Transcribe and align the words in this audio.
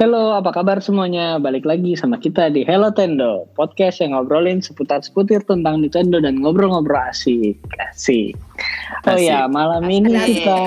Halo, 0.00 0.32
apa 0.32 0.48
kabar 0.56 0.80
semuanya? 0.80 1.36
Balik 1.36 1.68
lagi 1.68 1.92
sama 1.92 2.16
kita 2.16 2.48
di 2.48 2.64
Hello 2.64 2.88
Tendo, 2.88 3.44
podcast 3.52 4.00
yang 4.00 4.16
ngobrolin 4.16 4.64
seputar-seputar 4.64 5.44
tentang 5.44 5.84
Nintendo 5.84 6.16
dan 6.24 6.40
ngobrol-ngobrol 6.40 6.96
asik. 7.12 7.60
Asik. 7.76 8.32
Oh 9.04 9.20
ya, 9.20 9.44
malam 9.44 9.84
ini 9.92 10.08
kita 10.08 10.60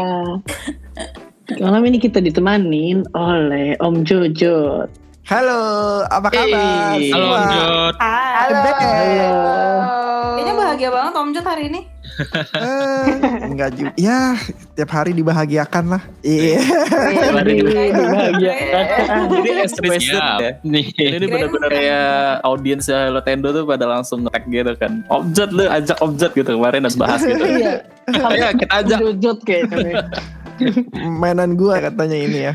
malam 1.57 1.81
ini 1.81 1.98
kita 1.98 2.21
ditemanin 2.21 3.09
oleh 3.17 3.73
Om 3.81 4.05
Jojo. 4.05 4.85
Halo, 5.26 5.62
apa 6.13 6.29
kabar? 6.29 6.93
Hey, 6.93 7.09
halo 7.09 7.27
Om 7.34 7.45
Jod. 7.49 7.93
Halo. 7.98 8.54
Back. 8.62 8.77
Halo. 8.85 9.34
Kayaknya 10.38 10.54
bahagia 10.62 10.90
banget 10.93 11.13
Om 11.18 11.29
Jod 11.34 11.48
hari 11.49 11.73
ini. 11.73 11.81
Eh, 12.53 13.08
enggak 13.49 13.70
juga. 13.73 13.91
Ya, 13.98 14.38
tiap 14.77 14.91
hari 14.94 15.17
dibahagiakan 15.17 15.98
lah. 15.98 16.02
Iya. 16.21 16.62
Jadi 17.41 17.62
bahagia. 17.66 18.54
Jadi 19.34 19.49
expressed 19.66 20.13
Siap. 20.13 20.38
ya. 20.40 20.52
Nih. 20.62 20.85
Ini 20.94 21.26
benar-benar 21.26 21.70
kayak 21.73 22.07
audiensnya 22.45 23.09
Hello 23.09 23.21
Tendo 23.26 23.49
tuh 23.49 23.66
pada 23.66 23.85
langsung 23.90 24.26
nge-tag 24.26 24.44
gitu 24.49 24.73
kan. 24.77 25.02
Objek 25.09 25.49
lu 25.52 25.66
ajak 25.66 25.98
objek 26.05 26.31
gitu 26.38 26.55
kemarin 26.57 26.85
dan 26.85 26.95
bahas 26.98 27.21
gitu. 27.26 27.44
Iya. 27.44 27.81
Ayo 28.09 28.48
kita 28.62 28.73
ajak. 28.84 28.99
Jojo 29.02 29.32
kayaknya. 29.41 30.05
Mainan 31.18 31.57
gua 31.57 31.82
katanya 31.82 32.18
ini 32.18 32.40
ya. 32.52 32.54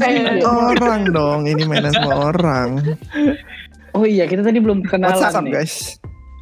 Mainan 0.00 0.40
semua 0.40 0.64
orang 0.72 1.00
dong. 1.12 1.40
Ini 1.46 1.62
mainan 1.68 1.92
semua 1.92 2.16
orang. 2.32 2.68
Oh 3.94 4.02
iya, 4.02 4.26
kita 4.26 4.42
tadi 4.42 4.58
belum 4.58 4.82
kenalan 4.88 5.14
What's 5.20 5.36
up 5.38 5.44
nih. 5.46 5.52
guys? 5.54 5.74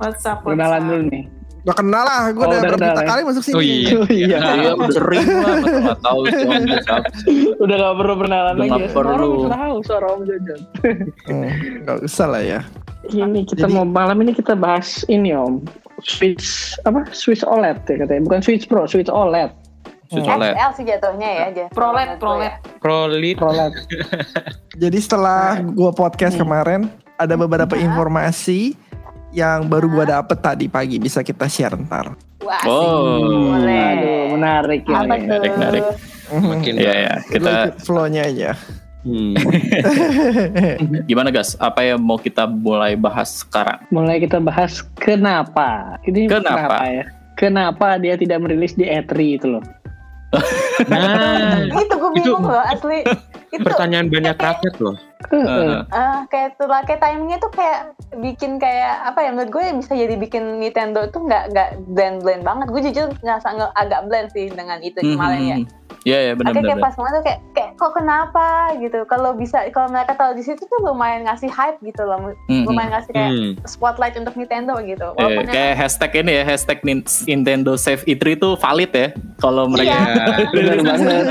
WhatsApp. 0.00 0.40
Kenalan 0.42 0.82
dulu 0.88 1.02
nih. 1.12 1.24
Gak 1.62 1.78
kenal 1.78 2.02
lah, 2.02 2.22
gue 2.28 2.42
Oh, 2.42 2.50
udah 2.50 2.60
berjuta 2.60 2.74
kenal 2.82 2.96
ya? 2.98 3.06
kali 3.06 3.20
masuk 3.22 3.42
sini. 3.42 3.54
Oh 3.54 3.62
iya. 3.62 3.90
Oh 3.94 4.08
iya. 4.08 4.26
Iya 4.26 4.72
sering 4.90 5.26
lah 5.30 5.56
sih 6.34 6.42
Om 6.42 6.62
Jod 6.64 6.82
siapa. 6.82 7.08
Udah 7.56 7.74
gak 7.76 7.94
perlu 7.96 8.14
perkenalan 8.16 8.52
Udah 8.52 8.58
lagi. 8.58 8.68
nggak 8.68 8.80
ya. 8.80 8.88
Semua 8.88 8.98
perlu. 8.98 9.14
Orang 9.14 9.30
udah 9.30 9.50
tahu 9.52 9.76
suara 9.82 10.06
Om 10.08 10.20
Jojo. 10.24 10.54
Hmm, 11.24 11.48
gak 11.82 11.96
usah 12.02 12.26
lah 12.26 12.42
ya. 12.42 12.60
Ini 13.04 13.40
kita 13.44 13.66
Jadi- 13.66 13.72
mau 13.72 13.84
malam 13.84 14.18
ini 14.20 14.32
kita 14.32 14.52
bahas 14.52 14.88
ini 15.06 15.30
Om. 15.30 15.62
Switch 16.00 16.46
apa? 16.82 17.06
Switch 17.10 17.42
OLED 17.42 17.78
ya 17.84 17.96
katanya. 18.00 18.22
Bukan 18.22 18.40
Switch 18.40 18.66
Pro, 18.66 18.82
Switch 18.84 19.06
OLED. 19.06 19.54
Switch 20.08 20.26
Hmm. 20.26 20.34
OLED. 20.36 20.52
XL 20.52 20.70
sih 20.74 20.84
jatuhnya 20.84 21.28
ya 21.30 21.42
aja. 21.46 21.64
Prolet, 21.70 22.18
prolet. 22.18 22.58
Prolit. 22.78 23.38
OLED. 23.38 23.72
Jadi 24.74 24.98
setelah 24.98 25.62
gua 25.62 25.88
podcast 25.90 26.34
kemarin, 26.34 26.90
ada 27.14 27.32
beberapa 27.32 27.78
informasi 27.78 28.74
yang 29.32 29.66
baru 29.66 29.88
gua 29.88 30.04
dapet 30.06 30.38
tadi 30.38 30.66
pagi. 30.68 30.96
Bisa 30.96 31.20
kita 31.20 31.48
share 31.48 31.74
ntar. 31.78 32.12
Wah, 32.40 32.62
Oh. 32.64 33.50
boleh. 33.50 33.90
Aduh, 33.96 34.22
menarik 34.32 34.82
ya. 34.84 34.96
Apa 34.98 35.14
ini. 35.14 35.20
tuh? 35.20 35.26
Menarik, 35.32 35.52
menarik. 35.56 35.84
Makin 36.32 36.74
Iya 36.74 36.94
ya, 36.96 37.14
Kita 37.22 37.52
flow-nya 37.78 38.22
aja. 38.24 38.50
Hmm. 39.02 39.34
gimana 41.10 41.28
guys? 41.28 41.58
Apa 41.58 41.82
yang 41.84 41.98
mau 41.98 42.16
kita 42.16 42.46
mulai 42.46 42.94
bahas 42.94 43.42
sekarang? 43.42 43.82
Mulai 43.90 44.22
kita 44.22 44.38
bahas 44.38 44.78
kenapa. 44.94 45.98
Ini 46.06 46.30
Kenapa? 46.30 46.86
ya? 46.86 47.04
Kenapa 47.34 47.98
dia 47.98 48.14
tidak 48.14 48.38
merilis 48.40 48.72
di 48.72 48.86
E3 48.86 49.10
itu 49.36 49.46
loh? 49.48 49.64
Nah, 50.88 51.68
Itu 51.68 51.94
gue 51.94 52.10
Itu- 52.16 52.32
bingung 52.32 52.46
loh 52.46 52.62
asli. 52.64 53.04
Itu 53.52 53.62
pertanyaan 53.62 54.08
banyak 54.08 54.34
rakyat 54.34 54.74
loh. 54.80 54.96
Eh, 55.30 55.78
ah, 55.88 56.24
kayak 56.26 56.56
tuh 56.56 56.66
kayak 56.66 56.98
timingnya 56.98 57.38
tuh 57.38 57.48
kayak 57.48 57.94
bikin 58.16 58.56
kayak 58.56 59.06
apa 59.06 59.22
ya 59.22 59.28
menurut 59.30 59.50
gue 59.50 59.62
bisa 59.76 59.92
jadi 59.92 60.14
bikin 60.16 60.58
Nintendo 60.58 61.06
tuh 61.06 61.22
nggak 61.22 61.52
nggak 61.52 61.68
blend 61.86 62.20
blend 62.20 62.42
banget. 62.42 62.66
Gue 62.68 62.80
jujur 62.82 63.06
nge- 63.22 63.72
agak 63.76 64.00
blend 64.08 64.28
sih 64.32 64.48
dengan 64.48 64.80
itu 64.80 64.98
hmm, 64.98 65.10
kemarin 65.14 65.40
ya. 65.40 65.56
hmm, 65.56 65.66
hmm. 65.68 65.80
Iya 66.02 66.18
ya 66.18 66.30
Oke 66.32 66.38
benar-benar. 66.42 66.66
kayak 66.66 66.82
pas 66.82 66.92
kemarin 66.92 67.14
tuh 67.14 67.22
kayak 67.22 67.40
kayak 67.52 67.70
kok 67.76 67.92
kenapa 67.94 68.46
gitu. 68.76 68.98
Kalau 69.06 69.30
bisa 69.32 69.56
kalau 69.70 69.86
mereka 69.86 70.12
tahu 70.18 70.34
di 70.34 70.42
situ 70.42 70.60
tuh 70.60 70.78
lumayan 70.82 71.22
ngasih 71.22 71.46
hype 71.46 71.78
gitu 71.80 72.02
loh. 72.02 72.18
Hmm, 72.18 72.34
hmm. 72.50 72.64
Lumayan 72.66 72.90
ngasih 72.90 73.12
kayak 73.12 73.30
Hmm. 73.30 73.52
spotlight 73.62 74.16
untuk 74.16 74.34
Nintendo 74.34 74.74
gitu. 74.82 75.08
Iya, 75.08 75.14
Walaupun 75.14 75.44
kayak 75.46 75.74
hashtag 75.78 76.10
ini 76.16 76.32
ya, 76.34 76.44
hashtag 76.44 76.78
Nin- 76.82 77.06
Nintendo 77.22 77.76
Save 77.76 78.02
E3 78.04 78.34
itu 78.34 78.56
valid 78.56 78.90
ya. 78.90 79.08
Kalau 79.38 79.70
mereka 79.70 79.94
Iya. 79.94 80.82
Banget. 80.82 81.22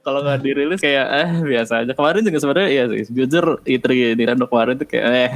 Kalau 0.00 0.24
nggak 0.24 0.40
dirilis 0.40 0.80
kayak 0.80 1.06
eh 1.12 1.30
biasa 1.44 1.84
aja. 1.84 1.92
Kemarin 1.92 2.24
juga 2.24 2.38
sebenarnya 2.40 2.68
iya 2.68 2.84
sih, 2.88 3.12
jujur 3.12 3.60
E3 3.62 4.16
Nintendo 4.16 4.48
kemarin 4.48 4.74
tuh 4.74 4.88
kayak 4.88 5.04
eh 5.06 5.32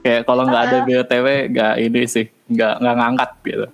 kayak 0.00 0.22
kalau 0.22 0.46
nggak 0.46 0.62
ada 0.62 0.78
BOTW 0.82 1.26
nggak 1.50 1.74
ini 1.82 2.02
sih, 2.06 2.26
nggak 2.46 2.74
nggak 2.78 2.94
ngangkat 2.96 3.30
gitu. 3.42 3.66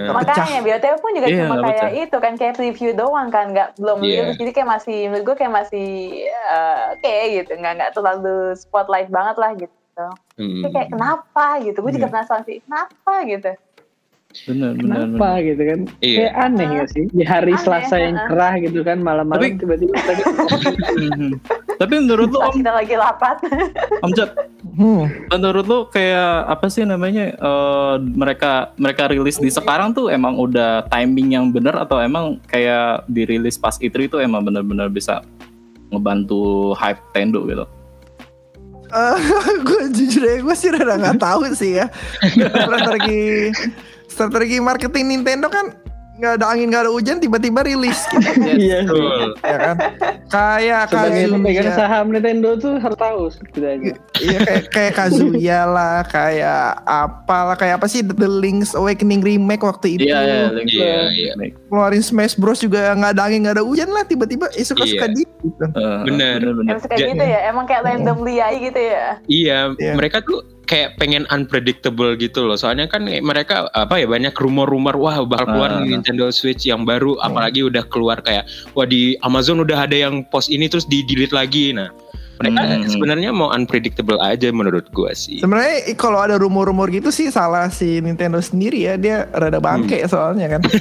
Makanya 0.00 0.60
BOTW 0.64 0.94
pun 0.98 1.10
juga 1.12 1.26
Iya, 1.28 1.44
cuma 1.44 1.56
kayak 1.60 1.76
pecah. 1.76 1.90
itu 1.92 2.16
kan 2.18 2.32
kayak 2.34 2.54
preview 2.56 2.90
doang 2.90 3.28
kan 3.28 3.52
nggak 3.52 3.68
belum 3.76 3.98
Iya. 4.00 4.16
rilis 4.24 4.36
jadi 4.36 4.50
kayak 4.50 4.68
masih 4.70 4.98
menurut 5.06 5.24
gue 5.24 5.36
kayak 5.36 5.52
masih 5.52 5.88
eh, 6.26 6.78
oke 6.96 7.14
gitu 7.30 7.52
nggak 7.54 7.72
nggak 7.76 7.90
terlalu 7.92 8.36
spotlight 8.56 9.08
banget 9.08 9.36
lah 9.36 9.50
gitu. 9.54 10.06
Hmm. 10.40 10.62
Kayak 10.66 10.88
kenapa 10.88 11.46
gitu 11.60 11.78
gue 11.78 11.92
juga 11.92 12.06
Iya. 12.08 12.12
penasaran 12.16 12.42
sih 12.42 12.56
kenapa 12.64 13.12
gitu. 13.24 13.50
Benar 14.46 14.78
benar. 14.78 15.10
Kenapa 15.10 15.28
gitu 15.42 15.62
kan? 15.66 15.80
Iya. 15.98 16.16
Kayak 16.22 16.34
aneh 16.38 16.66
gak 16.78 16.88
sih? 16.94 17.04
Di 17.10 17.24
hari 17.26 17.52
Aneh, 17.52 17.62
Selasa 17.66 17.96
yang 17.98 18.16
cerah 18.30 18.54
gitu 18.62 18.80
kan 18.86 18.98
malam-malam 19.02 19.58
tiba-tiba 19.58 19.94
lagi 19.98 20.22
Mhm. 21.10 21.30
Tapi 21.80 21.94
menurut 21.98 22.28
lu 22.30 22.38
Om, 22.38 22.54
kita 22.54 22.70
lagi 22.70 22.94
rapat. 22.94 23.36
Om 24.06 24.12
Jod, 24.14 24.30
Hmm. 24.70 25.10
menurut 25.34 25.64
lu 25.66 25.78
kayak 25.90 26.46
apa 26.46 26.70
sih 26.70 26.86
namanya 26.86 27.34
eh, 27.34 27.94
mereka 27.98 28.70
mereka 28.78 29.10
rilis 29.10 29.40
di 29.42 29.50
sekarang 29.50 29.90
tuh 29.90 30.14
emang 30.14 30.38
udah 30.38 30.86
timing 30.86 31.34
yang 31.34 31.50
benar 31.50 31.74
atau 31.74 31.98
emang 31.98 32.38
kayak 32.46 33.02
dirilis 33.10 33.58
pas 33.58 33.74
E3 33.82 34.06
itu 34.06 34.16
emang 34.22 34.46
benar-benar 34.46 34.86
bisa 34.88 35.26
ngebantu 35.90 36.70
hype 36.78 37.02
Nintendo 37.12 37.42
gitu. 37.50 37.64
gue 39.66 39.82
jujur 39.94 40.22
ya 40.26 40.36
gue 40.42 40.56
sih 40.58 40.66
rada 40.74 40.98
nggak 40.98 41.22
tahu 41.22 41.46
sih 41.54 41.78
ya 41.78 41.86
strategi 42.66 43.54
strategi 44.22 44.58
marketing 44.58 45.06
Nintendo 45.10 45.48
kan 45.48 45.72
nggak 46.12 46.36
ada 46.36 46.52
angin 46.52 46.68
nggak 46.68 46.84
ada 46.84 46.92
hujan 46.92 47.16
tiba-tiba 47.16 47.64
rilis 47.64 47.96
gitu 48.06 48.20
Iya. 48.60 48.84
Betul. 48.84 49.32
ya 49.40 49.56
kan 49.58 49.76
kayak 50.28 50.82
Sebagai 50.86 51.24
pemegang 51.32 51.72
saham 51.72 52.12
Nintendo 52.12 52.48
tuh 52.54 52.76
harus 52.76 52.98
tahu 52.98 53.20
setidaknya. 53.32 53.96
iya 54.20 54.38
kayak 54.38 54.64
kayak 54.68 54.92
Kazuya 54.94 55.64
lah 55.64 56.04
kayak 56.04 56.76
apalah 56.84 57.56
kayak 57.56 57.80
apa 57.80 57.88
sih 57.88 58.04
The 58.04 58.28
Link's 58.28 58.76
Awakening 58.76 59.24
remake 59.24 59.64
waktu 59.64 59.96
itu 59.96 60.06
Iya 60.06 60.20
iya. 60.20 60.44
Iya, 60.60 60.96
iya. 61.08 61.32
keluarin 61.66 62.04
Smash 62.04 62.36
Bros 62.36 62.60
juga 62.60 62.92
nggak 62.92 63.16
ada 63.16 63.22
angin 63.24 63.40
nggak 63.40 63.56
ada 63.56 63.64
hujan 63.64 63.88
lah 63.88 64.04
tiba-tiba 64.04 64.52
eh, 64.52 64.60
suka-suka 64.60 65.08
Iya. 65.08 65.16
dia 65.16 65.28
gitu 65.40 65.64
Eh, 65.64 66.00
Bener. 66.04 66.36
bener. 66.44 66.68
Emang 66.68 66.84
suka 66.84 66.96
gitu 67.00 67.24
ya 67.24 67.40
emang 67.48 67.64
kayak 67.64 67.82
randomly 67.82 68.36
aja 68.36 68.58
gitu 68.60 68.76
ya. 68.78 69.06
Iya, 69.24 69.58
Iya. 69.74 69.92
mereka 69.96 70.20
tuh 70.20 70.44
kayak 70.70 70.94
pengen 71.02 71.26
unpredictable 71.34 72.14
gitu 72.14 72.46
loh. 72.46 72.54
Soalnya 72.54 72.86
kan 72.86 73.02
mereka 73.02 73.66
apa 73.74 73.98
ya 73.98 74.06
banyak 74.06 74.30
rumor-rumor 74.38 74.94
wah 74.94 75.18
bakal 75.26 75.50
keluar 75.50 75.82
nih 75.82 75.98
Nintendo 75.98 76.30
Switch 76.30 76.62
yang 76.70 76.86
baru 76.86 77.18
apalagi 77.18 77.66
udah 77.66 77.82
keluar 77.90 78.22
kayak 78.22 78.46
wah 78.78 78.86
di 78.86 79.18
Amazon 79.26 79.66
udah 79.66 79.90
ada 79.90 79.98
yang 79.98 80.22
post 80.30 80.46
ini 80.46 80.70
terus 80.70 80.86
di 80.86 81.02
delete 81.02 81.34
lagi. 81.34 81.74
Nah, 81.74 81.90
mereka 82.40 82.60
Hmm. 82.60 82.88
sebenarnya 82.88 83.30
mau 83.30 83.52
unpredictable 83.52 84.16
aja 84.18 84.48
menurut 84.48 84.88
gua 84.90 85.12
sih. 85.12 85.44
Sebenarnya 85.44 85.92
kalau 85.94 86.24
ada 86.24 86.40
rumor-rumor 86.40 86.88
gitu 86.88 87.12
sih 87.12 87.28
salah 87.28 87.68
si 87.68 88.00
Nintendo 88.00 88.40
sendiri 88.40 88.88
ya 88.88 88.96
dia 88.96 89.28
rada 89.30 89.60
bangke 89.60 90.00
soalnya 90.08 90.56
kan. 90.56 90.60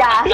Ya. 0.00 0.24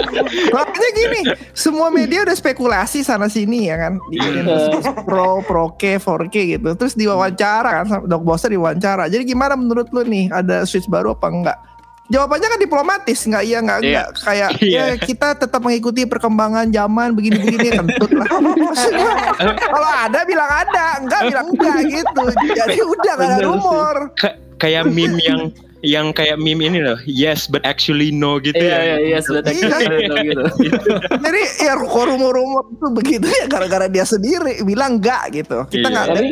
Makanya 0.54 0.90
gini, 0.94 1.20
semua 1.50 1.90
media 1.90 2.22
udah 2.22 2.36
spekulasi 2.36 3.02
sana 3.02 3.26
sini 3.26 3.66
ya 3.66 3.76
kan. 3.76 3.98
Di 4.06 4.18
Nintendo 4.20 4.70
Switch 4.70 4.88
Pro, 5.02 5.42
Pro 5.42 5.74
K, 5.74 5.98
4K 5.98 6.36
gitu. 6.56 6.68
Terus 6.78 6.94
diwawancara 6.94 7.82
kan, 7.82 7.86
Doc 8.06 8.22
Bowser 8.22 8.52
diwawancara. 8.52 9.10
Jadi 9.10 9.26
gimana 9.26 9.58
menurut 9.58 9.90
lu 9.90 10.06
nih, 10.06 10.30
ada 10.30 10.62
Switch 10.62 10.86
baru 10.86 11.18
apa 11.18 11.26
enggak? 11.28 11.58
Jawabannya 12.06 12.48
kan 12.48 12.60
diplomatis, 12.60 13.18
nggak 13.20 13.42
iya 13.42 13.58
nggak 13.58 13.78
Iya. 13.78 13.86
enggak 13.88 14.08
kayak 14.20 14.50
Iya. 14.62 14.78
ya 14.78 14.94
kita 14.96 15.28
tetap 15.36 15.58
mengikuti 15.58 16.02
perkembangan 16.04 16.70
zaman 16.70 17.12
begini-begini 17.12 17.68
kentut 17.74 18.10
lah. 18.12 18.30
Maksudnya 18.66 19.10
kalau 19.58 19.90
ada 19.90 20.20
bilang 20.22 20.46
ada, 20.48 20.86
enggak 20.98 21.20
bilang 21.26 21.46
enggak 21.50 21.76
gitu. 21.84 22.22
Jadi 22.52 22.76
udah 22.80 23.12
nggak 23.12 23.30
ada 23.32 23.38
rumor. 23.42 23.96
Ka- 24.14 24.38
kayak 24.56 24.86
meme 24.86 25.18
yang 25.20 25.42
yang 25.82 26.06
kayak 26.10 26.34
meme 26.36 26.64
ini 26.64 26.78
loh. 26.78 26.96
Yes, 27.04 27.44
but 27.44 27.62
actually 27.62 28.08
no 28.08 28.38
gitu 28.38 28.56
Iya 28.56 28.70
ya. 28.70 28.78
iya 28.82 28.96
iya 29.04 29.18
sudah 29.20 29.42
Iya. 29.44 29.76
gitu. 30.24 30.42
Jadi 31.26 31.42
ya 31.60 31.74
kok 31.76 32.04
rumor-rumur 32.06 32.70
itu 32.70 32.86
begitu 32.92 33.26
ya 33.26 33.44
gara-gara 33.46 33.86
dia 33.86 34.02
sendiri 34.02 34.62
bilang 34.62 34.96
enggak 34.96 35.30
gitu. 35.32 35.62
Kita 35.66 35.86
Iya. 35.86 35.92
nggak 35.92 36.06
Tapi 36.08 36.26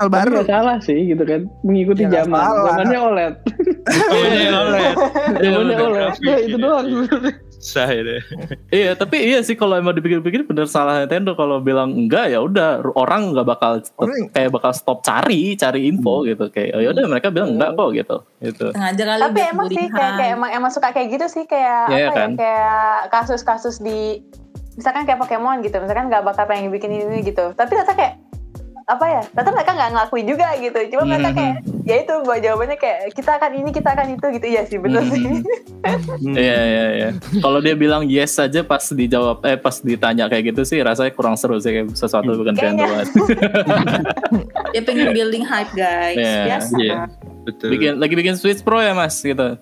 hal 0.00 0.08
Tapi 0.08 0.16
baru. 0.24 0.36
salah 0.42 0.78
sih 0.80 0.98
gitu 1.06 1.22
kan 1.22 1.44
mengikuti 1.60 2.02
Ya, 2.02 2.24
zaman. 2.24 2.40
salah. 2.40 2.72
Zamannya 2.72 2.98
OLED. 3.02 3.34
Zamannya 4.10 4.48
OLED. 4.56 4.94
Zamannya 5.36 5.52
Udah 5.70 5.76
OLED. 5.78 5.94
grafik 5.94 6.22
Nah, 6.22 6.38
itu 6.38 6.48
gitu. 6.48 6.56
doang. 6.58 6.86
Sah 7.60 7.90
itu. 7.90 8.16
Iya, 8.70 8.90
tapi 8.94 9.16
iya 9.22 9.44
sih 9.44 9.52
kalau 9.52 9.76
emang 9.76 9.92
dipikir-pikir 9.92 10.42
bener 10.42 10.64
salah 10.64 10.96
Nintendo 10.98 11.34
kalau 11.34 11.60
bilang 11.60 11.92
enggak 11.94 12.32
ya 12.32 12.40
udah 12.40 12.80
orang 12.94 13.30
nggak 13.30 13.44
bakal 13.46 13.84
Orang- 13.94 14.32
kayak 14.32 14.48
bakal 14.50 14.72
stop 14.72 14.98
cari 15.00 15.52
cari 15.54 15.84
info 15.84 16.24
gitu 16.24 16.48
kayak 16.48 16.72
oh, 16.72 16.80
ya 16.80 16.88
udah 16.90 17.04
mereka 17.06 17.28
bilang 17.28 17.54
enggak 17.54 17.76
kok 17.76 17.90
gitu 17.92 18.16
gitu. 18.40 18.66
Sengaja 18.72 19.02
kali 19.06 19.20
Tapi 19.22 19.40
emang 19.46 19.66
sih 19.68 19.86
kayak, 19.86 20.12
kayak 20.16 20.32
emang 20.34 20.50
emang 20.50 20.70
suka 20.70 20.88
kayak 20.88 21.08
gitu 21.12 21.26
sih 21.28 21.44
kayak 21.44 21.80
Iya 21.90 22.06
apa 22.06 22.16
kan? 22.16 22.30
ya 22.30 22.38
kayak 22.38 22.80
kasus-kasus 23.12 23.76
di 23.78 24.24
misalkan 24.72 25.04
kayak 25.04 25.20
Pokemon 25.20 25.60
gitu 25.60 25.76
misalkan 25.76 26.08
nggak 26.08 26.24
bakal 26.24 26.44
pengen 26.46 26.72
bikin 26.72 26.88
ini 26.90 27.20
gitu 27.20 27.52
tapi 27.52 27.68
ternyata 27.70 27.92
kayak 27.92 28.14
apa 28.90 29.04
ya 29.06 29.22
ternyata 29.24 29.50
mereka 29.52 29.70
nggak 29.72 29.90
ngelakuin 29.90 30.26
juga 30.26 30.46
gitu 30.56 30.78
cuma 30.90 31.02
mereka 31.06 31.28
Mhm. 31.28 31.36
kayak 31.36 31.56
ya 31.82 31.96
itu 31.96 32.14
buat 32.20 32.38
jawabannya 32.38 32.76
kayak 32.76 32.98
kita 33.10 33.30
akan 33.32 33.50
ini 33.56 33.70
kita 33.70 33.88
akan 33.88 34.06
itu 34.10 34.26
gitu 34.32 34.46
iya 34.48 34.62
sih 34.64 34.76
betul 34.76 35.00
Mhm. 35.00 35.12
sih 35.12 35.24
Iya 36.20 36.58
iya 36.60 36.84
iya. 36.92 37.08
Kalau 37.40 37.58
dia 37.58 37.72
bilang 37.72 38.04
yes 38.04 38.36
saja 38.36 38.60
pas 38.60 38.84
dijawab 38.84 39.40
eh 39.42 39.56
pas 39.56 39.72
ditanya 39.80 40.28
kayak 40.28 40.52
gitu 40.52 40.62
sih 40.62 40.76
rasanya 40.78 41.08
kurang 41.10 41.34
seru 41.34 41.56
sih 41.56 41.72
kayak 41.72 41.94
sesuatu 41.94 42.28
bukan 42.34 42.52
banget. 42.52 43.08
Dia 44.70 44.82
pengen 44.82 45.10
building 45.10 45.40
hype 45.42 45.72
guys. 45.72 46.16
Iya, 46.16 46.36
Biasa. 46.46 46.74
iya. 46.78 47.00
Betul. 47.40 47.72
bikin 47.72 47.96
lagi 47.96 48.14
bikin 48.14 48.36
Switch 48.36 48.60
Pro 48.60 48.78
ya 48.78 48.92
Mas 48.92 49.16
gitu. 49.16 49.56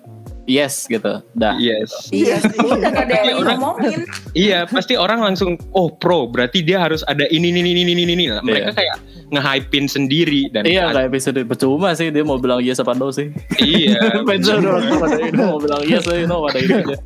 Yes 0.49 0.89
gitu. 0.89 1.21
Dah. 1.37 1.61
Yes. 1.61 2.09
Iya, 2.09 2.41
udah 2.41 2.89
gak 2.89 3.05
ada 3.05 3.15
yang 3.21 3.39
Orang- 3.39 3.61
ngomongin. 3.61 4.01
Iya, 4.33 4.65
pasti 4.65 4.97
orang 4.97 5.21
langsung 5.21 5.61
oh 5.71 5.93
pro, 5.93 6.25
berarti 6.25 6.65
dia 6.65 6.81
harus 6.81 7.05
ada 7.05 7.29
ini 7.29 7.53
ini 7.53 7.61
ini 7.61 7.85
ini 7.85 7.93
ini. 7.95 8.05
ini. 8.09 8.25
Nah, 8.27 8.41
Mereka 8.41 8.73
kayak 8.73 8.97
nge-hypein 9.29 9.85
sendiri 9.85 10.49
dan 10.49 10.65
Iya 10.65 10.89
kayak 10.89 11.13
episode 11.13 11.37
percuma 11.45 11.93
sih 11.93 12.09
dia 12.09 12.25
mau 12.25 12.41
bilang 12.41 12.65
yes 12.65 12.81
apa 12.81 12.97
no 12.97 13.13
sih. 13.13 13.29
iya. 13.61 14.01
Pada 14.25 14.57
ini 15.21 15.37
mau 15.37 15.61
bilang 15.61 15.85
yes 15.85 16.09
aja 16.09 16.25
no 16.25 16.41
pada 16.41 16.57
ini 16.57 16.73
aja. 16.75 16.97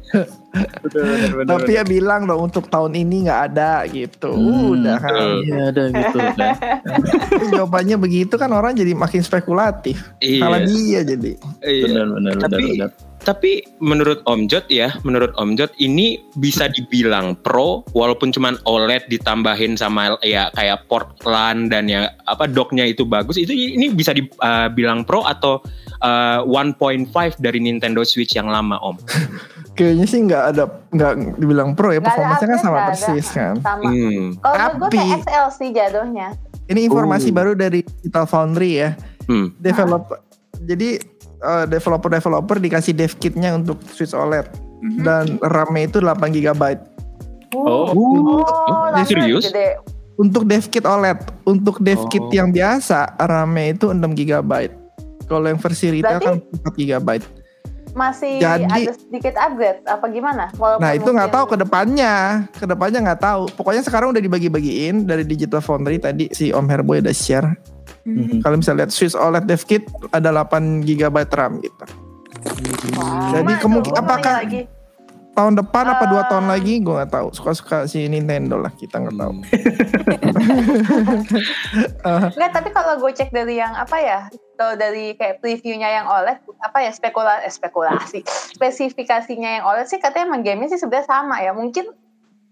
Bener, 0.53 1.03
bener, 1.03 1.31
bener, 1.35 1.47
Tapi 1.51 1.71
ya 1.73 1.83
bilang 1.83 2.23
dong 2.23 2.47
untuk 2.47 2.71
tahun 2.71 2.95
ini 2.95 3.27
nggak 3.27 3.41
ada 3.51 3.83
gitu. 3.91 4.31
Hmm, 4.31 4.71
Udah 4.71 4.97
kan. 5.03 5.15
Iya 5.43 5.61
ada 5.75 5.83
gitu. 5.91 6.19
Jawabannya 7.53 7.97
begitu 7.99 8.35
kan 8.37 8.51
orang 8.53 8.79
jadi 8.79 8.95
makin 8.95 9.19
spekulatif. 9.21 9.99
Iya. 10.19 10.47
Salah 10.47 10.61
dia 10.63 11.01
jadi. 11.03 11.33
Iya. 11.59 11.85
Benar 11.89 12.07
benar 12.09 12.33
benar 12.33 12.47
Tapi 12.47 12.65
benar. 12.71 12.91
Tapi 13.23 13.63
menurut 13.79 14.21
Om 14.25 14.47
Jot 14.47 14.67
ya, 14.67 14.93
menurut 15.01 15.31
Om 15.35 15.55
Jot 15.55 15.71
ini 15.77 16.19
bisa 16.35 16.67
dibilang 16.67 17.35
pro 17.37 17.87
walaupun 17.91 18.31
cuman 18.31 18.59
OLED 18.63 19.07
ditambahin 19.07 19.75
sama 19.75 20.19
ya 20.21 20.51
kayak 20.53 20.87
port 20.87 21.07
LAN 21.23 21.67
dan 21.67 21.87
ya 21.87 22.11
apa 22.27 22.45
docknya 22.45 22.83
itu 22.85 23.03
bagus. 23.03 23.35
Itu 23.35 23.51
ini 23.51 23.89
bisa 23.89 24.11
dibilang 24.11 25.03
pro 25.03 25.23
atau 25.23 25.63
uh, 26.01 26.43
1.5 26.45 26.79
dari 27.39 27.59
Nintendo 27.59 28.03
Switch 28.03 28.35
yang 28.35 28.47
lama 28.47 28.77
Om. 28.79 28.99
Kayaknya 29.73 30.05
sih 30.05 30.21
nggak 30.23 30.45
ada 30.53 30.65
nggak 30.91 31.13
dibilang 31.39 31.73
pro 31.73 31.91
ya 31.91 31.99
performanya 31.99 32.45
kan 32.45 32.59
sama 32.59 32.71
nggak 32.71 32.85
ada. 32.85 32.91
persis 32.93 33.27
kan. 33.31 33.55
sama 33.59 33.83
Hmm. 33.89 34.37
kalau 34.37 34.55
menurut 34.59 34.77
gue 34.77 34.89
Tapi- 34.93 35.21
XL 35.23 35.47
sih 35.51 35.69
jatuhnya 35.71 36.29
Ini 36.63 36.81
informasi 36.87 37.29
Oh. 37.29 37.35
baru 37.35 37.53
dari 37.53 37.81
Digital 37.83 38.25
Foundry 38.25 38.71
ya. 38.79 38.91
Hmm. 39.25 39.51
Develop 39.57 40.13
jadi 40.63 41.01
eh, 41.43 41.65
developer-developer 41.67 42.57
dikasih 42.57 42.93
dev 42.93 43.13
kitnya 43.15 43.53
untuk 43.53 43.83
Switch 43.87 44.13
OLED 44.13 44.47
Mhm. 44.79 44.99
dan 45.03 45.25
RAM-nya 45.39 45.83
itu 45.85 45.99
8 45.99 46.31
GB. 46.31 46.63
Oh. 47.53 47.85
oh, 47.85 48.41
ini 48.89 48.91
langsung 48.93 49.21
serius? 49.21 49.45
gede 49.45 49.69
Untuk 50.15 50.45
dev 50.45 50.65
kit 50.67 50.83
OLED, 50.83 51.19
untuk 51.43 51.77
dev 51.79 51.99
Oh. 51.99 52.07
kit 52.07 52.23
yang 52.31 52.49
biasa 52.49 53.17
RAM-nya 53.17 53.65
itu 53.73 53.87
6 53.89 54.13
GB. 54.13 54.53
Kalau 55.25 55.47
yang 55.47 55.57
versi 55.57 55.91
retail 55.91 56.19
kan 56.19 56.37
4 56.39 56.75
GB. 56.75 57.09
masih 57.93 58.41
Jadi- 58.41 58.89
ada 58.89 58.93
sedikit 58.95 59.37
upgrade 59.37 59.85
apa 59.85 60.09
gimana 60.09 60.49
Walaupun 60.55 60.81
Nah 60.81 60.93
itu 60.95 61.05
nggak 61.05 61.29
mungkin- 61.29 61.37
tahu 61.37 61.47
ke 61.47 61.57
depannya, 61.59 62.15
ke 62.51 62.65
depannya 62.65 62.99
nggak 63.05 63.21
tahu. 63.21 63.43
Pokoknya 63.53 63.85
sekarang 63.85 64.09
udah 64.11 64.23
dibagi-bagiin 64.23 65.05
dari 65.05 65.29
Digital 65.29 65.61
Foundry 65.61 66.01
tadi 66.01 66.33
si 66.33 66.49
Om 66.49 66.65
Herboy 66.67 67.05
udah 67.05 67.13
share. 67.13 67.53
Mhm. 68.03 68.43
Kalau 68.43 68.57
misalnya 68.57 68.83
lihat 68.83 68.91
Swiss 68.91 69.15
OLED 69.15 69.47
Dev 69.47 69.63
Kit 69.63 69.87
ada 70.11 70.29
8 70.29 70.83
GB 70.83 71.17
RAM 71.29 71.59
gitu. 71.59 71.85
Wah, 72.99 73.31
Jadi 73.31 73.47
gimana 73.47 73.59
kemungkin- 73.59 73.93
tuh? 73.93 73.95
Gua 73.95 74.03
mau 74.03 74.11
apakah- 74.11 74.41
lagi. 74.43 74.63
Tahun 75.33 75.57
depan 75.57 75.85
apa 75.89 76.05
dua 76.07 76.23
Ah. 76.23 76.29
tahun 76.29 76.45
lagi 76.45 76.77
gue 76.77 76.93
nggak 76.93 77.09
tahu. 77.09 77.33
Suka-suka 77.33 77.89
si 77.89 78.05
Nintendo 78.05 78.61
lah 78.61 78.69
kita 78.71 79.01
nggak 79.01 79.17
tahu. 79.17 79.33
Enggak, 82.29 82.53
tapi 82.53 82.69
kalau 82.69 83.01
gue 83.01 83.11
cek 83.13 83.31
dari 83.31 83.57
yang 83.57 83.73
apa 83.73 83.97
ya, 83.97 84.21
kalau 84.55 84.77
dari 84.77 85.17
kayak 85.17 85.41
previewnya 85.41 85.89
yang 85.89 86.07
OLED, 86.07 86.37
apa 86.61 86.79
ya 86.81 86.93
spekula, 86.93 87.41
eh, 87.41 87.49
spekulasi, 87.49 88.21
spesifikasinya 88.53 89.51
yang 89.57 89.65
OLED 89.65 89.89
sih 89.89 89.99
katanya 89.99 90.29
emang 90.29 90.45
gamenya 90.45 90.69
sih 90.71 90.81
sebenarnya 90.81 91.09
sama 91.09 91.41
ya. 91.41 91.53
Mungkin 91.53 91.89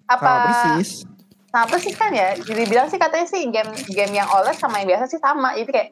apa 0.06 0.24
Sama 0.24 0.40
persis. 0.72 1.04
Sama 1.50 1.66
persis 1.66 1.94
kan 1.98 2.14
ya? 2.14 2.38
Jadi 2.38 2.62
bilang 2.70 2.86
sih 2.86 2.98
katanya 2.98 3.26
sih 3.26 3.42
game 3.50 3.70
game 3.90 4.14
yang 4.14 4.30
OLED 4.30 4.56
sama 4.56 4.80
yang 4.82 4.94
biasa 4.94 5.04
sih 5.10 5.18
sama. 5.18 5.54
Jadi 5.58 5.70
kayak 5.70 5.90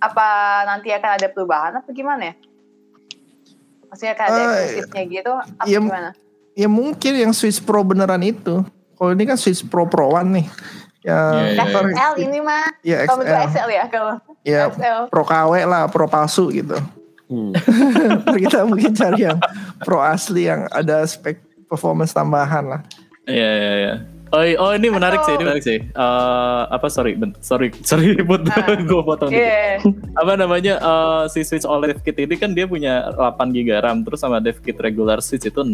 apa 0.00 0.28
nanti 0.68 0.88
akan 0.92 1.10
ada 1.20 1.28
perubahan 1.28 1.72
apa 1.80 1.88
gimana 1.92 2.32
ya? 2.32 2.34
Maksudnya 3.92 4.12
akan 4.16 4.26
ada 4.26 4.42
eksklusifnya 4.58 5.02
gitu 5.06 5.32
apa 5.32 5.62
iya, 5.68 5.78
gimana? 5.78 6.10
Ya 6.54 6.68
mungkin 6.68 7.12
yang 7.14 7.32
Swiss 7.36 7.60
Pro 7.60 7.84
beneran 7.84 8.24
itu. 8.24 8.64
Kalau 8.96 9.10
ini 9.12 9.24
kan 9.28 9.36
Swiss 9.36 9.60
Pro 9.60 9.84
Pro 9.84 10.16
One 10.16 10.42
nih. 10.42 10.46
Ya, 11.04 11.20
Iya, 11.36 11.52
iya, 11.52 11.64
ntar- 11.68 11.92
XL 11.92 12.14
ini 12.24 12.38
mah 12.40 12.64
ya 12.80 13.04
kalau 13.04 13.20
menurut 13.20 13.36
XL. 13.44 13.52
XL 13.52 13.68
ya 13.68 13.84
kalau 13.92 14.14
Ya 14.40 14.60
XL. 14.72 15.00
Pro 15.12 15.24
KW 15.28 15.52
lah, 15.68 15.84
Pro 15.92 16.08
palsu 16.08 16.48
gitu. 16.48 16.80
Hmm. 17.28 17.52
Kita 18.40 18.64
mungkin 18.64 18.96
cari 18.96 19.28
yang 19.28 19.36
Pro 19.84 20.00
asli 20.00 20.48
yang 20.48 20.64
ada 20.72 21.04
spek 21.04 21.44
performance 21.68 22.16
tambahan 22.16 22.64
lah. 22.64 22.80
Iya 23.28 23.50
iya 23.52 23.72
iya. 23.76 23.94
Oh, 24.30 24.40
oh 24.40 24.72
ini 24.72 24.88
menarik 24.88 25.20
sih, 25.22 25.32
ini 25.32 25.42
menarik 25.42 25.62
sih. 25.62 25.78
Eh, 25.78 26.62
apa 26.66 26.88
sorry, 26.88 27.14
ben- 27.14 27.36
sorry, 27.38 27.68
sorry 27.86 28.16
buat 28.20 28.42
Ah. 28.50 28.74
gue 28.74 29.02
potong 29.02 29.28
dikit. 29.28 29.38
Iya. 29.38 29.78
Apa 30.14 30.32
namanya 30.34 30.74
eh, 30.76 31.22
si 31.28 31.42
Switch 31.42 31.62
OLED 31.62 32.00
kit 32.00 32.16
ini 32.16 32.34
kan 32.34 32.50
dia 32.50 32.64
punya 32.64 33.12
8 33.12 33.50
GB 33.50 33.68
RAM 33.76 34.02
terus 34.02 34.18
sama 34.18 34.38
dev 34.38 34.58
kit 34.58 34.74
regular 34.76 35.20
Switch 35.20 35.44
itu 35.44 35.60
6. 35.60 35.70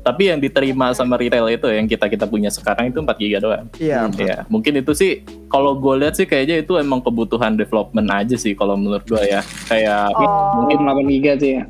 Tapi 0.00 0.22
yang 0.26 0.38
diterima 0.38 0.90
sama 0.90 1.14
retail 1.14 1.46
itu 1.48 1.64
yang 1.66 1.84
kita 1.84 2.06
kita 2.06 2.24
punya 2.24 2.48
sekarang 2.48 2.88
itu 2.88 2.98
4 2.98 3.14
GB 3.14 3.32
doang. 3.38 3.66
Iya. 3.78 4.10
Iya, 4.10 4.36
mungkin 4.48 4.76
itu 4.76 4.92
sih 4.92 5.10
kalau 5.46 5.72
gue 5.74 5.94
lihat 5.98 6.14
sih 6.14 6.24
kayaknya 6.24 6.60
itu 6.60 6.76
emang 6.76 7.00
kebutuhan 7.00 7.54
development 7.54 8.08
aja 8.10 8.34
sih 8.34 8.52
kalau 8.52 8.74
menurut 8.74 9.04
gue 9.04 9.22
ya. 9.22 9.40
Kayak 9.64 10.12
Oh. 10.14 10.64
Mungkin 10.64 10.78
8 10.82 11.08
giga 11.10 11.32
sih 11.36 11.52
ya. 11.56 11.64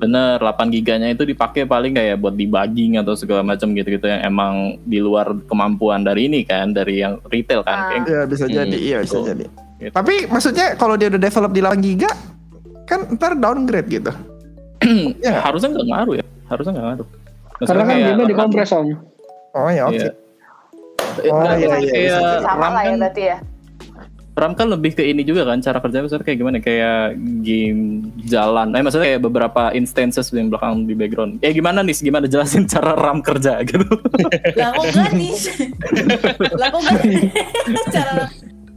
Bener 0.00 0.40
8 0.40 0.72
giganya 0.72 1.12
itu 1.12 1.28
dipakai 1.28 1.68
paling 1.68 1.92
kayak 1.92 2.16
buat 2.16 2.32
debugging 2.32 2.96
atau 2.96 3.12
segala 3.12 3.44
macam 3.44 3.68
gitu-gitu 3.76 4.08
yang 4.08 4.24
emang 4.24 4.80
di 4.88 4.96
luar 4.96 5.36
kemampuan 5.44 6.00
dari 6.00 6.32
ini 6.32 6.40
kan, 6.48 6.72
dari 6.72 7.04
yang 7.04 7.20
retail 7.28 7.60
kan. 7.60 7.92
Ah. 7.92 8.00
Iya 8.08 8.24
bisa 8.24 8.48
Hmm, 8.48 8.56
jadi, 8.56 8.78
iya 8.80 8.98
bisa 9.04 9.20
betul. 9.20 9.28
jadi. 9.28 9.44
Gitu. 9.76 9.92
Tapi 9.92 10.14
maksudnya 10.32 10.66
kalau 10.80 10.96
dia 10.96 11.12
udah 11.12 11.20
develop 11.20 11.52
di 11.52 11.60
8 11.60 11.84
giga 11.84 12.10
kan 12.88 13.12
ntar 13.14 13.36
downgrade 13.36 13.88
gitu. 13.92 14.12
Iya 15.20 15.36
nggak? 15.36 15.44
harusnya 15.44 15.68
nggak 15.76 15.88
ngaruh 15.92 16.14
ya 16.16 16.24
harusnya 16.48 16.72
nggak 16.72 16.86
ngaruh 16.88 17.06
Maksudnya 17.60 17.84
Karena 17.84 17.84
kan 17.84 18.16
dia 18.16 18.26
dikompres 18.32 18.72
om. 18.72 18.88
Oh 19.52 19.68
ya 19.68 19.82
oke. 19.84 20.00
Iya. 20.00 20.10
Oh, 21.28 21.42
Nggak, 21.42 21.56
iya, 21.60 21.76
iya, 21.76 22.16
kayak 22.16 22.40
sama 22.40 22.64
RAM 22.64 22.72
lah 22.72 22.80
ya 22.80 22.88
kan, 22.88 22.98
berarti 23.02 23.22
ya. 23.28 23.36
RAM 24.40 24.54
kan 24.54 24.66
lebih 24.66 24.92
ke 24.92 25.04
ini 25.04 25.20
juga 25.20 25.44
kan 25.44 25.60
cara 25.60 25.78
kerjanya 25.78 26.08
misalnya 26.08 26.24
kayak 26.24 26.38
gimana 26.38 26.58
kayak 26.58 27.00
game 27.40 27.82
jalan 28.24 28.72
eh 28.72 28.80
maksudnya 28.80 29.06
kayak 29.06 29.22
beberapa 29.22 29.62
instances 29.72 30.32
yang 30.32 30.48
belakang 30.48 30.84
di 30.84 30.96
background 30.96 31.38
ya 31.38 31.52
gimana 31.52 31.80
nih 31.80 31.94
gimana 32.00 32.24
jelasin 32.24 32.64
cara 32.72 32.92
RAM 32.92 33.20
kerja 33.20 33.60
gitu 33.62 33.84
Lah 34.56 34.72
kok 34.72 34.84
enggak 34.88 35.10
nih? 35.12 35.32
lah 36.56 36.68
kok 36.68 36.80
enggak? 36.80 37.00
Cara 37.94 38.14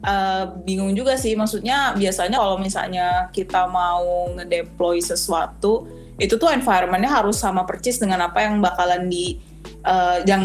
eh, 0.03 0.43
bingung 0.61 0.91
juga 0.91 1.15
sih 1.15 1.33
maksudnya 1.33 1.95
biasanya 1.95 2.37
kalau 2.37 2.57
misalnya 2.57 3.05
kita 3.29 3.65
mau 3.65 4.03
ngedeploy 4.35 4.99
sesuatu 4.99 5.87
itu 6.15 6.35
tuh 6.35 6.51
environmentnya 6.51 7.09
harus 7.09 7.39
sama 7.39 7.63
persis 7.63 7.97
dengan 7.97 8.21
apa 8.21 8.43
yang 8.43 8.59
bakalan 8.59 9.07
di 9.07 9.39
eh, 9.83 10.17
yang 10.25 10.43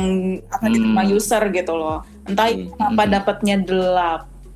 akan 0.48 0.68
diterima 0.70 1.02
Hmm. 1.04 1.12
user 1.12 1.42
gitu 1.50 1.74
loh 1.74 1.98
entah 2.24 2.48
Hmm, 2.48 2.70
kenapa 2.70 3.02
hmm. 3.02 3.12
dapatnya 3.12 3.56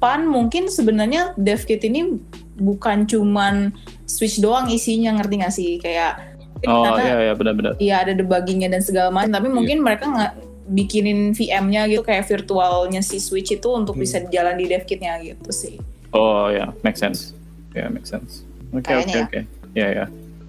delapan 0.03 0.27
mungkin 0.27 0.67
sebenarnya 0.67 1.31
dev 1.39 1.63
kit 1.63 1.79
ini 1.87 2.19
bukan 2.59 3.07
cuman 3.07 3.71
switch 4.03 4.43
doang 4.43 4.67
isinya 4.67 5.15
ngerti 5.15 5.35
gak 5.39 5.55
sih? 5.55 5.71
Kayak 5.79 6.35
oh 6.67 6.99
iya 6.99 7.31
iya 7.31 7.35
benar-benar. 7.39 7.79
Iya 7.79 8.03
ada 8.03 8.13
debuggingnya 8.19 8.67
dan 8.67 8.83
segala 8.83 9.15
macam. 9.15 9.31
Tapi 9.39 9.47
mungkin 9.47 9.79
mereka 9.79 10.11
nggak 10.11 10.33
bikinin 10.75 11.39
VM-nya 11.39 11.87
gitu 11.87 12.03
kayak 12.03 12.27
virtualnya 12.27 12.99
si 12.99 13.23
Switch 13.23 13.55
itu 13.55 13.69
untuk 13.71 13.95
bisa 13.95 14.19
jalan 14.27 14.59
di 14.59 14.67
dev 14.67 14.83
kitnya 14.91 15.23
gitu 15.23 15.55
sih. 15.55 15.79
oh 16.11 16.51
ya 16.51 16.75
make 16.83 16.99
sense. 16.99 17.31
Ya 17.71 17.87
make 17.87 18.05
sense. 18.05 18.43
Oke 18.75 18.83
oke 18.83 19.07
Kayaknya 19.07 19.15
ya. 19.15 19.23
oke. 19.23 19.41
Ya 19.73 19.89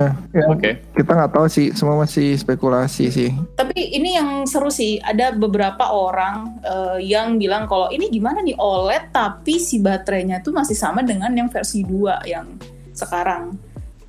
ya 0.02 0.12
Ya, 0.34 0.46
oke 0.50 0.70
Kita 0.98 1.12
nggak 1.14 1.32
tahu 1.38 1.46
sih, 1.46 1.70
semua 1.78 2.02
masih 2.02 2.34
spekulasi 2.34 3.06
sih. 3.14 3.30
Tapi 3.54 3.94
ini 3.94 4.18
yang 4.18 4.46
seru 4.50 4.74
sih, 4.74 4.98
ada 4.98 5.30
beberapa 5.34 5.90
orang 5.94 6.58
eh, 6.66 7.00
yang 7.06 7.38
bilang 7.38 7.70
kalau 7.70 7.90
ini 7.94 8.10
gimana 8.10 8.42
nih 8.42 8.58
OLED 8.58 9.14
tapi 9.14 9.62
si 9.62 9.78
baterainya 9.78 10.42
tuh 10.42 10.54
masih 10.54 10.74
sama 10.74 11.06
dengan 11.06 11.30
yang 11.34 11.50
versi 11.50 11.86
2 11.86 12.26
yang 12.26 12.50
sekarang. 12.94 13.58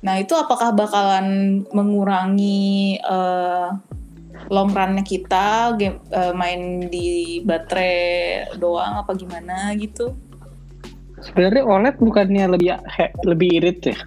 Nah 0.01 0.21
itu 0.21 0.33
apakah 0.37 0.73
bakalan 0.73 1.61
mengurangi 1.73 2.97
eh, 2.97 3.69
long 4.49 4.69
run-nya 4.69 5.01
kita 5.01 5.73
game, 5.77 6.01
eh, 6.09 6.33
main 6.33 6.85
di 6.89 7.39
baterai 7.41 8.57
doang 8.57 9.01
apa 9.01 9.13
gimana 9.13 9.73
gitu? 9.77 10.13
Sebenarnya 11.21 11.63
OLED 11.65 11.95
bukannya 11.97 12.45
lebih 12.57 12.69
he- 12.85 13.15
lebih 13.25 13.49
irit 13.61 13.79
ya? 13.93 13.97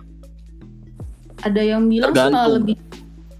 Ada 1.41 1.61
yang 1.61 1.87
bilang 1.87 2.11
Tergantung. 2.11 2.53
lebih 2.57 2.77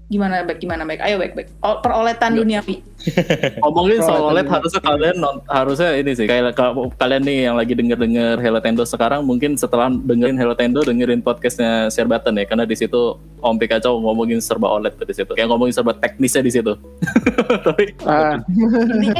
Gimana 0.09 0.41
baik 0.41 0.57
gimana 0.57 0.89
baik? 0.89 1.05
Ayo 1.05 1.21
baik 1.21 1.37
baik. 1.37 1.49
O- 1.61 1.85
peroletan 1.85 2.33
duniawi. 2.33 2.81
Ngomongin 3.61 4.01
soal 4.01 4.25
OLED 4.25 4.41
tadi- 4.41 4.53
harusnya 4.57 4.81
kalian 4.81 5.15
non- 5.15 5.43
harusnya 5.45 5.89
ini 5.95 6.11
sih 6.11 6.25
kayak 6.25 6.51
kalau 6.51 6.89
kalian 6.97 7.21
nih 7.21 7.45
yang 7.45 7.53
lagi 7.53 7.71
denger-denger 7.71 8.41
Hello 8.41 8.57
Tendo 8.57 8.81
sekarang 8.83 9.21
mungkin 9.21 9.53
setelah 9.53 9.87
dengerin 9.87 10.33
Hello 10.33 10.51
Tendo 10.51 10.81
dengerin 10.81 11.21
podcastnya 11.21 11.87
Share 11.87 12.09
Button 12.09 12.35
ya 12.35 12.43
karena 12.43 12.65
di 12.65 12.73
situ 12.73 12.97
Om 13.37 13.55
Pikachu 13.55 14.01
ngomongin 14.01 14.41
serba 14.41 14.73
OLED 14.73 14.97
tuh 14.97 15.05
di 15.05 15.13
situ 15.13 15.29
kayak 15.29 15.45
ngomongin 15.45 15.71
serba 15.71 15.93
teknisnya 15.93 16.41
di 16.41 16.51
situ 16.51 16.73
tapi 17.69 17.93
Ah, 18.03 18.41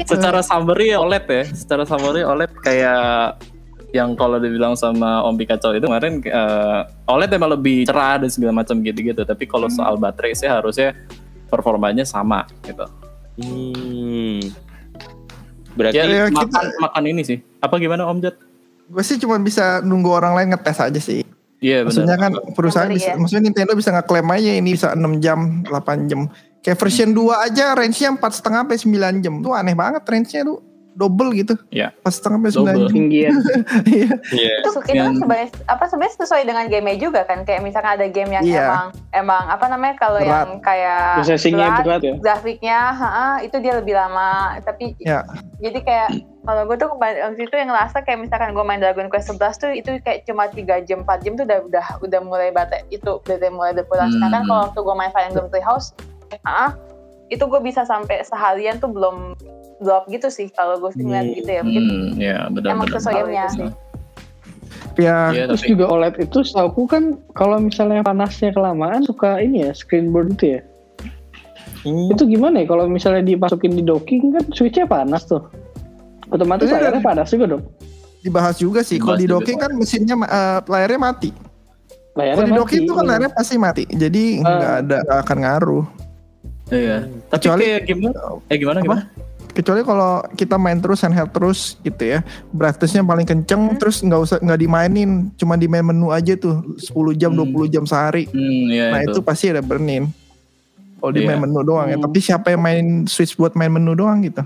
secara 0.04 0.42
summary 0.42 0.90
ya 0.90 1.00
OLED 1.00 1.24
ya 1.24 1.44
secara 1.48 1.86
summary 1.86 2.26
OLED 2.26 2.50
kayak 2.60 3.38
yang 3.90 4.14
kalau 4.14 4.38
dibilang 4.38 4.74
sama 4.74 5.22
Om 5.24 5.36
Pikachu 5.36 5.74
itu 5.74 5.86
kemarin 5.86 6.22
eh, 6.22 6.82
OLED 7.06 7.32
emang 7.32 7.52
lebih 7.52 7.84
cerah 7.84 8.18
dan 8.18 8.30
segala 8.30 8.54
macam 8.56 8.78
gitu-gitu 8.80 9.22
tapi 9.22 9.44
kalau 9.44 9.66
soal 9.68 9.96
baterai 9.96 10.32
sih 10.32 10.46
harusnya 10.46 10.94
performanya 11.46 12.04
sama 12.04 12.46
gitu 12.62 12.86
Hmm. 13.40 14.44
Berarti 15.72 15.96
ya, 15.96 16.04
Ya, 16.04 16.24
makan 16.28 16.52
kita- 16.52 16.76
makan 16.78 17.04
ini 17.08 17.22
sih 17.24 17.38
apa 17.58 17.80
gimana 17.80 18.04
Om 18.04 18.20
Jat? 18.20 18.36
Gue 18.86 19.00
sih 19.00 19.16
cuma 19.16 19.40
bisa 19.40 19.80
nunggu 19.80 20.12
orang 20.12 20.34
lain 20.34 20.52
ngetes 20.52 20.76
aja 20.76 21.00
sih. 21.00 21.24
Iya 21.60 21.84
Maksudnya 21.84 22.16
benar. 22.16 22.36
kan 22.36 22.52
perusahaan 22.52 22.88
bisa, 22.90 23.12
ya. 23.12 23.16
maksudnya 23.16 23.44
Nintendo 23.46 23.76
bisa 23.76 23.92
ngeklaim 23.92 24.28
aja 24.28 24.52
ini 24.54 24.70
bisa 24.74 24.92
6 24.92 25.20
jam, 25.20 25.40
8 25.64 26.08
jam. 26.08 26.28
Kayak 26.60 26.78
version 26.78 27.10
2 27.12 27.32
aja 27.42 27.72
range-nya 27.72 28.10
4 28.12 28.32
setengah 28.34 28.60
sampai 28.64 28.78
9 28.78 29.16
jam. 29.20 29.34
Tuh 29.40 29.54
aneh 29.54 29.72
banget 29.74 30.04
range-nya 30.04 30.44
tuh 30.44 30.60
double 30.94 31.32
gitu. 31.32 31.54
Iya. 31.70 31.94
4 32.02 32.10
setengah 32.10 32.38
sampai 32.40 32.52
9 32.52 32.60
Double. 32.60 32.82
jam. 32.82 32.94
tinggian. 32.94 33.34
Iya. 33.90 34.10
Iya. 34.32 34.56
itu 34.60 34.70
itu 34.84 35.10
sebenarnya 35.16 35.48
apa 35.66 35.84
sebenarnya 35.86 36.16
sesuai 36.18 36.44
dengan 36.44 36.66
game 36.68 36.92
juga 36.96 37.22
kan 37.24 37.42
kayak 37.42 37.62
misalkan 37.62 37.96
ada 37.96 38.08
game 38.08 38.32
yang 38.32 38.44
Iya. 38.44 38.64
emang 38.64 38.86
emang 39.12 39.44
apa 39.48 39.66
namanya 39.66 39.96
kalau 39.96 40.20
yang 40.20 40.60
kayak 40.60 41.22
Processingnya 41.22 41.68
berat, 41.72 41.86
berat 41.86 42.02
ya. 42.02 42.14
grafiknya 42.20 42.80
ha, 42.92 43.10
itu 43.40 43.56
dia 43.58 43.74
lebih 43.76 43.94
lama 43.94 44.58
tapi 44.60 44.94
Ya. 44.98 45.24
jadi 45.58 45.80
kayak 45.80 46.10
kalau 46.42 46.66
gue 46.66 46.76
tuh 46.76 46.90
waktu 46.92 47.42
itu 47.42 47.54
yang 47.54 47.70
ngerasa 47.70 48.02
kayak 48.02 48.20
misalkan 48.20 48.52
gue 48.52 48.64
main 48.64 48.80
Dragon 48.80 49.08
Quest 49.08 49.30
11 49.30 49.56
tuh 49.56 49.72
itu 49.72 49.90
kayak 50.02 50.26
cuma 50.26 50.48
3 50.48 50.58
jam 50.84 51.02
4 51.02 51.22
jam 51.22 51.34
tuh 51.34 51.46
udah 51.46 51.60
udah 51.64 51.86
udah 52.02 52.20
mulai 52.20 52.50
baterai 52.50 52.88
itu 52.90 53.20
udah 53.20 53.52
mulai 53.52 53.72
berkurang 53.72 54.10
Hmm. 54.10 54.16
sedangkan 54.18 54.44
kalau 54.44 54.62
waktu 54.66 54.80
gue 54.82 54.96
main 54.96 55.12
Fire 55.12 55.28
Emblem 55.28 55.48
Three 55.48 55.62
House 55.62 55.94
ah 56.42 56.74
itu 57.28 57.42
gue 57.42 57.62
bisa 57.62 57.84
sampai 57.84 58.26
seharian 58.26 58.78
tuh 58.78 58.90
belum 58.90 59.38
drop 59.80 60.04
gitu 60.08 60.28
sih 60.28 60.48
kalau 60.50 60.78
gue 60.78 60.92
sih 60.92 61.02
ngeliat 61.02 61.26
gitu 61.34 61.50
ya 61.50 61.62
mungkin 61.62 61.84
Hmm, 61.84 62.08
ya 62.16 62.38
benar 62.48 62.70
Emang 62.74 62.86
benar. 62.86 62.96
sesuai 63.00 63.14
gamenya 63.18 63.46
sih. 63.50 63.70
Ya. 65.00 65.32
Iya, 65.32 65.48
Terus 65.48 65.64
tapi 65.64 65.72
juga 65.72 65.86
OLED 65.88 66.16
itu 66.20 66.38
setahu 66.42 66.84
kan 66.84 67.04
kalau 67.32 67.56
misalnya 67.58 68.04
panasnya 68.04 68.52
kelamaan 68.52 69.00
suka 69.02 69.40
ini 69.40 69.64
ya 69.64 69.72
screen 69.72 70.12
burn 70.12 70.34
itu 70.34 70.60
ya. 70.60 70.62
Hmm. 71.80 72.12
Itu 72.12 72.28
gimana 72.28 72.60
ya 72.60 72.68
kalau 72.68 72.84
misalnya 72.86 73.24
dimasukin 73.24 73.72
di 73.72 73.82
docking 73.82 74.36
kan 74.36 74.44
switchnya 74.52 74.84
panas 74.84 75.24
tuh. 75.24 75.48
Otomatis 76.28 76.68
Itu 76.68 76.76
layarnya 76.76 77.00
dari- 77.00 77.08
panas 77.08 77.28
juga 77.30 77.46
dong. 77.50 77.64
Dibahas 78.20 78.60
juga 78.60 78.84
sih. 78.84 79.00
Kalau 79.00 79.16
di 79.16 79.24
juga. 79.24 79.40
docking 79.40 79.58
kan 79.58 79.72
mesinnya 79.72 80.16
eh, 80.20 80.60
layarnya 80.62 81.00
mati. 81.00 81.32
Layarnya 82.12 82.36
Kalau 82.36 82.50
di 82.50 82.60
docking 82.60 82.82
itu 82.84 82.94
kan 82.94 83.06
layarnya 83.08 83.32
pasti 83.32 83.56
mati. 83.56 83.84
Jadi 83.88 84.24
nggak 84.44 84.74
ada 84.84 84.98
nggak 85.02 85.20
akan 85.24 85.38
ngaruh. 85.40 85.86
iya. 86.70 86.98
Tapi 87.32 87.40
Kecuali- 87.40 87.66
kayak 87.66 87.84
gimana? 87.88 88.18
Eh 88.46 88.58
gimana 88.58 88.78
Apa? 88.78 88.86
gimana? 88.86 89.02
Kecuali 89.50 89.82
kalau 89.82 90.22
kita 90.34 90.56
main 90.56 90.78
terus 90.78 91.02
handheld 91.02 91.30
terus 91.30 91.60
gitu 91.80 92.04
ya. 92.10 92.20
Brightness-nya 92.50 93.02
paling 93.02 93.26
kenceng 93.26 93.76
terus 93.76 94.00
nggak 94.00 94.20
usah 94.20 94.38
nggak 94.38 94.60
dimainin, 94.60 95.34
cuma 95.36 95.56
di 95.56 95.66
main 95.66 95.84
menu 95.84 96.10
aja 96.10 96.34
tuh 96.34 96.62
10 96.78 96.90
jam, 97.14 97.32
Hmm. 97.32 97.44
20 97.44 97.68
jam 97.68 97.84
sehari. 97.84 98.28
Hmm, 98.28 98.66
iya 98.68 98.86
Nah, 98.92 99.02
itu 99.04 99.18
itu. 99.18 99.22
pasti 99.22 99.50
ada 99.50 99.60
burn-in. 99.60 100.08
Kalau 100.96 101.12
di 101.12 101.22
Iya. 101.22 101.28
main 101.30 101.40
menu 101.42 101.60
doang 101.62 101.88
ya. 101.88 101.96
Hmm. 101.96 102.06
Tapi 102.06 102.18
siapa 102.20 102.48
yang 102.50 102.62
main 102.62 102.86
switch 103.06 103.36
buat 103.36 103.54
main 103.54 103.70
menu 103.70 103.94
doang 103.94 104.22
gitu? 104.22 104.44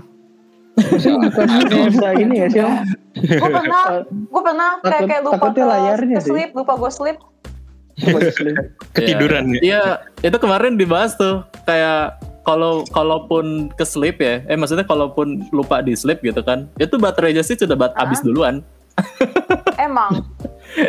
Biasa 0.74 2.08
ini 2.16 2.34
ya 2.36 2.46
sih. 2.48 2.62
Gue 3.14 3.48
pernah 3.48 4.02
gue 4.02 4.42
pernah 4.42 4.70
kayak 4.76 4.90
Takut- 4.90 5.08
kayak 5.08 5.22
lupa 5.22 5.46
ke, 5.48 5.62
layarnya 5.62 6.18
ke 6.18 6.24
sleep 6.24 6.50
lupa 6.50 6.74
gue 6.74 6.90
sleep 6.90 7.18
Ketiduran 8.90 9.54
ya? 9.54 9.60
Iya, 9.62 9.82
itu 10.20 10.36
kemarin 10.36 10.74
dibahas 10.74 11.14
tuh 11.14 11.46
kayak 11.62 12.18
kalau 12.44 12.84
kalaupun 12.86 13.72
ke 13.72 13.82
sleep 13.82 14.20
ya, 14.20 14.44
eh 14.44 14.54
maksudnya 14.54 14.84
kalaupun 14.84 15.48
lupa 15.50 15.80
di 15.80 15.92
sleep 15.92 16.20
gitu 16.20 16.40
kan, 16.40 16.68
itu 16.76 16.94
baterainya 16.94 17.40
sih 17.40 17.56
sudah 17.56 17.74
bat 17.74 17.92
habis 17.94 18.20
duluan. 18.20 18.60
emang 19.74 20.22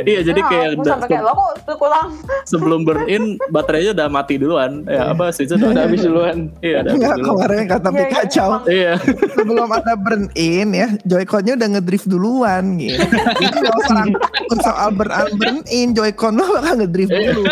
iya, 0.05 0.21
jadi 0.21 0.37
Emang, 0.37 0.51
kayak 0.53 0.69
sampai 0.85 1.07
kayak 1.09 1.23
lo 1.25 1.33
kok 1.33 1.51
tuh 1.65 1.77
kurang 1.77 2.07
sebelum 2.45 2.85
burn 2.85 3.05
in 3.05 3.23
baterainya 3.49 3.97
udah 3.97 4.07
mati 4.07 4.37
duluan. 4.37 4.85
Ya 4.85 5.09
apa 5.09 5.33
sih 5.33 5.45
itu 5.45 5.57
Udah 5.57 5.89
habis 5.89 6.05
duluan. 6.05 6.53
Iya, 6.61 6.85
udah 6.85 6.91
habis 6.91 6.95
Enggak, 6.95 7.15
duluan. 7.17 7.25
kemarin 7.33 7.63
kata 7.65 7.87
Iya, 7.89 7.97
iya, 7.97 8.05
emang. 8.05 8.61
Iya. 8.69 8.93
sebelum 9.33 9.69
ada 9.71 9.93
burn 9.97 10.23
in 10.33 10.67
ya, 10.69 10.87
Joy-Con-nya 11.01 11.53
udah 11.57 11.69
ngedrift 11.73 12.07
duluan 12.07 12.63
gitu. 12.77 12.97
Jadi 13.41 13.57
nggak 13.57 13.75
usah 13.75 14.05
takut 14.13 14.59
soal 14.61 14.89
burn 14.93 15.11
burn 15.35 15.57
in, 15.67 15.87
Joy-Con 15.91 16.33
lo 16.37 16.45
bakal 16.51 16.73
ngedrift 16.77 17.09
Iya. 17.09 17.29
dulu. 17.33 17.43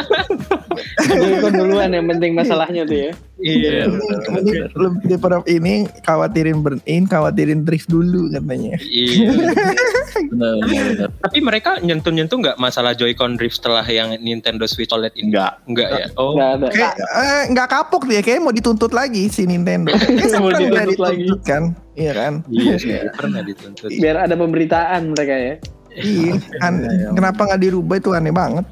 Jadi 1.04 1.34
kan 1.42 1.52
duluan 1.52 1.90
yang 1.92 2.06
penting 2.08 2.32
masalahnya 2.34 2.82
tuh 2.86 2.98
ya. 3.00 3.12
Iya. 3.44 3.92
Ini 3.92 4.52
lebih 4.72 5.06
daripada 5.12 5.44
ini 5.46 5.84
khawatirin 6.02 6.64
burn 6.64 6.80
in, 6.88 7.04
khawatirin 7.04 7.68
drift 7.68 7.92
dulu 7.92 8.32
katanya. 8.32 8.80
Iya. 8.80 9.28
Benar, 10.34 10.62
benar, 10.66 10.84
benar. 10.94 11.10
Tapi 11.26 11.38
mereka 11.42 11.72
nyentuh-nyentuh 11.82 12.38
nggak 12.38 12.58
masalah 12.58 12.94
Joy-Con 12.94 13.38
drift 13.38 13.62
setelah 13.62 13.82
yang 13.86 14.14
Nintendo 14.22 14.66
Switch 14.66 14.90
OLED 14.90 15.14
ini? 15.18 15.30
Enggak. 15.30 15.62
Enggak 15.66 15.90
ya? 15.90 16.08
Oh. 16.18 16.38
Nggak 16.38 16.50
ada. 16.54 16.68
Kayak 16.70 16.94
eh, 17.02 17.44
nggak 17.54 17.68
kapok 17.70 18.04
dia, 18.06 18.22
kayak 18.22 18.42
mau 18.42 18.54
dituntut 18.54 18.94
lagi 18.94 19.30
si 19.30 19.46
Nintendo. 19.46 19.94
Mau 20.42 20.54
dituntut 20.54 21.02
lagi. 21.02 21.26
kan, 21.46 21.74
iya 21.94 22.12
kan? 22.14 22.34
Iya 22.50 23.10
pernah 23.14 23.42
dituntut. 23.42 23.90
Biar 23.90 24.26
ada 24.26 24.34
pemberitaan 24.38 25.14
mereka 25.14 25.34
ya. 25.34 25.56
Iya, 25.94 26.42
an- 26.62 27.14
kenapa 27.14 27.42
nggak 27.54 27.62
dirubah 27.62 27.96
itu 28.02 28.10
aneh 28.14 28.34
banget. 28.34 28.66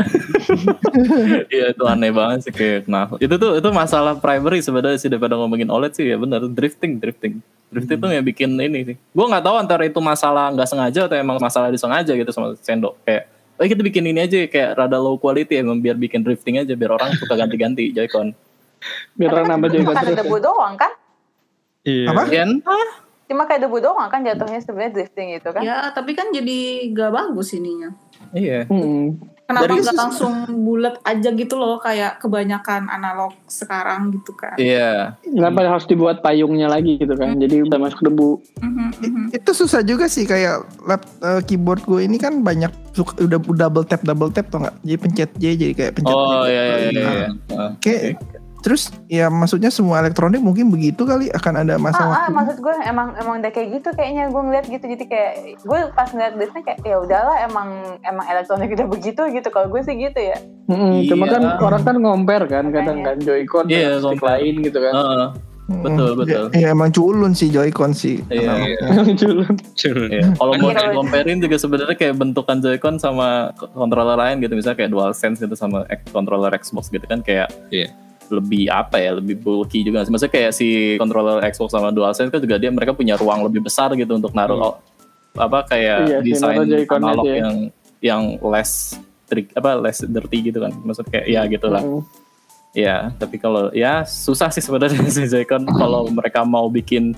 Iya 1.54 1.72
itu 1.72 1.84
aneh 1.86 2.10
banget 2.10 2.48
sih 2.48 2.52
kayak 2.54 2.86
kenapa. 2.88 3.14
Itu 3.20 3.34
tuh 3.36 3.58
itu 3.58 3.68
masalah 3.70 4.18
primary 4.18 4.60
sebenarnya 4.64 4.98
sih 4.98 5.08
daripada 5.12 5.36
ngomongin 5.38 5.68
OLED 5.70 5.92
sih 5.94 6.06
ya 6.10 6.16
benar 6.16 6.44
drifting 6.48 6.98
drifting. 6.98 7.40
Drifting 7.70 7.98
tuh 8.02 8.10
yang 8.10 8.26
bikin 8.26 8.50
ini 8.58 8.94
sih. 8.94 8.96
Gue 8.98 9.26
nggak 9.26 9.44
tahu 9.46 9.56
antara 9.60 9.82
itu 9.86 10.00
masalah 10.02 10.50
nggak 10.50 10.68
sengaja 10.68 11.00
atau 11.06 11.16
emang 11.16 11.38
masalah 11.38 11.70
disengaja 11.70 12.12
gitu 12.12 12.30
sama 12.34 12.58
Sendo. 12.58 12.98
Kayak 13.06 13.30
oh 13.60 13.66
kita 13.68 13.82
bikin 13.84 14.04
ini 14.08 14.20
aja 14.24 14.38
kayak 14.48 14.70
rada 14.74 14.98
low 14.98 15.20
quality 15.20 15.60
emang 15.60 15.78
biar 15.78 15.94
bikin 15.94 16.24
drifting 16.24 16.58
aja 16.58 16.72
biar 16.74 16.96
orang 16.96 17.14
suka 17.20 17.36
ganti-ganti 17.36 17.92
Joy-Con. 17.94 18.32
Biar 19.14 19.30
orang 19.36 19.46
nambah 19.56 19.68
cuma 19.70 19.92
Joy-Con 19.92 19.96
kayak 19.96 20.08
terus. 20.16 20.20
debu 20.24 20.36
doang 20.40 20.74
kan 20.80 20.92
Iya. 21.84 22.12
Apa? 22.12 22.28
Cuma 23.30 23.46
kayak 23.46 23.62
debu 23.64 23.78
doang 23.80 24.08
kan 24.10 24.20
jatuhnya 24.26 24.60
sebenarnya 24.60 24.92
drifting 25.00 25.28
itu 25.38 25.48
kan 25.54 25.62
Ya, 25.62 25.88
tapi 25.94 26.12
kan 26.18 26.28
jadi 26.34 26.90
gak 26.92 27.10
bagus 27.14 27.54
ininya. 27.54 27.94
Iya. 28.34 28.66
Hmm. 28.68 29.16
Kenapa 29.50 29.66
Dari- 29.66 29.82
nggak 29.82 29.98
langsung 29.98 30.32
bulat 30.62 30.94
aja 31.02 31.28
gitu 31.28 31.54
loh, 31.54 31.76
kayak 31.76 32.22
kebanyakan 32.22 32.86
analog 32.86 33.34
sekarang 33.44 34.14
gitu 34.14 34.30
kan? 34.32 34.54
Iya. 34.54 35.18
Kenapa 35.20 35.66
harus 35.66 35.90
dibuat 35.90 36.22
payungnya 36.22 36.70
lagi 36.70 36.96
gitu 36.96 37.10
kan? 37.12 37.34
Jadi 37.34 37.66
udah 37.66 37.78
masuk 37.82 38.00
debu. 38.00 38.38
Mhm, 38.62 38.86
mhm. 39.02 39.24
Itu 39.34 39.50
susah 39.50 39.82
juga 39.82 40.06
sih 40.06 40.22
kayak 40.22 40.86
lap 40.86 41.02
eh, 41.18 41.42
keyboard 41.42 41.82
gue 41.82 42.06
ini 42.06 42.14
kan 42.14 42.40
banyak 42.40 42.70
suka, 42.92 43.18
udah 43.18 43.42
double 43.42 43.82
tap 43.82 44.06
double 44.06 44.30
tap 44.30 44.46
tuh 44.48 44.62
nggak? 44.62 44.76
Jadi 44.80 44.96
pencet 44.96 45.30
J 45.34 45.44
jadi 45.58 45.72
kayak 45.74 45.92
pencet 45.98 46.14
Oh 46.14 46.46
J. 46.46 46.46
iya 46.46 46.62
iya 46.62 46.76
iya. 46.78 46.90
Nah, 46.94 47.10
iya. 47.10 47.28
Ah, 47.50 47.70
Kayak 47.82 48.02
terus 48.60 48.82
ya 49.06 49.26
maksudnya 49.26 49.68
semua 49.68 49.98
elektronik 49.98 50.38
mungkin 50.38 50.68
begitu 50.68 51.02
kali 51.02 51.28
akan 51.28 51.54
ada 51.58 51.74
masa 51.76 52.00
ah, 52.02 52.20
ah, 52.20 52.30
maksud 52.30 52.58
gue 52.58 52.74
emang 52.82 53.16
emang 53.16 53.40
udah 53.40 53.48
kayak 53.48 53.68
gitu 53.74 53.88
kayaknya 53.90 54.28
gue 54.28 54.36
ngeliat 54.38 54.66
gitu 54.66 54.84
jadi 54.86 55.04
kayak 55.06 55.32
gue 55.58 55.78
pas 55.90 56.08
ngeliat 56.08 56.32
driftnya 56.34 56.62
kayak 56.62 56.78
ya 56.82 56.96
udahlah 56.98 57.36
emang 57.42 57.68
emang 58.02 58.24
elektronik 58.26 58.68
udah 58.70 58.86
begitu 58.86 59.22
gitu 59.30 59.48
kalau 59.48 59.66
gue 59.66 59.80
sih 59.80 59.96
gitu 59.96 60.20
ya 60.20 60.36
Mm-mm, 60.66 61.02
Cuma 61.04 61.24
Iya. 61.24 61.32
kan 61.32 61.42
orang 61.58 61.82
kan 61.82 61.96
ngomper 61.98 62.42
kan 62.46 62.64
kadang 62.68 63.00
Makanya. 63.00 63.06
kan 63.10 63.16
Joy-Con 63.18 63.64
Iya, 63.66 63.78
dengan 63.90 64.00
stick 64.06 64.22
lain 64.22 64.54
gitu 64.60 64.78
kan. 64.78 64.92
Mm, 65.66 65.82
betul, 65.82 66.10
betul. 66.14 66.44
Ya, 66.52 66.58
ya 66.60 66.68
emang 66.70 66.90
culun 66.90 67.32
sih 67.32 67.46
Joy-Con 67.46 67.90
sih. 67.90 68.22
Iya. 68.26 68.54
Culun. 69.20 69.54
Iya. 70.08 70.30
Kalau 70.32 70.52
mau 70.52 70.70
Iya, 70.70 70.78
kalau- 70.80 70.96
comparein 70.96 71.38
juga 71.38 71.56
sebenarnya 71.56 71.96
kayak 71.96 72.14
bentukan 72.16 72.58
Joy-Con 72.58 72.98
sama 72.98 73.50
controller 73.56 74.14
lain 74.14 74.38
gitu, 74.38 74.54
misalnya 74.54 74.78
kayak 74.78 74.90
DualSense 74.90 75.38
gitu 75.38 75.54
sama 75.54 75.82
controller 76.08 76.54
Xbox 76.54 76.86
gitu 76.88 77.02
kan 77.04 77.18
kayak 77.20 77.50
Iya. 77.68 77.90
Lebih 78.30 78.70
apa 78.70 78.96
ya, 78.96 79.18
lebih 79.18 79.36
bulky 79.36 79.82
juga. 79.82 80.02
Maksudnya 80.02 80.30
kayak 80.30 80.52
si 80.54 80.94
controller 80.96 81.42
Xbox 81.44 81.70
sama 81.70 81.90
DualSense 81.90 82.30
kan 82.30 82.38
juga 82.38 82.56
dia 82.56 82.70
mereka 82.70 82.94
punya 82.94 83.18
ruang 83.18 83.42
lebih 83.44 83.60
besar 83.60 83.92
gitu 83.92 84.14
untuk 84.14 84.30
naruh 84.32 84.78
Hmm. 85.30 85.46
apa 85.46 85.62
kayak 85.62 85.98
Iya, 86.06 86.18
desain 86.26 86.58
analog 86.90 87.22
aja 87.22 87.30
ya. 87.30 87.38
yang 87.46 87.56
yang 88.02 88.22
less 88.42 88.98
trick 89.26 89.54
apa 89.54 89.78
less 89.78 90.02
dirty 90.02 90.50
gitu 90.50 90.58
kan. 90.58 90.74
Maksudnya 90.82 91.10
kayak 91.12 91.26
ya 91.26 91.42
gitulah. 91.46 91.82
Mm. 91.82 92.02
Ya, 92.70 93.10
tapi 93.14 93.34
kalau 93.34 93.70
ya 93.70 94.02
susah 94.02 94.50
sih 94.50 94.62
sebenarnya 94.62 95.02
si 95.10 95.26
Joy-Con 95.26 95.66
kalau 95.66 96.06
mereka 96.06 96.42
mau 96.42 96.66
bikin 96.66 97.14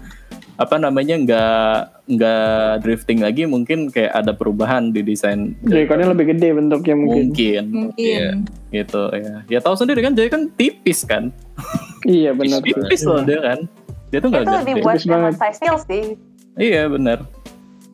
apa 0.53 0.77
namanya 0.77 1.17
nggak 1.17 1.75
nggak 2.09 2.53
drifting 2.81 3.21
lagi 3.21 3.45
mungkin 3.45 3.89
kayak 3.89 4.13
ada 4.13 4.33
perubahan 4.33 4.93
di 4.93 5.01
desain 5.01 5.57
Joy-Connya 5.65 6.13
lebih 6.13 6.37
gede 6.37 6.53
bentuknya 6.53 6.95
mungkin. 6.95 7.23
mungkin 7.25 7.63
Mungkin. 7.89 8.33
gitu 8.69 9.03
ya 9.11 9.35
ya 9.49 9.59
tahu 9.59 9.75
sendiri 9.75 10.01
kan 10.01 10.13
jadi 10.13 10.29
kan 10.29 10.53
tipis 10.53 11.03
kan 11.03 11.33
Iya 12.03 12.35
benar. 12.35 12.61
tipis 12.61 13.01
loh 13.03 13.23
dia 13.23 13.39
kan 13.39 13.59
dia 14.11 14.19
tuh 14.19 14.29
nggak 14.29 14.43
Itu 14.43 14.53
gede 14.53 14.65
dibuat 14.69 14.95
Tipis 14.95 15.03
sama 15.03 15.17
banget. 15.17 15.35
size 15.39 15.57
steel 15.57 15.77
sih. 15.81 16.05
iya 16.59 16.83
benar 16.85 17.19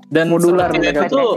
dan 0.09 0.25
Modular 0.27 0.69
itu 0.73 1.03
tuh 1.07 1.31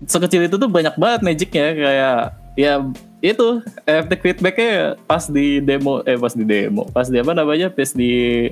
sekecil 0.00 0.46
itu 0.46 0.56
tuh 0.56 0.68
banyak 0.68 0.94
banget 0.94 1.20
magicnya 1.20 1.66
kayak 1.72 2.20
ya 2.54 2.72
itu 3.20 3.60
efek 3.84 4.20
feedbacknya 4.22 4.96
pas 5.04 5.26
di 5.26 5.58
demo 5.58 6.00
eh 6.02 6.16
pas 6.16 6.32
di 6.32 6.44
demo 6.44 6.88
pas 6.88 7.04
di 7.04 7.16
apa 7.16 7.32
namanya 7.32 7.68
pas 7.68 7.92
di 7.92 8.48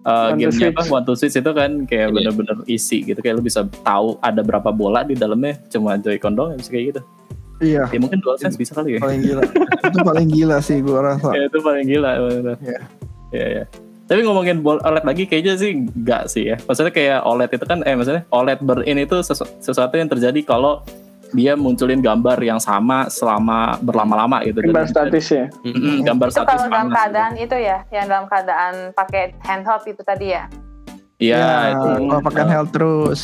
uh, 0.00 0.30
One 0.30 0.38
gamenya 0.38 0.68
apa. 0.70 0.82
One 0.88 1.02
to 1.02 1.14
Switch 1.14 1.34
itu 1.34 1.50
kan 1.50 1.70
kayak 1.84 2.06
Iya. 2.06 2.14
bener-bener 2.14 2.56
isi 2.66 3.02
gitu 3.02 3.18
kayak 3.18 3.38
lu 3.38 3.42
bisa 3.42 3.62
tahu 3.80 4.18
ada 4.20 4.40
berapa 4.40 4.68
bola 4.68 5.02
di 5.02 5.12
dalamnya 5.12 5.58
cuma 5.66 5.94
Joy-Con 5.94 6.32
doang 6.32 6.54
bisa 6.54 6.68
kayak 6.68 6.86
gitu 6.92 7.02
Iya, 7.58 7.90
ya 7.90 7.98
mungkin 7.98 8.22
DualSense 8.22 8.54
bisa 8.54 8.70
kali 8.70 8.94
ya 8.94 9.00
paling 9.00 9.18
gila. 9.20 9.42
itu 9.82 9.98
paling 10.00 10.28
gila 10.28 10.56
sih 10.60 10.78
gue 10.78 10.94
rasa. 10.94 11.34
ya 11.36 11.42
itu 11.44 11.58
paling 11.58 11.84
gila. 11.84 12.10
Iya. 12.54 12.78
Iya, 13.28 13.46
iya. 13.50 13.64
Tapi 14.06 14.22
ngomongin 14.22 14.62
OLED 14.62 15.02
lagi 15.02 15.26
kayaknya 15.26 15.58
sih 15.58 15.74
enggak 15.74 16.30
sih 16.30 16.48
ya. 16.48 16.56
Maksudnya 16.62 16.88
kayak 16.88 17.26
OLED 17.26 17.50
itu 17.52 17.66
kan 17.66 17.82
eh 17.82 17.92
maksudnya 17.92 18.22
OLED 18.30 18.62
burn-in 18.62 19.02
itu 19.02 19.18
sesu- 19.20 19.50
sesuatu 19.58 19.90
yang 19.92 20.06
terjadi 20.06 20.38
kalau 20.40 20.86
dia 21.30 21.52
munculin 21.54 21.98
gambar 21.98 22.38
yang 22.38 22.58
sama 22.58 23.06
selama 23.06 23.76
berlama-lama 23.78 24.40
gitu. 24.42 24.60
Gambar 24.62 24.84
Dan- 24.84 24.90
statis 24.90 25.26
ya. 25.28 25.44
Mm-mm, 25.60 26.02
gambar 26.02 26.26
Itu 26.26 26.34
statis 26.34 26.50
kalau 26.56 26.68
dalam 26.68 26.88
keadaan 26.88 27.32
itu 27.34 27.56
ya, 27.56 27.78
yang 27.88 28.06
dalam 28.06 28.24
keadaan 28.24 28.74
pakai 28.92 29.36
handheld 29.40 29.84
itu 29.84 30.00
tadi 30.00 30.26
ya. 30.30 30.44
Iya, 31.18 31.36
Ya, 31.36 31.52
itu. 31.72 31.88
kalau 32.06 32.22
pakai 32.22 32.44
health 32.46 32.70
terus 32.70 33.22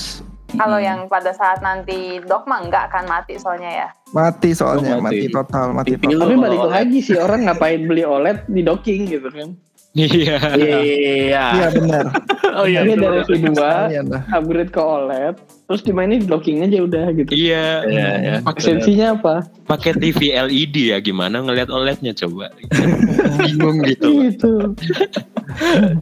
Kalau 0.53 0.79
yang 0.79 1.07
pada 1.07 1.31
saat 1.31 1.59
nanti 1.61 2.23
dock 2.23 2.45
mah 2.45 2.63
nggak 2.63 2.87
akan 2.87 3.05
mati 3.09 3.35
soalnya 3.37 3.71
ya. 3.77 3.89
mati 4.11 4.51
soalnya, 4.51 4.95
Oh, 4.95 5.01
mati. 5.01 5.27
mati. 5.27 5.27
total, 5.29 5.67
mati 5.71 5.93
total. 5.97 6.15
Tapi 6.21 6.35
balik 6.37 6.63
lagi 6.65 6.99
sih 7.01 7.17
orang 7.17 7.43
ngapain 7.45 7.83
beli 7.83 8.03
OLED 8.03 8.47
di 8.47 8.63
docking 8.63 9.03
gitu 9.09 9.27
kan. 9.29 9.51
Iya. 9.93 10.39
Iya. 10.55 11.45
Iya 11.53 11.67
benar. 11.73 12.05
Oh 12.55 12.67
iya. 12.67 12.83
Ini 12.83 12.95
dari 12.95 13.19
betul. 13.21 13.35
V2 13.37 13.59
Sekalian 13.59 14.07
dah. 14.07 14.23
upgrade 14.31 14.71
ke 14.71 14.79
OLED, 14.79 15.35
terus 15.65 15.81
dimainin 15.81 16.21
di 16.21 16.29
docking 16.29 16.61
aja 16.61 16.77
udah 16.79 17.07
gitu. 17.15 17.31
Iya. 17.33 17.69
Iya, 17.85 18.09
iya. 18.21 18.35
Esensinya 18.45 19.17
apa? 19.17 19.35
Pakai 19.65 19.97
TV 19.97 20.37
LED 20.37 20.93
ya 20.93 20.99
gimana 20.99 21.41
ngelihat 21.41 21.73
OLED-nya 21.73 22.13
coba. 22.15 22.53
Bingung 23.41 23.81
gitu. 23.83 24.29
Gitu. 24.29 24.53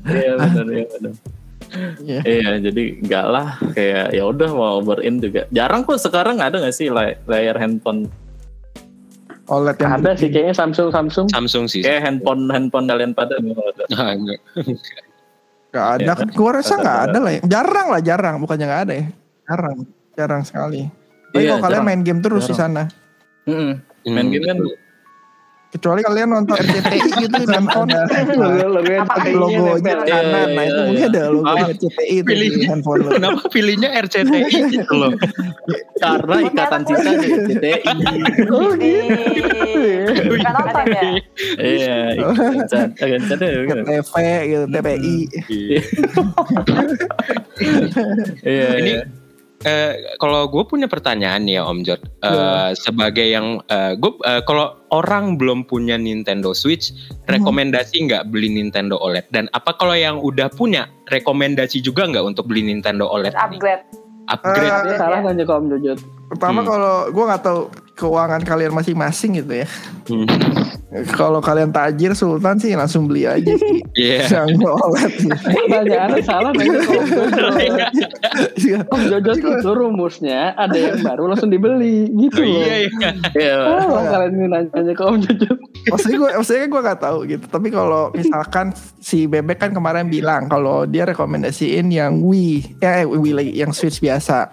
Iya 0.04 0.32
benar, 0.36 0.66
iya 0.66 0.86
benar. 0.88 1.12
Iya. 2.02 2.20
Iya, 2.22 2.50
jadi 2.60 2.82
enggak 3.00 3.26
lah 3.28 3.48
kayak 3.72 4.06
ya 4.10 4.22
udah 4.26 4.50
mau 4.50 4.76
burn-in 4.80 5.22
juga. 5.22 5.46
Jarang 5.48 5.86
kok 5.86 5.96
sekarang 5.96 6.36
ada 6.36 6.58
nggak 6.58 6.74
sih 6.74 6.90
lay- 6.90 7.16
layar 7.24 7.56
handphone 7.56 8.10
OLED 9.46 9.78
yang 9.78 9.92
Ada 9.98 10.10
sih 10.16 10.28
kayaknya 10.28 10.54
Samsung 10.54 10.90
Samsung. 10.90 11.26
Samsung 11.30 11.64
sih. 11.66 11.80
kayak 11.80 12.02
handphone 12.02 12.50
handphone 12.50 12.86
kalian 12.86 13.14
pada 13.14 13.38
nggak 13.38 13.56
ada. 13.56 13.84
Ah, 13.96 14.10
enggak. 14.12 14.38
Gak 15.72 15.86
ada 15.96 16.12
kan? 16.12 16.28
Gue 16.28 16.50
rasa 16.52 16.76
Ada, 16.76 16.82
nggak 16.82 16.98
ada. 17.00 17.18
lah. 17.18 17.32
ya. 17.32 17.40
Jarang 17.48 17.86
lah, 17.88 18.00
jarang. 18.04 18.34
Bukannya 18.38 18.66
nggak 18.68 18.82
ada 18.84 18.92
ya. 18.92 19.04
Jarang, 19.52 19.78
jarang 20.16 20.42
sekali. 20.42 20.88
Tapi 21.28 21.36
Iya, 21.38 21.48
kalau 21.50 21.60
kalian 21.62 21.76
jarang. 21.76 21.84
main 21.84 22.00
game 22.00 22.20
terus 22.20 22.48
di 22.48 22.56
sana. 22.56 22.88
Main 23.44 23.84
Hmm, 24.06 24.30
game 24.30 24.40
kan 24.42 24.56
betul. 24.56 24.80
kecuali 25.70 26.00
kalian 26.00 26.28
nonton 26.30 26.52
RCTI 26.54 27.00
gitu 27.18 27.32
di 27.34 27.46
handphone, 27.48 27.88
Logo 27.88 28.76
logo 28.76 28.92
Apa? 28.94 29.12
ada 29.18 29.30
logonya 29.30 29.92
di 29.94 30.04
Iya, 30.04 30.20
kanan. 30.20 30.48
Nah 30.48 30.52
iya, 30.54 30.62
itu 30.62 30.72
iya. 30.72 30.84
mungkin 30.84 31.04
ada 31.06 31.22
logo 31.28 31.44
Ah, 31.44 31.64
RCTI 31.66 32.14
itu 32.14 32.28
di 32.30 32.48
handphone 32.62 33.00
lo. 33.02 33.10
Kenapa 33.10 33.42
pilihnya 33.48 33.88
RCTI 33.94 34.52
gitu 34.74 34.94
loh? 34.94 35.12
karena 35.94 36.34
ikatan 36.42 36.80
cinta 36.82 37.10
di 37.14 37.28
CTI. 37.28 37.80
Oh 38.52 38.72
gitu. 38.72 38.84
Ih, 38.84 40.28
Bukan 40.28 40.52
nonton 40.52 40.86
ya. 40.88 41.02
Iya, 41.56 41.96
ikatan 42.16 42.52
cinta. 42.68 42.80
Ya. 43.00 44.00
TV 44.00 44.16
gitu, 44.44 44.64
TPI. 44.66 45.16
Iya, 48.42 48.68
Ini 48.74 48.92
iya. 48.92 49.02
Eh, 49.62 49.92
kalau 50.16 50.46
gue 50.46 50.62
punya 50.62 50.86
pertanyaan 50.86 51.46
ya 51.46 51.62
Om 51.62 51.82
Jod, 51.82 52.00
Eh, 52.22 52.30
Ya. 52.30 52.74
sebagai 52.74 53.24
yang 53.24 53.58
gue 53.96 54.12
kalau 54.42 54.78
orang 54.90 55.36
belum 55.36 55.64
punya 55.64 55.96
Nintendo 55.96 56.52
Switch, 56.52 56.92
rekomendasi 57.26 58.06
nggak 58.06 58.28
beli 58.28 58.50
Nintendo 58.50 58.98
OLED? 58.98 59.26
Dan 59.30 59.46
apa 59.50 59.72
kalau 59.72 59.94
yang 59.94 60.18
udah 60.18 60.46
punya, 60.48 60.86
rekomendasi 61.08 61.80
juga 61.80 62.04
nggak 62.04 62.24
untuk 62.24 62.46
beli 62.46 62.62
Nintendo 62.62 63.06
OLED? 63.06 63.32
Upgrade. 63.32 63.82
Upgrade. 64.28 64.70
Eh, 64.70 64.82
Dia 64.86 64.96
salah 64.98 65.18
nanya 65.20 65.42
ke 65.42 65.52
Om 65.52 65.66
Jojot. 65.68 65.98
Pertama 66.30 66.62
Hmm. 66.62 66.68
kalau 66.68 66.94
gue 67.10 67.24
nggak 67.26 67.42
tahu 67.42 67.60
keuangan 67.92 68.40
kalian 68.42 68.72
masing-masing 68.72 69.44
gitu 69.44 69.64
ya. 69.64 69.68
Hmm. 70.08 70.26
Kalau 71.16 71.40
kalian 71.40 71.72
tajir 71.72 72.12
Sultan 72.12 72.60
sih 72.60 72.76
langsung 72.76 73.08
beli 73.08 73.24
aja 73.24 73.48
sih. 73.56 73.80
Iya. 73.96 74.28
Yang 74.44 74.60
OLED. 74.60 75.14
Pertanyaannya 75.40 76.20
salah 76.20 76.52
Om 76.52 76.60
Jojot. 76.60 77.00
Iya. 78.60 78.78
Om 78.92 79.02
Jojot 79.08 79.36
itu 79.40 79.70
rumusnya 79.72 80.52
ada 80.56 80.76
yang 80.76 81.00
baru 81.00 81.32
langsung 81.32 81.48
dibeli 81.48 82.08
gitu 82.12 82.44
Oh, 82.44 82.48
iya 82.48 82.88
iya. 82.88 83.10
Iya. 83.32 83.56
Salah 83.88 84.04
kalian 84.12 84.32
ini 84.36 84.46
nanya 84.52 84.92
ke 84.92 85.02
Om 85.04 85.16
Jojot. 85.24 85.58
maksudnya 85.82 86.16
gue 86.20 86.30
maksudnya 86.38 86.66
gue 86.70 86.80
nggak 86.86 87.00
tahu 87.02 87.18
gitu 87.26 87.44
tapi 87.50 87.68
kalau 87.74 88.14
misalkan 88.14 88.70
si 89.02 89.26
bebek 89.26 89.58
kan 89.58 89.70
kemarin 89.74 90.06
bilang 90.06 90.46
kalau 90.46 90.86
dia 90.86 91.02
rekomendasiin 91.02 91.90
yang 91.90 92.22
Wii 92.22 92.78
eh 92.78 93.02
Wii 93.02 93.32
lagi 93.34 93.52
yang 93.58 93.74
Switch 93.74 93.98
biasa 93.98 94.46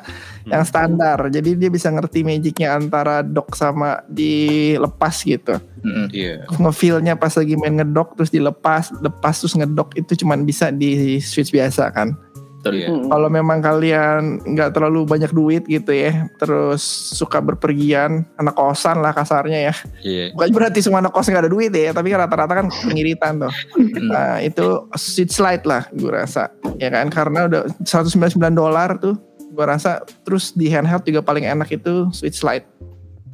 yang 0.49 0.65
standar 0.65 1.17
jadi 1.29 1.55
dia 1.55 1.69
bisa 1.69 1.87
ngerti 1.89 2.21
magicnya 2.21 2.75
antara 2.75 3.21
dock 3.21 3.53
sama 3.53 4.01
dilepas 4.09 5.21
gitu 5.23 5.55
Mm-mm. 5.79 6.11
Iya. 6.11 6.43
ngefeelnya 6.59 7.15
pas 7.15 7.31
lagi 7.33 7.55
main 7.55 7.79
ngedok 7.79 8.19
terus 8.19 8.29
dilepas 8.29 8.91
lepas 8.99 9.35
terus 9.39 9.55
ngedok 9.55 9.95
itu 9.95 10.25
cuman 10.25 10.43
bisa 10.43 10.69
di 10.69 11.21
Switch 11.21 11.53
biasa 11.53 11.93
kan 11.93 12.17
Betul. 12.59 12.75
Iya. 12.83 12.91
Hmm. 12.91 13.07
kalau 13.07 13.31
memang 13.31 13.63
kalian 13.63 14.43
nggak 14.43 14.75
terlalu 14.75 15.07
banyak 15.07 15.31
duit 15.31 15.63
gitu 15.63 15.95
ya 15.95 16.27
terus 16.43 16.83
suka 17.15 17.39
berpergian 17.39 18.27
anak 18.35 18.51
kosan 18.51 18.99
lah 18.99 19.15
kasarnya 19.15 19.71
ya 19.71 19.75
Iya. 20.03 20.25
bukan 20.35 20.51
berarti 20.51 20.83
semua 20.83 20.99
anak 20.99 21.15
kos 21.15 21.31
nggak 21.31 21.47
ada 21.47 21.51
duit 21.55 21.71
ya 21.71 21.95
tapi 21.95 22.11
kan 22.11 22.27
rata-rata 22.27 22.59
kan 22.59 22.67
pengiritan 22.83 23.47
tuh 23.47 23.53
nah 24.11 24.43
itu 24.43 24.83
switch 24.99 25.39
light 25.39 25.63
lah 25.63 25.87
gue 25.95 26.11
rasa 26.11 26.51
ya 26.75 26.91
kan 26.91 27.07
karena 27.07 27.47
udah 27.47 27.61
199 27.87 28.35
dolar 28.51 28.99
tuh 28.99 29.15
gue 29.49 29.65
rasa 29.65 29.91
terus 30.21 30.51
di 30.51 30.67
handheld 30.67 31.01
juga 31.01 31.19
paling 31.19 31.43
enak 31.43 31.69
itu 31.71 32.07
switch 32.11 32.41
light 32.41 32.65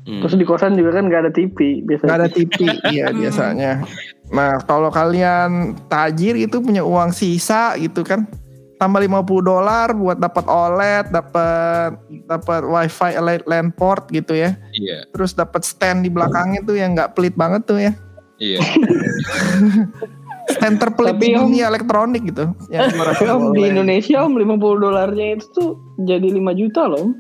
Hmm. 0.06 0.22
Terus 0.22 0.38
di 0.38 0.46
kosan 0.46 0.78
juga 0.78 1.02
kan 1.02 1.10
gak 1.10 1.22
ada 1.26 1.32
TV 1.34 1.82
biasanya. 1.82 2.06
nggak 2.06 2.22
ada 2.22 2.30
TV 2.30 2.54
iya 2.94 3.10
biasanya 3.10 3.82
nah 4.30 4.62
kalau 4.62 4.94
kalian 4.94 5.74
tajir 5.90 6.38
itu 6.38 6.62
punya 6.62 6.86
uang 6.86 7.10
sisa 7.10 7.74
gitu 7.74 8.06
kan 8.06 8.30
tambah 8.78 9.02
50 9.02 9.26
dolar 9.42 9.98
buat 9.98 10.22
dapat 10.22 10.46
OLED 10.46 11.10
dapat 11.10 11.98
dapat 12.30 12.62
wifi 12.62 13.18
LAN 13.50 13.74
port 13.74 14.06
gitu 14.14 14.38
ya 14.38 14.54
Iya. 14.78 15.10
terus 15.10 15.34
dapat 15.34 15.66
stand 15.66 16.06
di 16.06 16.14
belakangnya 16.14 16.62
tuh 16.62 16.78
yang 16.78 16.94
nggak 16.94 17.18
pelit 17.18 17.34
banget 17.34 17.66
tuh 17.66 17.82
ya 17.82 17.98
Iya. 18.38 18.62
stand 20.48 20.78
terpelit 20.78 21.16
Tapi 21.16 21.26
di 21.26 21.34
Om- 21.34 21.42
dunia 21.48 21.66
elektronik 21.68 22.22
gitu. 22.26 22.46
Yang 22.68 22.94
Tapi 22.94 23.26
Om 23.28 23.44
di 23.52 23.62
Indonesia 23.66 24.18
Om 24.22 24.34
50 24.36 24.56
dolarnya 24.80 25.28
itu 25.34 25.46
tuh 25.52 25.70
jadi 26.00 26.28
5 26.30 26.54
juta 26.54 26.82
loh. 26.86 27.02
Om. 27.02 27.12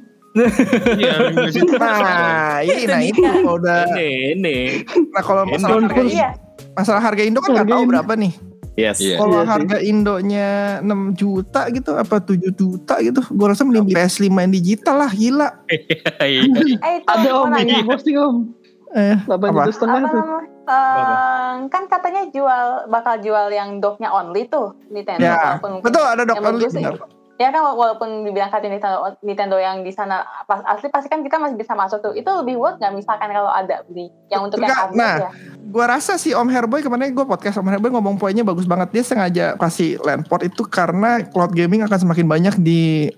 Iya. 1.00 1.14
Nah, 1.80 2.60
ini 2.60 2.84
nah 2.86 3.00
itu 3.00 3.22
kalau 3.24 3.56
udah 3.56 3.88
Ini, 3.88 4.10
ini. 4.36 4.58
nah 5.10 5.24
kalau 5.24 5.48
masalah 5.48 5.80
harga 5.82 6.02
Iya. 6.04 6.30
masalah 6.74 7.02
harga 7.02 7.24
Indo 7.24 7.40
kan 7.40 7.52
nggak 7.56 7.70
tahu 7.70 7.84
berapa 7.88 8.14
nih. 8.16 8.34
Yes. 8.76 9.00
Iya. 9.00 9.16
Kalau 9.16 9.32
Iya 9.32 9.40
sih. 9.40 9.52
harga 9.56 9.78
Indonya 9.80 10.50
6 10.84 11.16
juta 11.16 11.62
gitu 11.72 11.96
apa 11.96 12.20
7 12.20 12.52
juta 12.52 13.00
gitu, 13.00 13.24
gue 13.24 13.48
rasa 13.48 13.64
mending 13.64 13.88
beli 13.88 13.96
PS5 13.96 14.28
yang 14.28 14.52
digital 14.52 14.96
lah, 15.00 15.12
gila. 15.12 15.50
Iya. 16.20 16.44
Eh 16.84 16.94
itu 17.00 17.08
Ada 17.08 17.30
Om 17.34 17.52
ini 17.56 17.76
posting 17.88 18.18
Om. 18.20 18.36
Eh, 18.96 19.20
8 19.22 19.28
Apa? 19.28 19.48
juta 19.62 19.72
setengah 19.72 20.00
apa 20.00 20.08
tuh. 20.10 20.24
Eh, 20.66 21.52
kan 21.68 21.84
katanya 21.86 22.22
jual 22.32 22.66
bakal 22.88 23.20
jual 23.20 23.48
yang 23.50 23.78
docknya 23.78 24.10
only 24.10 24.48
tuh 24.48 24.74
Nintendo 24.88 25.22
ya, 25.22 25.60
walaupun 25.60 25.84
betul 25.84 26.02
ada 26.02 26.24
dok 26.24 26.36
yang 26.36 26.46
only 26.48 26.66
sih, 26.66 26.80
benar. 26.80 26.96
ya 27.36 27.52
kan 27.52 27.62
wa- 27.62 27.76
walaupun 27.76 28.24
dibilang 28.24 28.48
katanya 28.48 28.80
Nintendo, 28.80 28.98
Nintendo 29.22 29.58
yang 29.60 29.84
di 29.84 29.92
sana 29.92 30.24
pas 30.44 30.64
asli 30.66 30.88
pasti 30.88 31.06
kan 31.06 31.20
kita 31.20 31.36
masih 31.36 31.54
bisa 31.54 31.76
masuk 31.76 32.00
tuh 32.00 32.14
itu 32.16 32.26
lebih 32.26 32.56
worth 32.56 32.80
nggak 32.80 32.96
misalkan 32.96 33.30
kalau 33.30 33.52
ada 33.52 33.84
beli 33.86 34.08
yang 34.32 34.42
untuk 34.42 34.58
yang 34.58 34.72
Enggak, 34.72 34.88
upgrade 34.88 35.04
nah. 35.04 35.18
ya 35.20 35.32
Gua 35.66 35.86
rasa 35.92 36.16
si 36.16 36.32
Om 36.32 36.48
Herboy 36.48 36.80
kemarin 36.80 37.12
gue 37.12 37.26
podcast 37.26 37.60
Om 37.60 37.68
Herboy 37.68 37.92
ngomong 37.92 38.16
poinnya 38.16 38.42
bagus 38.42 38.64
banget. 38.64 38.96
Dia 38.96 39.04
sengaja 39.04 39.46
kasih 39.60 40.00
LAN 40.00 40.24
port 40.24 40.40
itu 40.42 40.64
karena 40.64 41.20
cloud 41.26 41.52
gaming 41.52 41.84
akan 41.84 42.00
semakin 42.00 42.24
banyak 42.24 42.56
di 42.56 43.12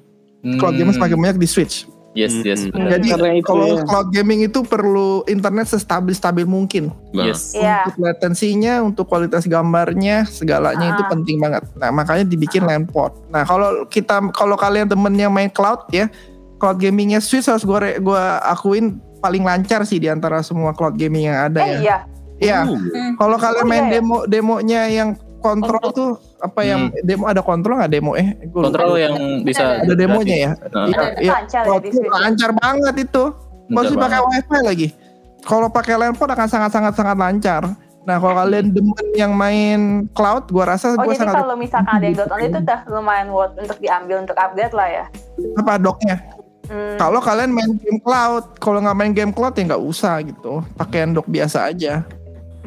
cloud 0.58 0.74
gaming 0.74 0.92
semakin 0.92 1.22
banyak 1.22 1.38
di 1.38 1.46
Switch. 1.46 1.86
Yes, 2.18 2.34
yes, 2.42 2.66
Hmm. 2.66 2.74
benar. 2.74 2.90
Jadi 2.94 3.08
Karena 3.14 3.32
itu 3.32 3.46
kalau 3.46 3.68
ya. 3.70 3.84
cloud 3.86 4.08
gaming 4.10 4.40
itu 4.42 4.60
perlu 4.62 5.10
internet 5.26 5.68
sestabil-stabil 5.68 6.44
mungkin. 6.44 6.90
Bang. 7.12 7.30
Yes. 7.30 7.54
Iya. 7.54 7.86
Untuk 7.86 8.02
latensinya, 8.02 8.74
untuk 8.82 9.06
kualitas 9.06 9.46
gambarnya, 9.46 10.26
segalanya 10.26 10.92
itu 10.92 11.04
Ah. 11.06 11.10
penting 11.10 11.38
banget. 11.38 11.64
Nah, 11.74 11.90
makanya 11.92 12.26
dibikin 12.26 12.66
LAN 12.66 12.84
port. 12.84 13.14
Nah, 13.28 13.44
kalau 13.44 13.86
kita 13.86 14.18
kalau 14.32 14.58
kalian 14.58 14.86
temen 14.86 15.14
yang 15.14 15.30
main 15.30 15.48
cloud 15.48 15.86
ya, 15.90 16.10
cloud 16.58 16.76
gamingnya 16.76 17.20
Swiss 17.20 17.46
harus 17.46 17.62
gua 17.62 17.80
re- 17.80 18.00
gua 18.00 18.42
akuin 18.44 18.98
paling 19.18 19.42
lancar 19.42 19.82
sih 19.84 19.98
di 19.98 20.08
antara 20.08 20.42
semua 20.42 20.72
cloud 20.72 20.94
gaming 20.94 21.28
yang 21.28 21.38
ada 21.46 21.62
Eh 21.62 21.70
ya. 21.70 21.78
iya. 21.78 21.98
Iya. 22.38 22.60
Uh, 22.64 22.78
Hmm. 22.78 23.14
Kalau 23.16 23.38
kalian 23.38 23.62
Oh, 23.62 23.68
main 23.68 23.84
iya 23.84 23.90
ya? 23.90 23.94
demo 23.96 24.18
demonya 24.26 24.82
yang 24.88 25.10
kontrol 25.48 25.86
tuh 25.96 26.10
apa 26.44 26.62
yang 26.68 26.82
demo 27.08 27.24
ada 27.24 27.40
kontrol 27.40 27.80
nggak 27.80 27.92
demo 27.92 28.12
eh? 28.20 28.36
Gua 28.52 28.68
lupa. 28.68 28.84
Kontrol 28.84 29.00
yang 29.00 29.16
bisa 29.48 29.80
ada 29.80 29.94
demonya 29.96 30.36
ya. 30.36 30.52
Nah, 30.70 30.86
Iya, 30.92 31.04
iya. 31.24 31.32
lancar 31.40 31.64
ya 31.64 31.80
Switch. 31.96 32.12
lancar 32.12 32.52
banget 32.52 32.96
itu. 33.08 33.24
Masih 33.72 33.96
pakai 33.96 34.20
banget. 34.20 34.44
wifi 34.44 34.60
lagi. 34.64 34.88
Kalau 35.48 35.68
pakai 35.72 35.96
LAN 35.96 36.14
port 36.20 36.32
akan 36.36 36.48
sangat 36.52 36.72
sangat 36.76 36.94
sangat 37.00 37.16
lancar. 37.16 37.64
Nah, 38.08 38.24
kalau 38.24 38.40
kalian 38.40 38.72
demen 38.72 39.08
yang 39.20 39.36
main 39.36 40.08
cloud, 40.16 40.48
gua 40.48 40.76
rasa 40.76 40.96
Oh 40.96 41.04
gua 41.04 41.12
jadi 41.12 41.28
sangat 41.28 41.44
kalau 41.44 41.56
misalkan 41.60 41.92
ada 41.92 42.06
yang 42.08 42.16
dot 42.16 42.32
on 42.32 42.40
itu 42.40 42.60
udah 42.64 42.80
lumayan 42.88 43.28
worth 43.36 43.56
untuk 43.60 43.78
diambil 43.84 44.24
untuk 44.24 44.36
upgrade 44.40 44.72
lah 44.76 44.88
ya. 44.88 45.06
apa 45.60 45.76
docknya. 45.76 46.16
Hmm. 46.68 47.00
Kalau 47.00 47.20
kalian 47.24 47.52
main 47.56 47.72
game 47.80 48.00
cloud, 48.04 48.44
kalau 48.60 48.80
nggak 48.84 48.98
main 49.00 49.14
game 49.16 49.32
cloud 49.32 49.56
ya 49.56 49.64
nggak 49.72 49.84
usah 49.84 50.20
gitu. 50.24 50.64
Pakai 50.76 51.08
dock 51.12 51.28
biasa 51.28 51.68
aja. 51.72 52.04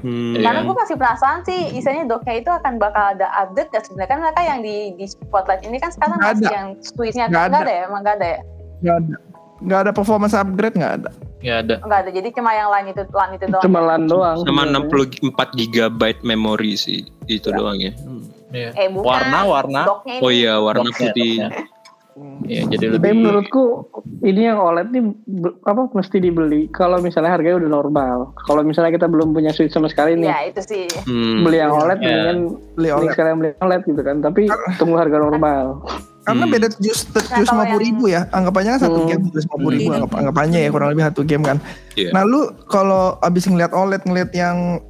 Hmm. 0.02 0.34
Iya. 0.36 0.44
Karena 0.44 0.60
gue 0.66 0.76
masih 0.76 0.96
penasaran 0.96 1.40
sih, 1.46 1.60
misalnya 1.72 2.02
docknya 2.10 2.34
itu 2.40 2.50
akan 2.50 2.72
bakal 2.76 3.04
ada 3.16 3.26
update 3.40 3.70
dan 3.72 3.82
sebenarnya 3.84 4.10
kan 4.10 4.20
mereka 4.20 4.40
yang 4.44 4.58
di 4.64 4.76
di 4.96 5.06
spotlight 5.08 5.62
ini 5.64 5.76
kan 5.78 5.90
sekarang 5.92 6.18
Nggak 6.18 6.32
masih 6.34 6.46
ada. 6.46 6.56
yang 6.56 6.68
switchnya 6.80 7.24
Nggak 7.28 7.44
nggak 7.46 7.60
ada. 7.60 7.66
ada 7.66 7.72
ya, 7.72 7.82
emang 7.86 8.00
nggak 8.02 8.16
ada 8.16 8.26
ya, 8.26 8.40
Nggak 8.80 8.96
ada. 8.96 9.16
Nggak 9.60 9.80
ada 9.84 9.92
performance 9.92 10.34
upgrade 10.34 10.76
nggak 10.76 10.94
ada. 11.04 11.10
Ya 11.40 11.54
ada. 11.64 11.74
nggak 11.80 11.98
ada. 12.04 12.10
Jadi 12.12 12.28
cuma 12.36 12.50
yang 12.52 12.68
lain 12.68 12.86
itu 12.92 13.02
lain 13.12 13.32
itu 13.36 13.46
doang. 13.48 13.64
Cuma 13.64 13.78
LAN 13.80 14.02
doang. 14.08 14.36
Sama 14.44 14.64
sebenarnya. 14.68 15.32
64 15.36 15.72
GB 15.72 16.00
memori 16.24 16.72
sih 16.76 17.04
itu 17.28 17.48
doang 17.52 17.76
ya. 17.80 17.92
Hmm. 17.96 18.24
Iya. 18.50 18.70
Eh 18.76 18.88
bukan. 18.90 19.08
Warna, 19.08 19.38
warna. 19.46 19.82
Oh 20.20 20.32
iya 20.32 20.58
warna 20.58 20.90
putih. 20.90 21.44
Iya, 22.42 22.62
jadi 22.66 22.84
Tapi 22.88 22.94
lebih 22.96 23.12
menurutku 23.16 23.64
ini 24.22 24.40
yang 24.42 24.56
OLED 24.56 24.88
nih 24.90 25.02
be- 25.24 25.56
apa 25.62 25.88
mesti 25.88 26.16
dibeli 26.16 26.68
kalau 26.68 26.98
misalnya 26.98 27.30
harganya 27.30 27.58
udah 27.58 27.70
normal. 27.70 28.16
Kalau 28.42 28.60
misalnya 28.60 28.90
kita 28.90 29.06
belum 29.06 29.30
punya 29.30 29.50
Switch 29.50 29.70
sama 29.70 29.86
sekali 29.86 30.14
nih, 30.14 30.26
Ya 30.26 30.40
itu 30.46 30.60
sih. 30.60 30.84
Hmm. 31.02 31.42
beli 31.42 31.58
yang 31.58 31.70
OLED 31.70 31.96
Iya. 31.96 32.04
mendingan 32.06 32.38
Beli 32.72 32.88
oleh. 32.90 33.10
sekalian 33.10 33.36
beli 33.36 33.50
OLED 33.58 33.82
gitu 33.84 34.00
kan. 34.00 34.16
Tapi 34.18 34.40
tunggu 34.76 34.96
harga 34.96 35.16
normal. 35.16 35.84
Karena 36.20 36.44
Hmm. 36.44 36.52
beda 36.52 36.66
tujuh 36.70 36.94
tujuh 37.10 37.44
lima 37.46 37.64
puluh 37.66 37.82
ribu 37.82 38.04
ya. 38.06 38.22
Anggapannya 38.30 38.70
kan 38.74 38.80
satu 38.82 38.98
Hmm. 38.98 39.08
game 39.08 39.22
tujuh 39.26 39.40
lima 39.40 39.56
puluh 39.56 39.72
ribu. 39.72 39.84
Hmm. 39.86 39.96
Anggap, 39.98 40.12
anggapannya 40.16 40.58
ya 40.58 40.68
kurang 40.68 40.88
lebih 40.90 41.04
satu 41.06 41.20
game 41.22 41.44
kan. 41.44 41.56
Iya. 41.94 42.10
Nah 42.10 42.22
lu 42.22 42.40
kalau 42.66 43.16
abis 43.18 43.44
ngeliat 43.44 43.70
OLED 43.70 44.02
ngeliat 44.02 44.30
yang 44.32 44.80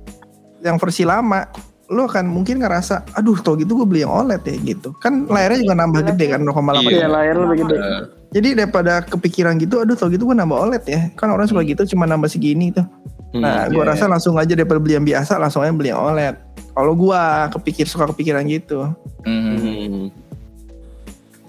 yang 0.61 0.77
versi 0.77 1.03
lama, 1.03 1.47
lu 1.91 2.07
akan 2.07 2.31
mungkin 2.31 2.63
ngerasa, 2.63 3.03
aduh 3.19 3.35
tau 3.43 3.59
gitu 3.59 3.75
gue 3.75 3.83
beli 3.83 4.07
yang 4.07 4.15
OLED 4.15 4.47
ya 4.47 4.57
gitu. 4.63 4.95
Kan 5.03 5.27
layarnya 5.27 5.67
juga 5.67 5.75
nambah 5.75 6.01
gede 6.15 6.27
kan 6.31 6.41
0,8 6.47 6.87
Iya. 6.87 6.91
Iya, 7.03 7.07
layar 7.11 7.35
lebih 7.43 7.57
gede. 7.67 7.77
Eh, 7.77 8.03
Jadi 8.31 8.49
daripada 8.63 9.03
kepikiran 9.03 9.59
gitu, 9.59 9.83
aduh 9.83 9.99
tau 9.99 10.07
gitu 10.07 10.23
gue 10.23 10.37
nambah 10.39 10.55
OLED 10.55 10.85
ya. 10.87 11.01
Kan 11.19 11.35
orang 11.35 11.51
suka 11.51 11.67
gitu 11.67 11.83
cuma 11.91 12.07
nambah 12.07 12.31
segini 12.31 12.71
tuh. 12.71 12.87
hmm. 13.35 13.43
Nah, 13.43 13.67
gue 13.67 13.83
iya. 13.83 13.91
rasa 13.91 14.07
langsung 14.07 14.39
aja 14.39 14.55
daripada 14.55 14.79
beli 14.79 14.95
yang 14.95 15.07
biasa, 15.07 15.35
langsung 15.43 15.67
aja 15.67 15.75
beli 15.75 15.91
yang 15.91 15.99
OLED. 15.99 16.37
Kalau 16.71 16.93
gua 16.95 17.51
kepikir 17.51 17.91
suka 17.91 18.07
kepikiran 18.15 18.47
gitu. 18.47 18.87
Hmm. 19.27 20.15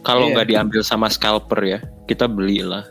Kalau 0.01 0.25
Iya. 0.25 0.34
nggak 0.34 0.47
diambil 0.49 0.82
sama 0.82 1.06
scalper 1.13 1.62
ya, 1.62 1.80
kita 2.10 2.25
belilah. 2.25 2.82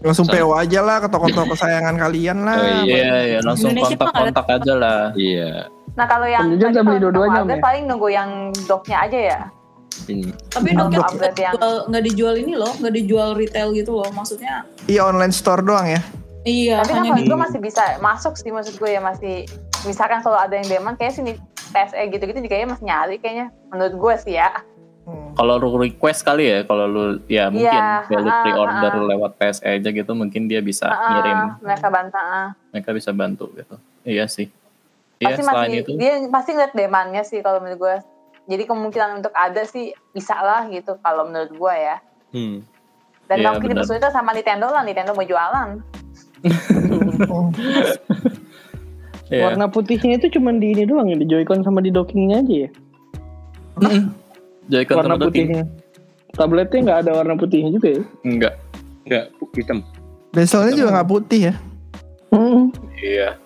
Langsung. 0.00 0.24
PO 0.24 0.56
aja 0.56 0.80
lah 0.80 1.04
ke 1.04 1.08
toko-toko 1.12 1.52
kesayangan 1.52 2.00
kalian 2.00 2.38
lah. 2.48 2.56
Oh, 2.56 2.88
iya. 2.88 2.96
Iya, 2.96 3.16
iya, 3.28 3.38
langsung 3.44 3.76
kontak-kontak 3.76 4.46
aja 4.48 4.72
lah. 4.72 5.02
Iya. 5.12 5.68
Nah 5.92 6.06
kalau 6.06 6.24
yang 6.24 6.48
tadi 6.48 6.56
bisa 6.58 6.80
beli 6.80 6.96
kalau 6.96 7.00
dua-duanya, 7.04 7.40
ya? 7.50 7.60
paling 7.60 7.84
nunggu 7.84 8.08
yang 8.08 8.30
docknya 8.64 8.98
aja 9.00 9.18
ya. 9.18 9.40
Hmm. 10.02 10.32
Tapi 10.48 10.68
Untuk 10.72 10.88
doknya 10.88 10.98
upgrade 11.04 11.38
yang- 11.38 11.54
dijual, 11.54 11.74
nggak 11.86 12.02
dijual 12.02 12.34
ini 12.34 12.52
loh, 12.54 12.72
nggak 12.74 12.94
dijual 12.94 13.28
retail 13.32 13.68
gitu 13.70 13.92
loh. 13.94 14.08
Maksudnya 14.10 14.64
Iya 14.84 15.02
online 15.04 15.30
store 15.30 15.60
doang 15.60 15.86
ya. 15.86 16.00
iya 16.42 16.80
Tapi 16.80 16.90
kan 16.90 16.96
hanya 16.98 17.10
kalau 17.14 17.28
gue 17.28 17.38
masih 17.38 17.60
bisa 17.60 17.82
masuk 18.00 18.34
sih 18.34 18.50
maksud 18.50 18.74
gue 18.74 18.90
ya 18.90 18.98
masih 18.98 19.46
misalkan 19.82 20.18
kalau 20.20 20.34
ada 20.34 20.52
yang 20.52 20.66
demand 20.66 20.96
kayak 20.96 21.12
sini 21.12 21.38
PSE 21.70 22.02
gitu-gitu 22.08 22.34
juga 22.36 22.50
kayaknya 22.50 22.70
masih 22.72 22.84
nyari 22.84 23.16
kayaknya 23.16 23.46
menurut 23.68 23.94
gue 23.94 24.14
sih 24.18 24.34
ya. 24.34 24.50
Hmm. 25.02 25.34
Kalau 25.34 25.58
lu 25.58 25.76
request 25.76 26.22
kali 26.22 26.46
ya, 26.46 26.58
kalau 26.62 26.86
lu 26.86 27.02
ya 27.26 27.46
mungkin 27.46 27.66
Iya, 27.68 28.06
kayak 28.06 28.22
lu 28.22 28.28
ah, 28.28 28.38
pre-order 28.40 28.92
ah. 28.92 29.02
lewat 29.08 29.30
PSE 29.34 29.66
aja 29.66 29.88
gitu, 29.88 30.12
mungkin 30.12 30.46
dia 30.46 30.62
bisa 30.62 30.86
Ah, 30.86 30.98
ngirim, 31.10 31.38
mereka 31.60 31.86
bantah. 31.90 32.22
ah. 32.22 32.48
mereka 32.70 32.90
bisa 32.92 33.10
bantu 33.10 33.50
gitu. 33.52 33.74
Iya 34.02 34.26
sih. 34.26 34.46
Iya, 35.22 35.38
Pasti 35.38 35.42
masih 35.46 35.86
itu, 35.86 35.94
dia 35.94 36.18
pasti 36.34 36.50
ngeliat 36.50 36.74
demandnya 36.74 37.22
sih 37.22 37.38
kalau 37.46 37.62
menurut 37.62 37.78
gue. 37.78 37.96
Jadi 38.50 38.66
kemungkinan 38.66 39.22
untuk 39.22 39.30
ada 39.38 39.62
sih 39.62 39.94
bisa 40.10 40.34
lah 40.34 40.66
gitu 40.66 40.98
kalau 40.98 41.30
menurut 41.30 41.54
gue 41.54 41.74
ya. 41.78 41.96
Hmm. 42.34 42.66
Dan 43.30 43.34
nggak 43.38 43.52
mungkin 43.54 43.78
dipersulit 43.78 44.02
sama 44.10 44.34
Nintendo 44.34 44.66
lah, 44.66 44.82
Nintendo 44.82 45.14
mau 45.14 45.22
jualan. 45.22 45.78
iya. 49.30 49.46
Warna 49.46 49.70
putihnya 49.70 50.18
itu 50.18 50.26
cuma 50.34 50.50
di 50.58 50.74
ini 50.74 50.90
doang 50.90 51.06
ya, 51.06 51.14
di 51.14 51.26
Joy-Con 51.30 51.62
sama 51.62 51.78
di 51.78 51.94
dockingnya 51.94 52.42
aja 52.42 52.54
ya. 52.66 52.70
Joy-Con 54.74 54.96
warna 54.98 55.14
sama 55.14 55.22
docking? 55.22 55.54
putihnya. 55.54 55.64
Tabletnya 56.34 56.78
nggak 56.82 56.98
ada 57.06 57.10
warna 57.14 57.38
putihnya 57.38 57.70
juga 57.70 57.94
ya. 57.94 58.02
Enggak. 58.26 58.58
Enggak, 59.06 59.30
hitam. 59.54 59.86
Bezelnya 60.34 60.74
juga 60.74 60.90
nggak 60.98 61.08
putih 61.08 61.40
ya. 61.52 61.54
Hmm. 62.34 62.74
Iya. 62.98 63.38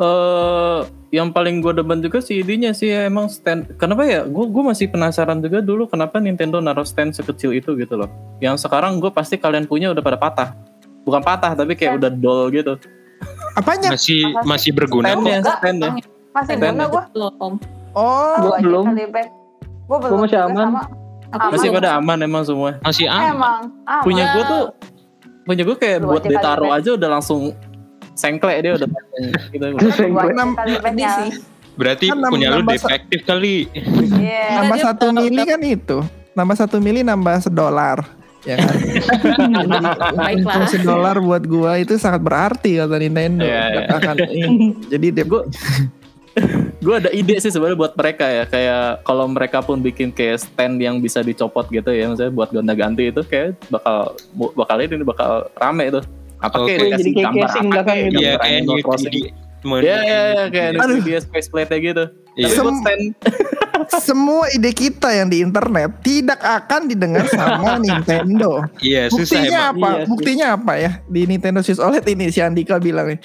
Eh, 0.00 0.80
yang 1.12 1.28
paling 1.28 1.60
gue 1.60 1.76
demen 1.76 2.00
juga 2.00 2.24
sih 2.24 2.40
idenya 2.40 2.72
sih 2.72 2.88
ya, 2.88 3.04
emang 3.04 3.28
stand. 3.28 3.76
Kenapa 3.76 4.08
ya? 4.08 4.24
Gue 4.24 4.48
gue 4.48 4.64
masih 4.64 4.88
penasaran 4.88 5.44
juga 5.44 5.60
dulu 5.60 5.84
kenapa 5.84 6.16
Nintendo 6.16 6.56
naruh 6.56 6.88
stand 6.88 7.12
sekecil 7.12 7.52
itu 7.52 7.76
gitu 7.76 8.00
loh. 8.00 8.08
Yang 8.40 8.64
sekarang 8.64 8.96
gue 8.96 9.12
pasti 9.12 9.36
kalian 9.36 9.68
punya 9.68 9.92
udah 9.92 10.00
pada 10.00 10.16
patah. 10.16 10.48
Bukan 11.04 11.20
patah 11.20 11.52
tapi 11.52 11.76
kayak 11.76 12.00
udah 12.00 12.10
dull 12.16 12.48
gitu. 12.48 12.80
Apanya? 13.60 13.92
Masih 13.92 14.24
Makasih. 14.32 14.48
masih 14.48 14.70
berguna. 14.72 15.12
Standnya, 15.12 15.36
enggak. 15.44 15.56
standnya. 15.60 15.90
Masih 16.30 16.54
Stand 16.56 16.74
guna 16.78 16.84
gue. 16.88 17.02
Om. 17.36 17.54
Oh, 17.92 18.36
Gua 18.40 18.56
belum. 18.62 18.84
Gue 19.90 19.98
belum. 20.00 20.18
masih 20.24 20.38
aman. 20.40 20.64
sama. 20.72 20.82
Aku 21.30 21.36
Aman. 21.36 21.50
Masih 21.52 21.68
belum. 21.68 21.78
pada 21.84 21.90
aman 22.00 22.18
emang 22.24 22.42
semua. 22.48 22.70
Masih 22.80 23.06
aman. 23.10 23.28
Emang. 23.36 23.60
aman. 23.84 24.02
Punya 24.06 24.24
gue 24.32 24.42
tuh 24.48 24.64
punya 25.44 25.62
gue 25.66 25.76
kayak 25.76 25.98
buat 26.06 26.22
ditaruh 26.22 26.70
aja 26.70 26.94
udah 26.94 27.08
langsung 27.18 27.52
sengklek 28.14 28.56
dia 28.62 28.72
udah 28.76 28.88
gitu. 29.52 29.64
Gua 29.74 29.90
aja 29.90 30.32
Enam- 30.32 30.56
Ini 30.58 31.04
sih. 31.06 31.30
Berarti 31.78 32.06
Kan 32.12 32.28
punya 32.28 32.52
lu 32.52 32.62
defektif 32.66 33.20
kali. 33.24 33.70
Iya. 34.20 34.60
nambah 34.60 34.76
dia 34.76 34.84
satu 34.84 35.06
mili 35.14 35.42
kan 35.46 35.60
itu. 35.64 35.98
Nambah 36.36 36.56
satu 36.58 36.76
mili 36.82 37.00
nambah 37.00 37.36
sedolar. 37.40 38.04
Ya 38.44 38.56
kan? 38.56 38.74
Baiklah. 40.18 40.68
Sedolar 40.68 41.16
buat 41.20 41.44
gua 41.44 41.80
itu 41.80 41.96
sangat 41.96 42.20
berarti 42.20 42.80
kata 42.80 42.96
Nintendo. 43.00 43.44
Iya, 43.44 43.64
iya. 43.72 43.96
Akan, 43.96 44.16
ih, 44.28 44.48
jadi 44.92 45.06
dia 45.12 45.24
gue 45.24 45.42
gue 46.80 46.94
ada 46.94 47.10
ide 47.10 47.36
sih 47.42 47.50
sebenarnya 47.50 47.76
buat 47.76 47.92
mereka 47.98 48.24
ya 48.24 48.44
kayak 48.46 49.04
kalau 49.04 49.26
mereka 49.26 49.58
pun 49.60 49.82
bikin 49.82 50.14
kayak 50.14 50.40
stand 50.40 50.78
yang 50.78 51.02
bisa 51.02 51.20
dicopot 51.20 51.66
gitu 51.68 51.90
ya 51.90 52.06
misalnya 52.08 52.32
buat 52.32 52.48
gonta-ganti 52.54 53.10
itu 53.10 53.20
kayak 53.26 53.58
bakal 53.68 54.14
bakal 54.54 54.76
ini 54.78 55.04
bakal 55.04 55.50
rame 55.58 55.90
itu 55.90 56.00
apa 56.40 56.56
Oke, 56.58 56.72
kayak 56.72 56.80
jadi 56.80 56.88
dikasih 56.98 57.12
kayak 57.12 57.24
gambar 57.26 57.40
casing 57.46 57.66
belakang 57.68 57.96
gitu. 58.00 58.18
Iya 58.18 58.32
kayak 58.36 58.58
New 58.62 58.78
Crossing. 58.80 59.12
di 59.12 59.20
Iya 59.60 59.76
iya 59.76 59.96
iya 60.00 60.44
kayak 60.48 60.70
Aduh. 60.80 60.98
dia 61.04 61.18
space 61.20 61.48
plate 61.48 61.76
gitu 61.78 62.04
Iya. 62.32 62.48
Sem- 62.48 62.80
semua 64.00 64.46
ide 64.48 64.70
kita 64.70 65.10
yang 65.10 65.26
di 65.26 65.42
internet 65.42 66.00
tidak 66.00 66.38
akan 66.38 66.86
didengar 66.86 67.26
sama 67.26 67.76
Nintendo. 67.82 68.64
Iya, 68.78 69.10
susah 69.10 69.20
Buktinya 69.36 69.60
emang. 69.60 69.74
apa? 69.74 69.88
Iya. 69.90 70.04
Buktinya 70.06 70.46
apa 70.54 70.72
ya? 70.76 70.90
Di 71.04 71.20
Nintendo 71.26 71.60
Switch 71.60 71.76
OLED 71.76 72.06
ini 72.08 72.30
si 72.30 72.38
Andika 72.38 72.78
bilang 72.78 73.10
nih. 73.10 73.20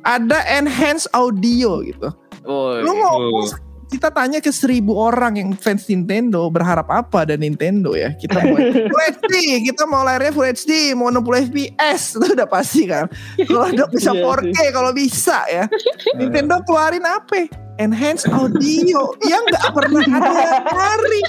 Ada 0.00 0.44
enhance 0.54 1.08
audio 1.10 1.80
gitu. 1.82 2.08
oh, 2.42 2.78
Lu 2.78 2.92
ngomong 2.92 3.48
kita 3.90 4.08
tanya 4.14 4.38
ke 4.38 4.54
seribu 4.54 4.94
orang 4.94 5.42
yang 5.42 5.50
fans 5.58 5.90
Nintendo 5.90 6.46
berharap 6.46 6.86
apa 6.86 7.26
ada 7.26 7.34
Nintendo 7.34 7.98
ya? 7.98 8.14
Kita 8.14 8.38
mau 8.46 8.56
Full 8.90 9.02
HD 9.02 9.34
kita 9.66 9.82
mau 9.90 10.06
layarnya 10.06 10.30
Full 10.30 10.46
HD 10.46 10.94
mau 10.94 11.10
60 11.10 11.50
fps 11.50 12.14
itu 12.14 12.26
udah 12.38 12.48
pasti 12.48 12.86
kan? 12.86 13.10
Kalau 13.42 13.66
ada 13.66 13.84
bisa 13.92 14.10
Iya 14.14 14.22
4K 14.22 14.58
kalau 14.70 14.90
bisa 14.94 15.38
ya. 15.50 15.64
Nintendo 16.18 16.62
keluarin 16.62 17.02
apa 17.02 17.50
enhance 17.82 18.28
audio. 18.30 19.10
Yang 19.26 19.42
nggak 19.50 19.66
pernah 19.74 20.04
ada 20.06 20.30
yang 20.38 20.64
nyari 20.70 21.22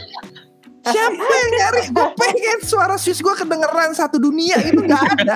siapa 0.85 1.23
yang 1.25 1.49
nyari? 1.57 1.83
Gue 1.91 2.07
pengen 2.15 2.57
suara 2.63 2.95
Switch 2.95 3.19
gue 3.19 3.33
kedengeran 3.35 3.91
satu 3.97 4.21
dunia 4.21 4.55
itu 4.61 4.79
nggak 4.79 5.03
ada. 5.19 5.35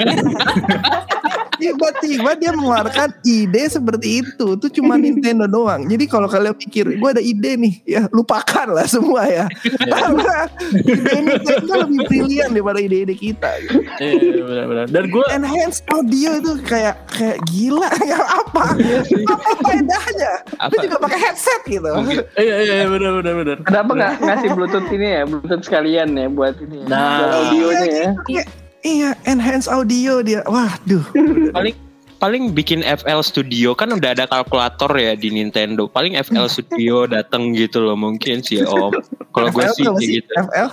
Tiba-tiba 1.55 2.35
dia 2.37 2.51
mengeluarkan 2.51 3.15
ide 3.23 3.63
seperti 3.67 4.21
itu. 4.23 4.47
Tuh 4.59 4.69
cuma 4.69 4.95
Nintendo 4.95 5.49
doang. 5.49 5.87
Jadi 5.89 6.05
kalau 6.07 6.29
kalian 6.29 6.55
pikir 6.55 6.99
gue 6.99 7.09
ada 7.09 7.23
ide 7.23 7.57
nih 7.57 7.73
ya 7.83 8.01
lupakan 8.13 8.71
lah 8.71 8.85
semua 8.85 9.25
ya. 9.27 9.45
Karena 9.83 10.47
ide 10.85 11.19
Nintendo 11.25 11.73
lebih 11.87 11.99
brilian 12.07 12.49
daripada 12.53 12.79
ide-ide 12.79 13.15
kita. 13.17 13.49
Gitu. 13.65 13.79
Iya, 13.99 14.41
benar-benar. 14.45 14.85
Dan 14.91 15.03
gue 15.09 15.25
enhance 15.33 15.81
audio 15.89 16.29
itu 16.37 16.51
kayak 16.63 16.95
kayak 17.09 17.39
gila. 17.49 17.89
Ya 18.05 18.21
apa? 18.21 18.77
Apa 19.25 19.51
faedahnya? 19.65 20.33
Apa? 20.61 20.75
lu 20.75 20.83
juga 20.91 20.97
pakai 21.01 21.19
headset 21.19 21.61
gitu. 21.65 21.91
Iya 22.35 22.55
iya 22.61 22.75
iya, 22.83 22.87
benar 22.91 23.11
benar. 23.19 23.33
Benar. 23.35 23.57
Kenapa 23.63 23.91
nggak 23.95 24.13
ngasih 24.21 24.49
Bluetooth 24.53 24.89
ini 24.91 25.07
ya, 25.07 25.21
Bluetooth 25.37 25.63
sekalian 25.63 26.09
ya 26.11 26.27
buat 26.27 26.55
ini. 26.57 26.77
ya, 26.79 26.87
Nah. 26.87 27.09
buat 27.13 27.29
audionya 27.33 27.85
ya. 27.85 28.09
Iya, 28.25 28.43
iya 28.81 29.09
enhance 29.23 29.67
audio 29.67 30.19
dia 30.19 30.39
waduh 30.43 31.03
paling 31.57 31.75
paling 32.15 32.43
bikin 32.51 32.79
FL 32.81 33.19
Studio 33.19 33.71
kan 33.71 33.91
udah 33.91 34.11
ada 34.11 34.25
kalkulator 34.25 34.89
ya 34.91 35.13
di 35.13 35.29
Nintendo. 35.29 35.85
Paling 35.85 36.15
FL 36.17 36.47
Studio 36.47 37.05
dateng 37.05 37.51
gitu 37.51 37.81
loh 37.81 37.93
mungkin 37.93 38.39
sih 38.39 38.61
Om. 38.61 38.91
Kalau 39.29 39.47
gue 39.49 39.65
sih 39.69 39.83
kayak 39.83 40.09
gitu. 40.15 40.31
FL 40.33 40.69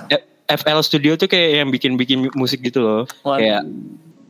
FL 0.48 0.80
Studio 0.80 1.12
tuh 1.14 1.26
kayak 1.26 1.50
yang 1.56 1.68
bikin-bikin 1.68 2.30
musik 2.32 2.60
gitu 2.60 2.80
loh. 2.80 3.02
Waduh. 3.22 3.36
Kayak 3.36 3.62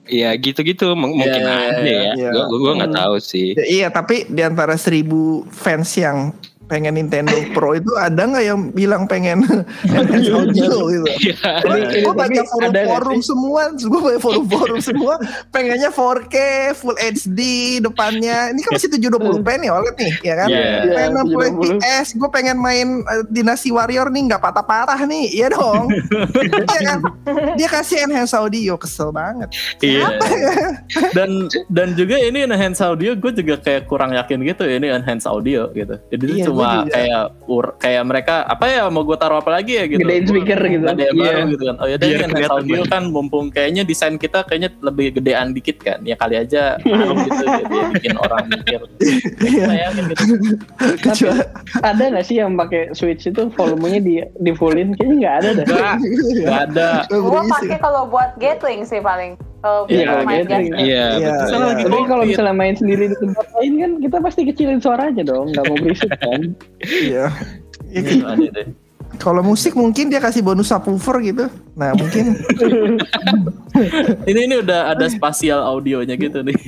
ya 0.02 0.34
gitu-gitu 0.34 0.92
M- 0.92 1.14
mungkin 1.14 1.30
Iya, 1.38 1.46
ada 1.46 1.78
iya, 1.78 2.00
ya. 2.10 2.12
iya. 2.16 2.30
Gue 2.44 2.72
nggak 2.74 2.90
tahu 2.92 3.14
sih. 3.18 3.54
Ya, 3.54 3.64
iya 3.66 3.86
tapi 3.86 4.26
di 4.26 4.42
antara 4.42 4.74
seribu 4.74 5.44
fans 5.46 5.92
yang 5.94 6.32
pengen 6.72 6.96
Nintendo 6.96 7.36
Pro 7.52 7.76
itu 7.76 7.92
ada 8.00 8.24
nggak 8.24 8.44
yang 8.48 8.60
bilang 8.72 9.04
pengen 9.04 9.44
enhance 9.92 10.32
audio 10.32 10.88
gitu? 10.88 11.06
Iya. 11.20 11.36
Ini, 11.68 11.80
ini 11.84 11.98
gue 12.00 12.14
baca 12.16 12.42
forum-forum 12.48 13.18
semua, 13.20 13.62
gue 13.76 14.00
baca 14.00 14.20
forum-forum 14.24 14.80
semua, 14.80 15.14
pengennya 15.52 15.92
4K, 15.92 16.36
Full 16.80 16.96
HD 16.96 17.40
depannya. 17.84 18.56
Ini 18.56 18.60
kan 18.64 18.80
masih 18.80 18.88
720p 18.88 19.48
nih 19.60 19.68
OLED 19.68 19.96
nih, 20.00 20.12
ya 20.24 20.34
kan? 20.40 20.48
Iya. 20.48 20.64
Pengen 20.96 21.12
Iya, 21.12 21.28
60 21.28 21.36
720. 21.52 21.76
fps, 21.76 22.08
gue 22.16 22.28
pengen 22.32 22.56
main 22.56 22.88
uh, 23.04 23.22
Dynasty 23.28 23.68
Warrior 23.68 24.08
nih 24.08 24.22
nggak 24.32 24.40
patah-patah 24.40 25.00
nih, 25.04 25.28
iya 25.28 25.52
dong. 25.52 25.92
Iya 26.72 26.80
kan? 26.88 26.98
Dia 27.58 27.68
kasih 27.68 28.08
enhance 28.08 28.32
audio, 28.32 28.80
kesel 28.80 29.12
banget. 29.12 29.52
Iya. 29.84 30.08
dan 31.12 31.50
dan 31.68 31.92
juga 31.98 32.16
ini 32.16 32.46
enhance 32.46 32.80
audio 32.80 33.12
gue 33.12 33.32
juga 33.34 33.58
kayak 33.60 33.90
kurang 33.90 34.14
yakin 34.14 34.40
gitu 34.46 34.62
ya 34.64 34.78
ini 34.78 34.88
enhance 34.88 35.26
audio 35.28 35.68
gitu 35.74 35.98
jadi 36.08 36.22
itu 36.24 36.36
Iya, 36.38 36.46
cuma 36.48 36.61
gua 36.62 36.72
juga. 36.78 36.92
kayak 36.92 37.22
ur- 37.46 37.74
kayak 37.76 38.02
mereka 38.04 38.34
apa 38.44 38.64
ya 38.64 38.82
mau 38.86 39.02
gue 39.02 39.14
taruh 39.14 39.38
apa 39.38 39.50
lagi 39.52 39.72
ya 39.74 39.84
gitu 39.84 40.00
Gedein 40.00 40.24
speaker 40.24 40.60
gitu. 40.60 40.84
ada 40.84 41.00
yang 41.00 41.14
Iya. 41.14 41.26
baru 41.28 41.42
gitu 41.48 41.62
kan 41.64 41.76
oh 41.76 41.86
ya 41.86 41.96
ini 41.96 42.04
enhance 42.04 42.32
kelihatan 42.32 42.56
audio 42.56 42.82
kan 42.86 43.02
mumpung 43.06 43.46
kayaknya 43.48 43.82
desain 43.82 44.14
kita 44.14 44.38
kayaknya 44.42 44.70
lebih 44.80 45.06
gedean 45.12 45.50
dikit 45.50 45.76
kan 45.78 45.98
ya 46.00 46.14
kali 46.14 46.34
aja 46.36 46.78
gitu 46.78 46.92
ya, 47.42 47.58
dia 47.62 47.84
bikin 47.90 48.14
orang 48.16 48.44
mikir 48.46 48.80
Iya. 49.42 49.64
saya 49.64 49.80
yakin 49.86 50.04
gitu 50.06 50.22
Kecuali 50.98 51.42
Ada 51.82 52.02
nggak 52.08 52.24
sih 52.24 52.36
yang 52.36 52.54
pakai 52.54 52.92
Switch 52.92 53.24
itu 53.24 53.42
volumenya 53.50 53.98
di 53.98 54.14
di 54.36 54.52
fullin? 54.52 54.92
Kayaknya 54.92 55.16
nggak 55.18 55.34
ada 55.34 55.48
deh. 55.52 55.64
Nggak, 55.64 55.92
ada 56.68 56.88
Gue 57.06 57.20
Berisik. 57.32 57.52
pakai 57.52 57.78
kalau 57.78 58.02
buat 58.06 58.30
Gatling 58.36 58.82
sih 58.82 59.00
paling. 59.00 59.34
Kalau 59.62 59.86
Iya. 59.86 60.26
Gatling. 60.42 60.74
Iya, 60.74 60.82
Iya. 60.82 61.04
betul. 61.14 61.38
Misalnya 61.40 61.66
lagi 61.68 61.82
Tapi 61.84 61.98
kalau 62.04 62.24
misalnya 62.26 62.54
main 62.54 62.74
sendiri 62.74 63.04
di 63.06 63.16
tempat 63.16 63.46
lain 63.52 63.72
kan 63.78 63.90
kita 64.00 64.16
pasti 64.18 64.40
kecilin 64.44 64.78
suaranya 64.78 65.22
dong, 65.22 65.46
nggak 65.48 65.64
mau 65.64 65.76
berisik 65.76 66.10
kan? 66.20 66.40
Iya. 66.82 67.24
Ya, 67.88 68.00
Gitu, 68.00 68.24
deh. 68.50 68.66
Kalau 69.14 69.38
musik 69.40 69.72
mungkin 69.72 70.08
dia 70.08 70.18
kasih 70.18 70.40
bonus 70.40 70.66
subwoofer 70.66 71.20
gitu. 71.22 71.44
Nah 71.74 71.92
mungkin 71.92 72.32
ini 74.24 74.40
ini 74.42 74.54
udah 74.58 74.90
ada 74.90 75.04
spasial 75.06 75.60
audionya 75.60 76.16
gitu 76.16 76.40
nih 76.40 76.56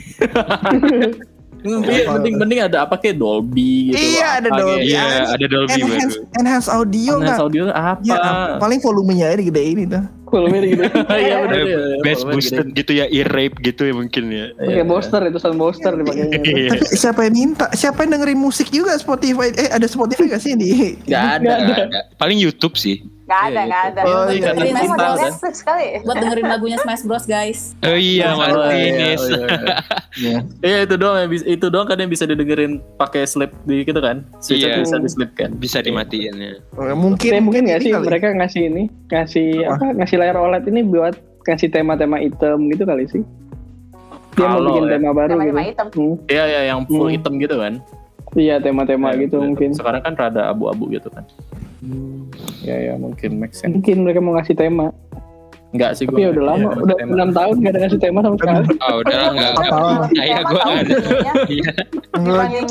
Iya, 1.64 2.12
mending 2.12 2.37
mending 2.37 2.61
ada 2.61 2.85
apa 2.85 3.00
kayak 3.00 3.16
Dolby 3.16 3.88
gitu. 3.88 3.96
Iya, 3.96 4.37
ada 4.37 4.48
apa 4.52 4.61
Dolby. 4.61 4.85
Iya, 4.85 5.04
ada 5.33 5.44
Dolby 5.48 5.80
enhance 5.80 6.16
enhance 6.37 6.68
audio 6.68 7.12
Enhance 7.16 7.24
nggak? 7.24 7.40
audio 7.40 7.62
apa? 7.72 7.92
Ya, 8.04 8.20
paling 8.61 8.85
volumenya 8.85 9.33
aja 9.33 9.40
digedein 9.40 9.88
itu. 9.88 9.96
Volumenya 10.34 10.66
gitu. 10.66 10.82
Iya 11.14 11.36
benar 11.40 11.62
ya. 11.62 11.78
Boosted 12.26 12.66
gede. 12.66 12.76
gitu 12.76 12.92
ya, 12.92 13.06
ear-rape 13.06 13.54
gitu 13.62 13.86
ya 13.86 13.94
mungkin 13.94 14.24
ya. 14.28 14.46
Pakai 14.52 14.82
booster 14.82 15.22
itu 15.22 15.38
sound 15.38 15.56
booster 15.56 15.94
dipakainya. 15.94 16.42
Iya. 16.44 16.68
Tapi 16.74 16.86
siapa 16.92 17.20
yang 17.22 17.34
minta? 17.34 17.66
Siapa 17.70 18.02
yang 18.02 18.10
dengerin 18.12 18.36
musik 18.36 18.66
juga 18.68 18.92
Spotify? 18.94 19.54
Eh 19.54 19.70
ada 19.70 19.86
Spotify 19.86 20.26
gak 20.26 20.42
sih 20.42 20.52
di? 20.52 20.98
Nggak 21.06 21.24
ada. 21.38 21.52
Paling 22.16 22.36
YouTube 22.36 22.74
sih. 22.74 22.98
Gak 23.24 23.40
ada, 23.48 23.56
Iya, 23.56 23.72
gak 23.72 23.84
ada. 23.88 24.00
Oh, 24.04 24.28
iya, 24.28 24.52
iya. 24.52 25.16
Netflix 25.16 25.64
kali. 25.64 25.96
buat 26.04 26.20
dengerin 26.20 26.44
lagunya 26.44 26.76
Smash 26.76 27.08
Bros 27.08 27.24
guys. 27.24 27.72
Oh 27.80 27.96
iya, 27.96 28.36
Oh, 28.36 28.36
iya, 28.36 28.36
Martinez. 28.36 29.22
iya, 29.24 29.46
iya. 30.14 30.38
Iya 30.60 30.78
itu 30.84 30.94
doang 30.94 31.16
yang 31.18 31.30
bisa 31.32 31.44
itu 31.48 31.66
doang 31.66 31.88
kan 31.88 31.96
yang 31.96 32.12
bisa 32.12 32.28
didengerin 32.28 32.84
pakai 32.94 33.24
slip 33.24 33.56
di 33.64 33.80
gitu 33.80 33.96
kan. 33.96 34.28
Switch 34.38 34.60
Iya. 34.60 34.76
bisa 34.76 35.00
di 35.00 35.08
slip 35.08 35.32
kan. 35.32 35.56
Bisa 35.56 35.80
dimatiin 35.80 36.36
ya. 36.36 36.52
Oh, 36.76 36.92
mungkin 36.92 37.32
Tapi 37.32 37.40
mungkin 37.40 37.64
nggak 37.64 37.80
ini 37.80 37.86
sih 37.86 37.92
mereka 37.96 38.26
ngasih 38.30 38.62
ini, 38.62 38.82
ngasih 39.08 39.48
apa? 39.66 39.84
Ngasih 39.96 40.16
layar 40.24 40.37
OLED 40.38 40.64
ini 40.66 40.80
buat 40.82 41.12
ngasih 41.44 41.68
tema-tema 41.68 42.16
item 42.18 42.72
gitu 42.72 42.82
kali 42.82 43.04
sih. 43.06 43.20
Dia 44.34 44.48
mau 44.48 44.56
Kalau 44.56 44.68
bikin 44.72 44.82
ya. 44.82 44.90
tema 44.90 45.10
baru 45.12 45.30
Tema-tema 45.30 45.60
gitu. 45.62 45.84
Hmm. 45.94 46.14
Iya 46.26 46.44
ya 46.48 46.60
yang 46.66 46.80
full 46.87 47.04
Hmm. 47.04 47.14
hitam 47.14 47.32
gitu 47.37 47.56
kan. 47.56 47.72
Iya 48.34 48.56
tema-tema 48.58 49.08
Ya, 49.10 49.20
gitu 49.20 49.37
mungkin. 49.38 49.70
Sekarang 49.70 50.00
kan 50.00 50.12
rada 50.14 50.48
abu-abu 50.48 50.88
gitu 50.88 51.06
kan. 51.06 51.22
Ya 52.60 52.76
ya 52.82 52.94
mungkin 52.96 53.37
make 53.37 53.52
sense. 53.52 53.70
Mungkin 53.70 54.02
mereka 54.02 54.18
mau 54.18 54.34
ngasih 54.34 54.56
tema. 54.56 54.88
Enggak 55.70 55.92
sih 55.92 56.06
Tapi 56.06 56.14
gua- 56.14 56.22
ya 56.22 56.28
udah 56.32 56.44
lama, 56.48 56.58
iya, 56.64 56.80
udah 56.80 56.96
tema. 56.96 57.12
enam 57.12 57.30
tahun 57.30 57.54
gak 57.56 57.68
ada 57.68 57.80
ngasih 57.82 58.00
tema 58.00 58.18
sama 58.20 58.37
sekali. 58.37 58.64
Oh, 58.80 58.94
udah 59.02 59.14
lah 59.14 59.28
enggak. 59.28 59.52
Apa? 59.52 59.78
Kayak 60.08 60.38
gue 60.40 60.54
ada. 60.54 60.54
tahu. 60.56 60.74
Iya. 61.52 61.72
Dibanding 62.14 62.68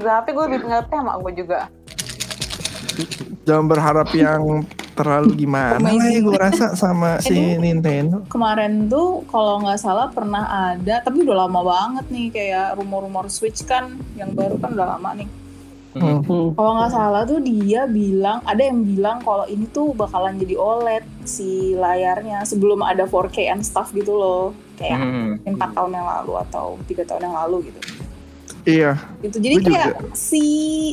berapa 0.00 0.28
gue 0.28 0.44
lebih 0.48 0.60
ngerti 0.64 0.88
tema 0.88 1.12
gue 1.16 1.32
juga. 1.36 1.58
Jangan 3.42 3.66
berharap 3.66 4.08
yang 4.12 4.42
terlalu 4.92 5.44
gimana 5.44 5.80
lah 5.80 6.06
ya 6.08 6.20
gue 6.20 6.36
rasa 6.36 6.76
sama 6.76 7.18
si 7.24 7.56
Nintendo. 7.56 8.22
Kemarin 8.28 8.86
tuh 8.86 9.24
kalau 9.26 9.60
nggak 9.64 9.80
salah 9.80 10.08
pernah 10.12 10.44
ada, 10.74 11.00
tapi 11.00 11.24
udah 11.24 11.48
lama 11.48 11.60
banget 11.64 12.06
nih 12.12 12.28
kayak 12.28 12.76
rumor-rumor 12.76 13.26
Switch 13.28 13.64
kan 13.64 13.96
yang 14.14 14.32
baru 14.32 14.60
kan 14.60 14.72
udah 14.72 14.88
lama 14.96 15.10
nih. 15.16 15.28
Hmm. 15.92 16.24
Hmm. 16.24 16.56
Kalau 16.56 16.72
nggak 16.80 16.92
salah 16.92 17.22
tuh 17.28 17.36
dia 17.44 17.84
bilang 17.84 18.40
ada 18.48 18.64
yang 18.64 18.80
bilang 18.80 19.20
kalau 19.20 19.44
ini 19.44 19.68
tuh 19.68 19.92
bakalan 19.92 20.40
jadi 20.40 20.56
OLED 20.56 21.04
si 21.28 21.76
layarnya 21.76 22.48
sebelum 22.48 22.80
ada 22.80 23.04
4K 23.04 23.52
and 23.52 23.60
stuff 23.60 23.92
gitu 23.92 24.16
loh 24.16 24.56
kayak 24.80 24.96
Hmm. 24.96 25.36
empat 25.44 25.76
tahun 25.76 25.92
yang 25.92 26.08
lalu 26.08 26.32
atau 26.48 26.80
tiga 26.88 27.04
tahun 27.04 27.28
yang 27.28 27.36
lalu 27.44 27.68
gitu. 27.68 27.80
Iya. 28.62 28.94
Gitu. 29.18 29.42
Jadi 29.42 29.56
Gua 29.58 29.66
kayak 29.74 29.90
si 30.14 30.44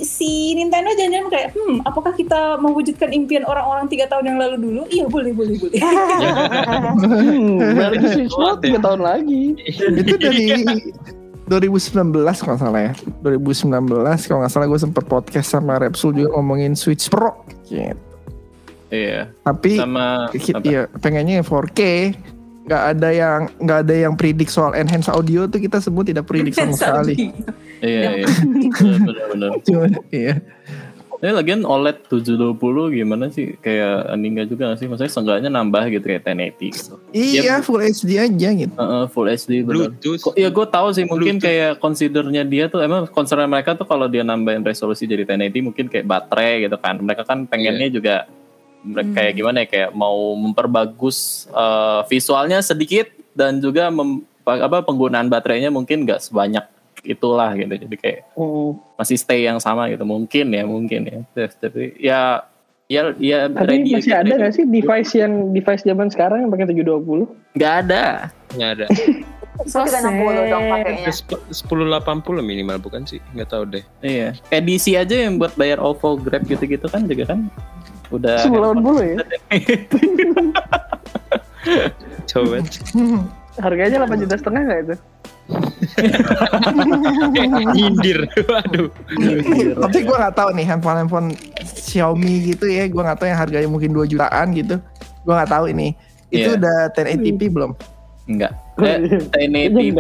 si 0.02 0.58
Nintendo 0.58 0.90
jangan 0.98 1.30
kayak 1.30 1.54
hmm 1.54 1.86
apakah 1.86 2.18
kita 2.18 2.58
mewujudkan 2.58 3.14
impian 3.14 3.46
orang-orang 3.46 3.86
tiga 3.86 4.10
tahun 4.10 4.26
yang 4.26 4.38
lalu 4.42 4.56
dulu? 4.58 4.82
Iya 4.90 5.06
boleh 5.06 5.32
boleh 5.38 5.56
boleh. 5.58 5.80
Hmm, 7.00 7.58
balik 7.78 8.00
ke 8.02 8.10
Switch 8.10 8.34
Pro 8.34 8.58
tiga 8.58 8.80
tahun 8.82 9.02
lagi. 9.06 9.54
Itu 9.94 10.16
dari 10.18 10.50
2019 11.46 12.14
kalau 12.42 12.58
nggak 12.58 12.62
salah 12.62 12.82
ya. 12.82 12.94
2019 13.22 13.70
kalau 14.26 14.40
nggak 14.42 14.54
salah 14.54 14.66
gue 14.66 14.80
sempet 14.80 15.04
podcast 15.06 15.48
sama 15.50 15.78
Repsul 15.78 16.14
juga 16.14 16.34
ngomongin 16.38 16.74
Switch 16.74 17.06
Pro. 17.06 17.46
Gitu. 17.66 17.94
Iya. 18.90 19.30
Tapi 19.46 19.78
Sama 19.78 20.30
ki- 20.34 20.58
apa? 20.58 20.66
iya 20.66 20.82
pengennya 20.98 21.46
4K 21.46 21.82
nggak 22.70 22.84
ada 22.94 23.10
yang 23.10 23.40
nggak 23.58 23.80
ada 23.82 23.96
yang 23.98 24.14
predik 24.14 24.54
soal 24.54 24.78
enhance 24.78 25.10
audio 25.10 25.50
tuh 25.50 25.58
kita 25.58 25.82
semua 25.82 26.06
tidak 26.06 26.30
predik 26.30 26.54
sama 26.54 26.78
sekali. 26.78 27.34
Iya, 27.82 28.22
iya. 28.22 28.28
Benar-benar. 28.78 29.52
Iya. 30.14 30.34
Ini 31.20 31.36
lagian 31.36 31.68
OLED 31.68 32.08
720 32.08 32.96
gimana 32.96 33.28
sih? 33.28 33.60
Kayak 33.60 34.08
Aninga 34.08 34.48
juga 34.48 34.72
gak 34.72 34.80
sih? 34.80 34.88
Maksudnya 34.88 35.12
seenggaknya 35.12 35.50
nambah 35.52 35.92
gitu 35.92 36.06
kayak 36.08 36.24
1080 36.24 36.72
gitu. 36.80 36.96
Iya 37.12 37.60
full 37.60 37.84
HD 37.84 38.24
aja 38.24 38.50
gitu. 38.56 38.72
Heeh, 38.72 39.04
full 39.12 39.28
HD 39.28 39.68
bener. 39.68 39.92
Bluetooth. 39.92 40.32
Kok, 40.32 40.36
ya 40.40 40.48
gue 40.48 40.66
tahu 40.72 40.88
sih 40.96 41.04
mungkin 41.04 41.36
Bluetooth. 41.36 41.44
kayak 41.44 41.72
considernya 41.84 42.48
dia 42.48 42.72
tuh 42.72 42.80
emang 42.80 43.04
concern 43.12 43.52
mereka 43.52 43.76
tuh 43.76 43.84
kalau 43.84 44.08
dia 44.08 44.24
nambahin 44.24 44.64
resolusi 44.64 45.04
jadi 45.12 45.28
1080 45.28 45.68
mungkin 45.68 45.86
kayak 45.92 46.08
baterai 46.08 46.64
gitu 46.64 46.80
kan. 46.80 46.96
Mereka 47.04 47.28
kan 47.28 47.44
pengennya 47.52 47.92
juga 47.92 48.16
mereka 48.82 49.12
kayak 49.14 49.34
gimana 49.34 49.58
ya 49.60 49.68
kayak 49.68 49.90
mau 49.92 50.16
memperbagus 50.34 51.18
eh, 51.50 52.02
visualnya 52.06 52.60
sedikit 52.60 53.06
dan 53.32 53.58
juga 53.58 53.88
mem- 53.88 54.24
apa 54.42 54.82
penggunaan 54.82 55.28
baterainya 55.28 55.70
mungkin 55.70 56.04
gak 56.04 56.22
sebanyak 56.22 56.66
itulah 57.02 57.54
gitu. 57.54 57.76
Jadi 57.80 57.96
kayak 57.96 58.20
Hmm. 58.34 58.76
masih 58.96 59.16
stay 59.16 59.44
yang 59.44 59.58
sama 59.58 59.88
gitu 59.88 60.04
mungkin 60.04 60.50
ya 60.50 60.64
mungkin 60.64 61.02
ya 61.06 61.20
tapi 61.54 61.96
ya 61.96 62.44
ya 62.86 63.14
ya 63.16 63.46
Tapi 63.46 63.70
ready 63.80 63.92
masih 63.94 64.12
aja, 64.12 64.20
ada 64.20 64.32
ready. 64.32 64.42
gak 64.42 64.54
sih 64.54 64.66
device 64.66 65.12
yang 65.14 65.34
device 65.50 65.84
zaman 65.84 66.08
sekarang 66.08 66.42
yang 66.42 66.50
pakai 66.50 66.68
720? 66.68 67.30
nggak 67.54 67.74
ada 67.86 68.04
Nggak 68.52 68.72
ada. 68.76 68.88
So, 69.68 69.84
360 69.84 70.48
dong 70.48 70.72
pakainya. 70.72 71.12
Sepuluh 71.52 71.84
delapan 71.84 72.24
puluh 72.24 72.40
minimal 72.40 72.80
bukan 72.80 73.04
sih? 73.04 73.20
Nggak 73.36 73.50
tahu 73.50 73.64
deh. 73.68 73.84
iya 74.00 74.32
edisi 74.50 74.96
aja 74.96 75.12
yang 75.12 75.36
buat 75.36 75.52
bayar 75.54 75.78
OVO 75.78 76.16
Grab 76.18 76.48
gitu-gitu 76.48 76.88
kan 76.88 77.04
juga 77.04 77.36
kan 77.36 77.52
udah 78.10 78.42
1080 78.46 79.06
ya? 79.06 79.18
Coba. 82.30 82.58
Harganya 83.60 84.06
8 84.08 84.22
juta 84.24 84.36
setengah 84.40 84.62
gak 84.66 84.80
itu? 84.86 84.96
Nyindir. 87.76 88.20
Waduh. 88.46 88.88
Tapi 89.82 89.98
gue 90.06 90.16
nggak 90.16 90.36
tahu 90.38 90.50
nih 90.54 90.66
handphone-handphone 90.70 91.34
Xiaomi 91.66 92.54
gitu 92.54 92.70
ya, 92.70 92.86
gue 92.86 93.02
nggak 93.02 93.18
tahu 93.18 93.28
yang 93.28 93.40
harganya 93.40 93.70
mungkin 93.70 93.92
2 93.92 94.06
jutaan 94.06 94.54
gitu. 94.54 94.78
Gue 95.26 95.34
nggak 95.34 95.52
tahu 95.52 95.66
ini. 95.74 95.98
Itu 96.30 96.54
Iya. 96.54 96.58
udah 96.62 96.78
1080p 96.94 97.42
belum? 97.50 97.72
Enggak. 98.30 98.54
Eh, 98.80 98.98
1080p 99.34 100.00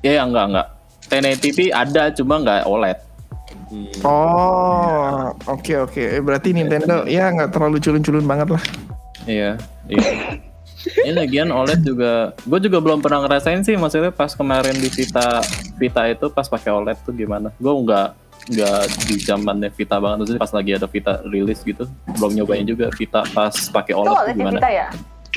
ya 0.00 0.24
enggak 0.24 0.44
enggak. 0.48 0.66
1080p 1.12 1.58
ada 1.70 2.08
cuma 2.16 2.40
enggak 2.40 2.64
OLED. 2.64 2.98
Oh, 4.04 5.32
oke 5.48 5.72
oke. 5.88 6.02
Eh, 6.02 6.22
Berarti 6.22 6.52
Nintendo 6.52 7.04
ya 7.08 7.32
nggak 7.32 7.50
terlalu 7.54 7.80
culun-culun 7.80 8.26
banget 8.26 8.48
lah. 8.58 8.62
Iya, 9.24 9.56
iya. 9.88 10.02
Ini 10.82 11.14
lagian 11.14 11.54
OLED 11.54 11.86
juga, 11.86 12.34
gue 12.42 12.58
juga 12.58 12.78
belum 12.82 12.98
pernah 12.98 13.22
ngerasain 13.22 13.62
sih. 13.62 13.78
Maksudnya 13.78 14.10
pas 14.10 14.34
kemarin 14.34 14.74
di 14.74 14.90
Vita, 14.90 15.38
Vita 15.78 16.02
itu 16.10 16.26
pas 16.26 16.50
pakai 16.50 16.74
OLED 16.74 16.98
tuh 17.06 17.14
gimana? 17.14 17.54
Gue 17.62 17.70
nggak 17.70 18.08
nggak 18.50 18.80
di 19.06 19.16
zamannya 19.22 19.70
Vita 19.70 20.02
banget. 20.02 20.16
Maksudnya 20.26 20.42
pas 20.42 20.52
lagi 20.52 20.70
ada 20.74 20.86
Vita 20.90 21.12
rilis 21.30 21.62
gitu, 21.62 21.86
belum 22.18 22.34
nyobain 22.34 22.66
juga 22.66 22.90
Vita 22.98 23.22
pas 23.30 23.54
pakai 23.54 23.94
Itu 23.94 24.02
OLED 24.02 24.10
tuh 24.10 24.18
oleh 24.26 24.34
gimana? 24.34 24.58
kita 24.58 24.70
ya. 24.74 24.88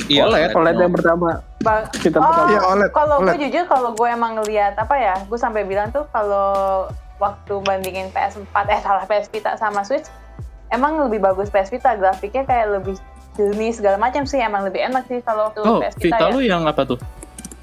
Iya, 0.10 0.22
OLED. 0.28 0.50
OLED 0.58 0.76
yang 0.82 0.94
pertama. 0.98 1.30
Ba- 1.64 1.88
Kita 1.94 2.18
oh, 2.18 2.26
pertama. 2.26 2.50
Iya, 2.50 2.62
OLED, 2.66 2.90
kalau 2.90 3.16
gue 3.22 3.36
jujur 3.46 3.64
kalau 3.70 3.90
gue 3.94 4.08
emang 4.10 4.32
ngeliat 4.42 4.74
apa 4.82 4.96
ya, 4.98 5.16
gue 5.24 5.40
sampai 5.40 5.62
bilang 5.64 5.94
tuh 5.94 6.10
kalau 6.10 6.90
waktu 7.18 7.54
bandingin 7.62 8.08
PS4 8.10 8.44
eh 8.68 8.80
salah 8.80 9.04
PS 9.04 9.28
Vita 9.28 9.56
sama 9.56 9.82
Switch, 9.82 10.06
emang 10.68 11.00
lebih 11.02 11.20
bagus 11.20 11.48
PS 11.48 11.70
Vita 11.70 11.94
grafiknya 11.94 12.44
kayak 12.44 12.68
lebih 12.74 12.96
jernih 13.34 13.72
segala 13.72 13.98
macam 13.98 14.24
sih 14.24 14.38
emang 14.38 14.64
lebih 14.64 14.80
enak 14.82 15.04
sih 15.06 15.20
kalau 15.20 15.48
waktu 15.48 15.60
Oh, 15.62 15.80
PS 15.80 15.96
Vita, 15.96 16.06
Vita 16.14 16.26
ya. 16.26 16.32
lu 16.32 16.40
yang 16.40 16.64
apa 16.64 16.84
tuh? 16.84 17.00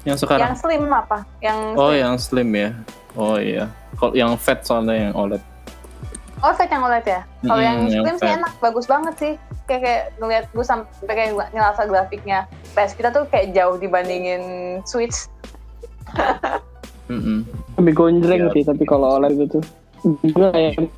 Yang 0.03 0.05
Yang 0.05 0.19
sekarang? 0.19 0.53
slim 0.55 0.83
apa? 0.87 1.17
Yang 1.39 1.57
Oh, 1.73 1.87
slim. 1.87 1.97
yang 1.97 2.13
slim 2.17 2.49
ya. 2.51 2.69
Oh 3.13 3.35
iya. 3.35 3.65
Kalau 3.93 4.13
yang 4.13 4.31
fat 4.35 4.59
soalnya 4.61 4.95
yang 4.99 5.13
OLED. 5.13 5.41
Oh, 6.39 6.51
fat 6.51 6.67
yang 6.67 6.83
OLED 6.83 7.05
ya. 7.07 7.21
Kalau 7.41 7.55
Mm, 7.55 7.63
yang 7.63 7.77
yang 7.79 8.03
slim 8.03 8.15
sih 8.15 8.27
fat. 8.27 8.37
enak, 8.37 8.53
bagus 8.59 8.85
banget 8.85 9.15
sih. 9.15 9.33
Kayak 9.63 9.81
kayak 9.81 10.01
ngeliat 10.17 10.45
gue 10.49 10.65
sampai 10.65 10.89
kayak 11.09 11.29
ngerasa 11.49 11.81
grafiknya 11.85 12.39
PS 12.73 12.93
Vita 12.93 13.09
tuh 13.09 13.23
kayak 13.27 13.53
jauh 13.53 13.77
dibandingin 13.77 14.43
Switch. 14.83 15.15
Mm-mm. 17.11 17.43
Lebih 17.79 17.93
gonjreng 17.93 18.47
Iya. 18.47 18.53
sih 18.55 18.63
tapi 18.63 18.83
kalau 18.85 19.19
OLED 19.19 19.49
gitu. 19.49 19.59
Gue 20.03 20.47
kayak 20.51 20.91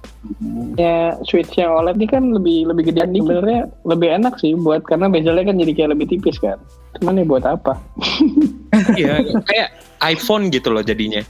ya 0.81 1.13
Switch 1.29 1.53
yang 1.57 1.69
OLED 1.77 2.01
ini 2.01 2.07
kan 2.09 2.23
lebih 2.33 2.65
lebih 2.65 2.89
gedean 2.89 3.13
dikit. 3.13 3.37
Sebenarnya 3.37 3.61
lebih 3.85 4.09
enak 4.17 4.33
sih 4.41 4.57
buat 4.57 4.81
karena 4.85 5.09
bezelnya 5.13 5.45
kan 5.45 5.57
jadi 5.61 5.71
kayak 5.77 5.89
lebih 5.93 6.05
tipis 6.09 6.41
kan. 6.41 6.57
Cuman 6.97 7.21
ya 7.21 7.25
buat 7.25 7.45
apa? 7.45 7.73
Iya, 8.99 9.23
kayak 9.47 9.71
iPhone 10.03 10.51
gitu 10.51 10.67
loh 10.67 10.83
jadinya. 10.83 11.23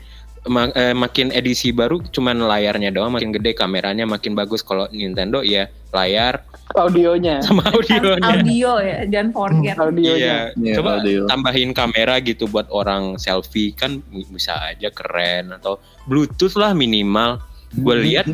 Ma- 0.45 0.69
eh, 0.77 0.93
makin 0.93 1.33
edisi 1.33 1.73
baru 1.73 2.05
cuman 2.05 2.37
layarnya 2.45 2.93
doang 2.93 3.17
makin 3.17 3.33
gede 3.33 3.57
kameranya 3.57 4.05
makin 4.05 4.37
bagus 4.37 4.61
kalau 4.61 4.85
Nintendo 4.93 5.41
ya 5.41 5.65
layar 5.89 6.45
Audionya, 6.73 7.39
sama 7.45 7.61
audionya 7.71 8.19
audio 8.25 8.81
ya 8.81 9.05
jangan 9.05 9.29
forget 9.31 9.75
audionya. 9.77 10.17
Iya, 10.17 10.37
Iya, 10.57 10.73
coba 10.81 10.91
audio. 10.99 11.23
tambahin 11.29 11.71
kamera 11.71 12.17
gitu 12.19 12.49
buat 12.49 12.65
orang 12.73 13.21
selfie 13.21 13.71
kan 13.71 14.01
bisa 14.33 14.57
aja 14.59 14.89
keren 14.89 15.53
atau 15.53 15.77
Bluetooth 16.09 16.57
lah 16.57 16.73
minimal. 16.73 17.37
Gue 17.75 17.95
lihat 18.01 18.27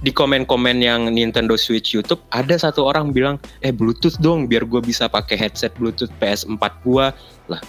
di 0.00 0.08
komen-komen 0.08 0.80
yang 0.80 1.12
Nintendo 1.12 1.52
Switch 1.54 1.92
YouTube 1.92 2.20
ada 2.32 2.56
satu 2.56 2.84
orang 2.88 3.12
bilang, 3.12 3.36
eh 3.60 3.68
Bluetooth 3.72 4.16
dong 4.18 4.48
biar 4.48 4.64
gue 4.64 4.80
bisa 4.80 5.04
pakai 5.08 5.36
headset 5.36 5.72
Bluetooth 5.76 6.12
PS4 6.16 6.62
gua 6.80 7.12
lah. 7.46 7.60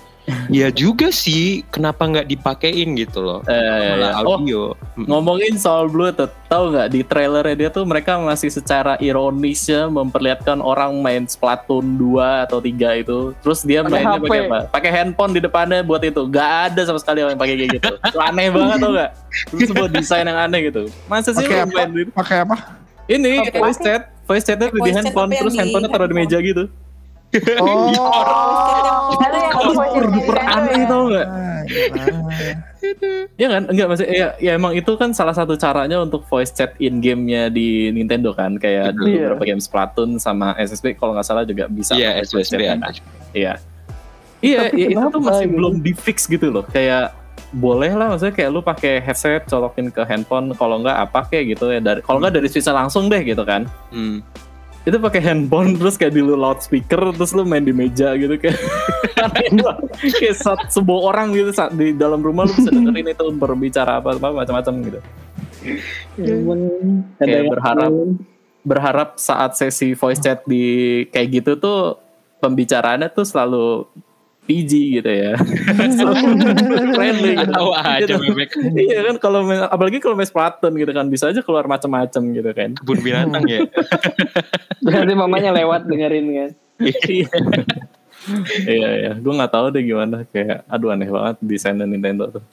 Iya 0.51 0.67
juga 0.75 1.07
sih, 1.07 1.63
kenapa 1.71 2.03
nggak 2.03 2.27
dipakein 2.27 2.99
gitu 2.99 3.23
loh? 3.23 3.39
Eh, 3.47 3.55
Malah 3.95 4.11
iya. 4.11 4.23
Oh, 4.27 4.35
audio. 4.39 4.61
Mm. 4.99 5.05
Ngomongin 5.07 5.53
soal 5.55 5.87
Bluetooth, 5.87 6.31
tahu 6.51 6.75
nggak 6.75 6.87
di 6.91 7.01
trailernya 7.07 7.55
dia 7.55 7.69
tuh 7.71 7.87
mereka 7.87 8.19
masih 8.19 8.51
secara 8.51 8.99
ironisnya 8.99 9.87
memperlihatkan 9.87 10.59
orang 10.59 10.99
main 10.99 11.23
Splatoon 11.27 11.95
2 11.95 12.43
atau 12.43 12.59
3 12.59 12.99
itu. 12.99 13.31
Terus 13.39 13.63
dia 13.63 13.83
Pakai 13.87 14.03
mainnya 14.03 14.19
pakai 14.19 14.39
apa? 14.47 14.59
Pakai 14.71 14.91
handphone 14.91 15.31
di 15.31 15.39
depannya 15.39 15.79
buat 15.83 16.03
itu. 16.03 16.27
Gak 16.27 16.75
ada 16.75 16.81
sama 16.83 16.99
sekali 16.99 17.23
orang 17.23 17.39
yang 17.39 17.41
pakai 17.47 17.55
kayak 17.55 17.71
gitu. 17.79 17.91
Itu 17.95 18.19
aneh 18.19 18.47
banget 18.51 18.77
tau 18.83 18.91
gak? 18.91 19.11
Itu 19.55 19.63
sebuah 19.71 19.89
desain 19.95 20.25
yang 20.27 20.39
aneh 20.39 20.59
gitu. 20.67 20.81
Masa 21.07 21.31
sih 21.31 21.47
Pakai 21.47 21.63
apa? 21.63 21.79
Pakai 22.15 22.37
apa? 22.43 22.55
Ini 23.07 23.55
voice 23.55 23.79
chat, 23.79 24.11
voice 24.27 24.43
chatnya 24.43 24.67
di 24.67 24.91
handphone 24.91 25.31
terus 25.31 25.55
di 25.55 25.59
handphonenya 25.63 25.89
taruh 25.95 26.07
di 26.11 26.15
meja 26.15 26.37
gitu. 26.43 26.67
Oh. 27.57 27.89
Super 30.07 30.37
Nintendo 30.37 30.37
aneh 30.39 30.83
tau 30.85 31.03
gak? 31.09 31.27
Ah, 31.27 31.59
gila. 31.65 32.05
Ya 33.35 33.47
kan? 33.49 33.63
Enggak 33.67 33.87
maksudnya 33.87 34.13
ya, 34.13 34.27
ya 34.39 34.51
emang 34.53 34.71
itu 34.71 34.91
kan 34.95 35.11
salah 35.11 35.33
satu 35.33 35.53
caranya 35.53 35.99
untuk 35.99 36.23
voice 36.25 36.49
chat 36.49 36.73
in 36.77 36.99
game-nya 36.99 37.49
di 37.49 37.89
Nintendo 37.89 38.31
kan 38.31 38.55
kayak 38.55 38.95
di 38.95 39.13
Iya. 39.13 39.33
beberapa 39.33 39.43
game 39.45 39.61
Splatoon 39.61 40.17
sama 40.17 40.55
SSB 40.55 40.95
kalau 40.95 41.13
nggak 41.13 41.27
salah 41.27 41.43
juga 41.43 41.67
bisa 41.67 41.93
Iya, 41.93 42.21
voice 42.23 42.47
SSB 42.47 42.61
kan. 42.65 42.79
Iya. 43.33 43.53
Iya, 44.37 44.69
ya, 44.69 44.87
itu 44.93 45.05
tuh 45.07 45.17
masih 45.19 45.49
gitu? 45.49 45.55
belum 45.57 45.73
di 45.81 45.91
fix 45.91 46.17
gitu 46.25 46.53
loh. 46.53 46.63
Kayak 46.63 47.17
boleh 47.49 47.89
lah 47.89 48.11
maksudnya 48.11 48.35
kayak 48.35 48.49
lu 48.51 48.59
pakai 48.59 48.99
headset 48.99 49.47
colokin 49.47 49.87
ke 49.87 50.03
handphone 50.03 50.51
kalau 50.53 50.83
nggak 50.83 50.97
apa 50.99 51.25
kayak 51.25 51.55
gitu 51.55 51.71
ya 51.71 51.79
dari 51.79 52.03
kalau 52.03 52.19
nggak 52.19 52.35
dari 52.35 52.47
switch 52.51 52.67
langsung 52.67 53.07
deh 53.07 53.23
gitu 53.23 53.39
kan 53.47 53.63
Hmm. 53.87 54.19
Itu 54.87 54.97
pakai 54.97 55.19
handphone 55.19 55.75
terus 55.75 55.99
kayak 55.99 56.15
di 56.15 56.23
lu 56.23 56.39
loudspeaker 56.39 57.11
terus 57.11 57.35
lu 57.35 57.43
main 57.43 57.59
di 57.59 57.75
meja 57.75 58.15
gitu 58.15 58.39
kayak 58.39 58.55
kayak 60.15 60.31
sat- 60.33 60.71
sebuah 60.71 61.11
orang 61.11 61.35
gitu 61.35 61.51
saat 61.51 61.75
di 61.75 61.91
dalam 61.91 62.23
rumah 62.23 62.47
lu 62.47 62.55
bisa 62.55 62.71
dengerin 62.71 63.11
itu 63.11 63.25
berbicara 63.35 63.99
apa 63.99 64.15
apa 64.15 64.31
macam-macam 64.31 64.73
gitu 64.87 64.99
ada 67.19 67.19
Kayak 67.19 67.43
berharap. 67.51 67.91
berharap 68.63 69.09
saat 69.15 69.55
sesi 69.55 69.91
voice 69.91 70.19
chat 70.19 70.43
di 70.43 70.63
kayak 71.11 71.43
gitu 71.43 71.51
tuh 71.59 71.99
pembicaraannya 72.39 73.11
tuh 73.11 73.23
selalu 73.23 73.87
PG 74.47 74.71
gitu 74.95 75.09
ya 75.09 75.35
friendly 76.95 77.31
gitu. 77.35 77.51
Tahu 77.51 77.71
aja 77.73 78.05
Gitu. 78.07 78.15
bebek 78.17 78.49
iya 78.73 78.99
kan 79.03 79.15
kalau 79.17 79.39
apalagi 79.61 79.99
kalau 79.99 80.15
main 80.15 80.25
Splatoon 80.25 80.73
gitu 80.73 80.89
kan 80.89 81.05
bisa 81.05 81.27
aja 81.27 81.41
keluar 81.41 81.65
macam-macam 81.65 82.21
gitu 82.31 82.49
kan 82.49 82.71
kebun 82.73 82.99
binatang 83.01 83.43
ya. 83.43 83.59
Berarti 84.85 85.13
mamanya 85.13 85.51
lewat 85.51 85.85
dengerin 85.85 86.25
kan. 86.29 86.49
iya 87.05 87.27
iya 88.65 88.89
iya 88.97 89.11
gue 89.13 89.33
nggak 89.33 89.49
tahu 89.49 89.65
deh 89.69 89.81
gimana 89.81 90.23
kayak 90.25 90.63
aduh 90.65 90.89
aneh 90.89 91.07
banget 91.07 91.35
desainnya 91.39 91.83
Nintendo 91.83 92.29
tuh 92.29 92.43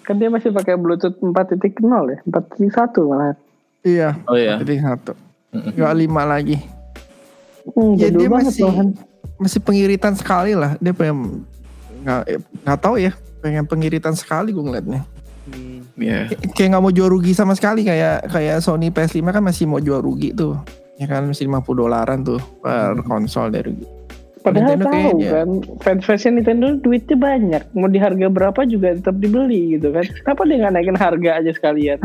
Kan 0.00 0.16
dia 0.16 0.26
masih 0.26 0.50
pakai 0.50 0.74
Bluetooth 0.74 1.14
4.0 1.16 1.70
ya, 2.08 2.18
4.1 2.24 2.66
malah. 3.06 3.36
Iya. 3.80 4.18
oh 4.24 4.34
iya 4.34 4.58
Jadi 4.58 4.74
satu. 4.76 5.12
Mm-mm. 5.50 5.72
Gak 5.72 5.94
lima 5.94 6.22
lagi. 6.24 6.56
Hmm, 7.70 7.94
Ya 7.94 8.08
dia 8.08 8.26
masih. 8.26 8.66
Masih 9.40 9.58
pengiritan 9.58 10.12
sekali 10.12 10.52
lah. 10.52 10.76
Dia 10.76 10.92
pengen 10.92 11.42
nggak 12.04 12.20
eh, 12.28 12.40
nggak 12.62 12.78
tahu 12.78 13.00
ya. 13.00 13.12
Pengen 13.40 13.64
pengiritan 13.64 14.12
sekali 14.12 14.52
gue 14.52 14.60
ngeliatnya. 14.60 15.00
Iya. 15.96 16.28
Kayak- 16.28 16.52
Kayak 16.52 16.68
nggak 16.70 16.84
mau 16.84 16.92
jual 16.92 17.08
rugi 17.08 17.32
sama 17.32 17.56
sekali 17.56 17.82
kayak 17.82 18.28
kayak 18.28 18.60
Sony 18.60 18.92
PS5 18.92 19.24
kan 19.26 19.42
masih 19.42 19.64
mau 19.64 19.80
jual 19.80 19.98
rugi 19.98 20.30
tuh. 20.30 20.60
Ya 21.00 21.08
kan 21.08 21.24
masih 21.24 21.48
50 21.48 21.64
dolaran 21.72 22.20
tuh 22.20 22.38
per 22.60 23.00
konsol 23.02 23.48
dari 23.48 23.72
rugi. 23.72 23.86
Padahal 24.40 24.72
Nintendo 24.72 24.84
tahu 24.88 24.96
kayaknya. 24.96 25.28
kan, 25.28 25.48
fans-fansnya 25.84 26.30
Nintendo 26.32 26.66
duitnya 26.74 27.12
banyak. 27.12 27.62
Mau 27.76 27.92
di 27.92 28.00
harga 28.00 28.26
berapa 28.32 28.60
juga 28.64 28.96
tetap 28.96 29.20
dibeli 29.20 29.76
gitu 29.76 29.92
kan. 29.92 30.00
Kenapa 30.00 30.40
dia 30.48 30.56
nggak 30.56 30.72
naikin 30.72 30.96
harga 30.96 31.30
aja 31.36 31.50
sekalian? 31.52 31.98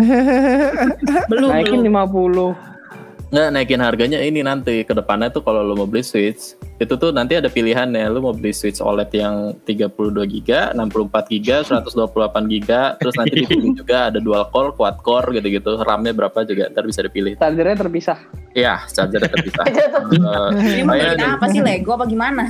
belum 1.32 1.50
Naikin 1.50 1.80
belum 1.80 1.95
50. 2.12 3.32
Nggak 3.32 3.48
naikin 3.52 3.82
harganya 3.82 4.19
ini 4.19 4.43
nanti 4.43 4.84
ke 4.84 4.91
depannya 4.91 5.32
tuh 5.32 5.41
kalau 5.41 5.63
lo 5.63 5.74
mau 5.76 5.88
beli 5.88 6.04
Switch 6.04 6.60
itu 6.75 6.93
tuh 6.99 7.15
nanti 7.15 7.39
ada 7.39 7.47
pilihannya 7.47 8.03
lo 8.11 8.19
mau 8.19 8.33
beli 8.35 8.51
Switch 8.51 8.83
OLED 8.83 9.11
yang 9.15 9.35
32 9.63 10.11
GB, 10.11 10.49
64 10.75 11.31
GB, 11.31 11.47
128 11.71 12.51
GB, 12.51 12.69
terus 12.99 13.15
nanti 13.15 13.33
dipilih 13.43 13.71
juga 13.79 14.11
ada 14.11 14.19
dual 14.19 14.43
core, 14.51 14.75
quad 14.75 14.99
core 14.99 15.39
gitu-gitu, 15.39 15.79
RAM-nya 15.79 16.11
berapa 16.11 16.43
juga 16.43 16.67
ntar 16.71 16.83
bisa 16.83 16.99
dipilih. 17.03 17.39
Chargernya 17.39 17.77
terpisah. 17.79 18.19
Iya, 18.51 18.83
chargernya 18.91 19.29
terpisah. 19.31 19.65
Tuh. 20.11 20.19
Eh, 20.55 20.79
ini 20.79 20.83
mau 20.83 20.95
apa 21.35 21.45
sih 21.51 21.61
Lego 21.61 21.97
apa 21.97 22.05
gimana 22.07 22.43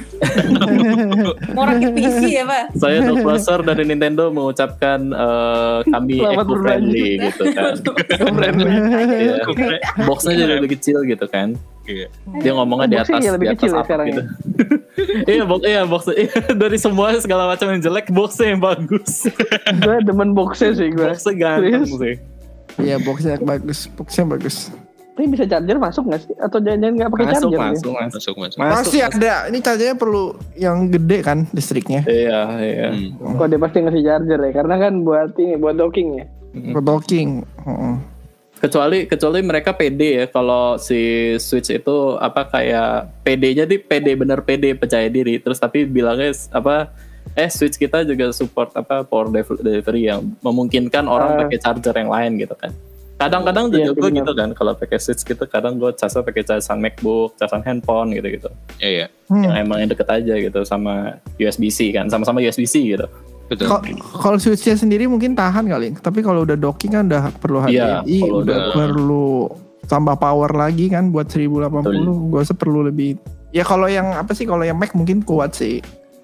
mau 1.56 1.64
rakit 1.66 1.92
PC 1.96 2.22
ya 2.42 2.44
pak 2.46 2.64
saya 2.78 3.02
Doug 3.04 3.24
Blaser 3.24 3.60
dari 3.64 3.84
Nintendo 3.88 4.30
mengucapkan 4.30 5.00
eh, 5.12 5.80
kami 5.90 6.22
eco 6.22 6.54
friendly 6.60 7.10
gitu 7.20 7.44
kan. 7.56 7.74
Iya. 9.16 9.42
Boxnya 10.06 10.34
jadi 10.36 10.54
lebih 10.60 10.78
kecil 10.78 11.06
gitu 11.08 11.26
kan. 11.30 11.56
Iya. 11.86 12.08
Dia 12.42 12.52
ngomongnya 12.58 12.88
di 12.90 12.98
atas 12.98 13.22
ya 13.22 13.32
lebih 13.38 13.48
di 13.48 13.54
atas 13.54 13.62
kecil 13.62 13.72
ya 13.72 13.78
apa 13.78 13.86
sekarang 13.86 14.06
gitu. 14.10 14.22
iya, 15.32 15.44
box 15.46 15.62
iya 15.66 15.82
box 15.86 16.04
iya, 16.12 16.38
dari 16.66 16.78
semua 16.82 17.08
segala 17.22 17.44
macam 17.46 17.68
yang 17.70 17.82
jelek 17.82 18.08
boxnya 18.10 18.58
yang 18.58 18.62
bagus. 18.62 19.30
gue 19.86 19.96
demen 20.02 20.30
boxnya 20.34 20.74
sih 20.74 20.90
gue. 20.90 21.06
boxnya 21.06 21.34
ganteng 21.38 21.86
sih. 21.86 22.16
Iya 22.82 22.96
boxnya 23.00 23.40
bagus, 23.40 23.80
boxnya 23.94 24.26
bagus. 24.26 24.74
Ini 25.16 25.32
bisa 25.32 25.48
charger 25.48 25.80
masuk 25.80 26.04
nggak 26.12 26.22
sih? 26.28 26.36
Atau 26.44 26.60
jangan-jangan 26.60 26.96
nggak 27.00 27.12
pakai 27.16 27.26
Masuk, 27.32 27.40
charger? 27.40 27.56
masuk, 27.56 27.72
masuk. 27.72 27.96
Masuk 27.96 28.36
masuk. 28.36 28.58
Masuk, 28.60 28.76
Masih 28.76 29.02
ada. 29.08 29.36
Ini 29.48 29.58
chargernya 29.64 29.96
perlu 29.96 30.26
yang 30.60 30.78
gede 30.92 31.18
kan 31.24 31.38
listriknya. 31.56 32.04
Iya, 32.04 32.40
iya. 32.60 32.90
Hmm. 32.92 33.40
Kok 33.40 33.48
dia 33.48 33.60
pasti 33.64 33.78
ngasih 33.80 34.04
charger 34.04 34.40
ya? 34.44 34.52
Karena 34.52 34.76
kan 34.76 34.94
buat 35.08 35.32
ini, 35.40 35.56
buat 35.56 35.80
docking 35.80 36.08
ya. 36.20 36.26
Buat 36.76 36.84
docking. 36.84 37.30
Heeh. 37.64 37.96
Kecuali 38.66 39.06
kecuali 39.06 39.40
mereka 39.40 39.72
PD 39.72 40.02
ya 40.16 40.26
kalau 40.26 40.82
si 40.82 40.98
Switch 41.38 41.70
itu 41.70 41.96
apa 42.18 42.50
kayak 42.50 43.22
PD-nya 43.22 43.64
di 43.64 43.78
PD 43.78 44.18
bener 44.18 44.42
PD 44.42 44.74
percaya 44.74 45.06
diri 45.06 45.38
terus 45.38 45.62
tapi 45.62 45.86
bilangnya 45.86 46.34
apa 46.50 46.90
eh 47.32 47.46
Switch 47.48 47.76
kita 47.76 48.02
juga 48.02 48.32
support 48.32 48.74
apa 48.74 49.06
power 49.06 49.30
delivery 49.56 50.10
yang 50.10 50.34
memungkinkan 50.40 51.06
orang 51.06 51.30
Ah. 51.32 51.38
pakai 51.40 51.58
charger 51.60 51.94
yang 51.96 52.10
lain 52.10 52.32
gitu 52.38 52.58
kan. 52.58 52.74
Kadang-kadang 53.16 53.70
Iya, 53.70 53.76
juga 53.88 53.92
gue 53.94 54.10
benar. 54.10 54.18
gitu 54.18 54.32
kan 54.34 54.50
kalau 54.52 54.74
pakai 54.74 54.98
Switch 54.98 55.22
gitu 55.22 55.44
kadang 55.46 55.78
gue 55.78 55.88
casnya 55.94 56.20
pakai 56.20 56.44
casan 56.44 56.80
MacBook, 56.80 57.38
casan 57.38 57.62
handphone 57.62 58.12
gitu-gitu. 58.12 58.50
Iya 58.78 58.90
iya. 58.90 59.08
Hmm. 59.30 59.44
Yang 59.46 59.54
emang 59.62 59.78
yang 59.78 59.90
deket 59.90 60.10
aja 60.10 60.34
gitu 60.36 60.60
sama 60.66 60.94
USB-C 61.38 61.94
kan, 61.94 62.10
sama-sama 62.10 62.42
USB-C 62.42 62.76
gitu. 62.88 63.06
Betul. 63.46 63.68
Kalau 64.16 64.38
switchnya 64.38 64.74
sendiri 64.74 65.06
mungkin 65.06 65.34
tahan 65.34 65.66
kali, 65.66 65.94
tapi 65.96 66.20
kalau 66.20 66.42
udah 66.42 66.56
docking 66.56 66.92
kan 66.92 67.06
udah 67.06 67.30
perlu 67.36 67.62
Iya, 67.64 68.02
HDMI, 68.02 68.18
kalau 68.20 68.38
udah 68.40 68.58
udah- 68.58 68.74
perlu 68.74 69.30
tambah 69.86 70.16
power 70.18 70.52
lagi 70.52 70.90
kan 70.90 71.10
buat 71.10 71.30
1080. 71.30 71.70
Gue 72.26 72.40
rasa 72.40 72.54
perlu 72.54 72.82
lebih. 72.82 73.22
Ya 73.52 73.62
kalau 73.62 73.86
yang 73.86 74.12
apa 74.12 74.34
sih 74.34 74.44
kalau 74.44 74.62
yang 74.62 74.76
Mac 74.76 74.92
mungkin 74.92 75.22
kuat 75.22 75.54
sih. 75.54 75.80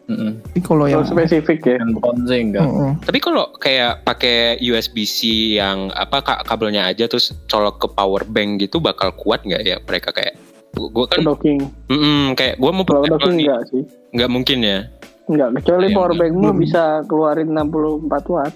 Mm-mm. 0.09 0.43
Tapi 0.43 0.59
kalau 0.59 0.85
yang 0.85 1.05
spesifik 1.05 1.61
ya. 1.63 1.77
Handphone 1.77 2.25
sih 2.25 2.39
enggak. 2.41 2.65
Mm-mm. 2.65 2.91
Tapi 2.99 3.19
kalau 3.21 3.53
kayak 3.55 4.01
pakai 4.01 4.37
USB-C 4.59 5.17
yang 5.55 5.93
apa 5.93 6.19
ka- 6.19 6.41
kabelnya 6.41 6.83
aja 6.83 7.05
terus 7.05 7.31
colok 7.45 7.79
ke 7.79 7.87
power 7.87 8.25
bank 8.25 8.59
gitu 8.59 8.81
bakal 8.81 9.13
kuat 9.13 9.45
nggak 9.45 9.61
ya 9.61 9.77
mereka 9.79 10.09
kayak 10.11 10.35
gue 10.71 11.05
kan 11.05 11.21
Docking. 11.21 11.59
mm, 11.85 12.33
kayak 12.33 12.55
gue 12.57 12.71
mau 12.71 12.81
pakai 12.81 13.07
docking 13.09 13.35
nih 13.35 13.45
enggak 13.45 13.61
sih. 13.67 13.83
nggak 14.11 14.29
mungkin 14.31 14.57
ya 14.61 14.79
Enggak, 15.31 15.49
kecuali 15.57 15.87
Iya, 15.87 15.95
power 15.95 16.11
enggak. 16.11 16.21
bankmu 16.27 16.49
bisa 16.59 16.83
keluarin 17.07 17.49
64 17.49 18.03
watt. 18.27 18.53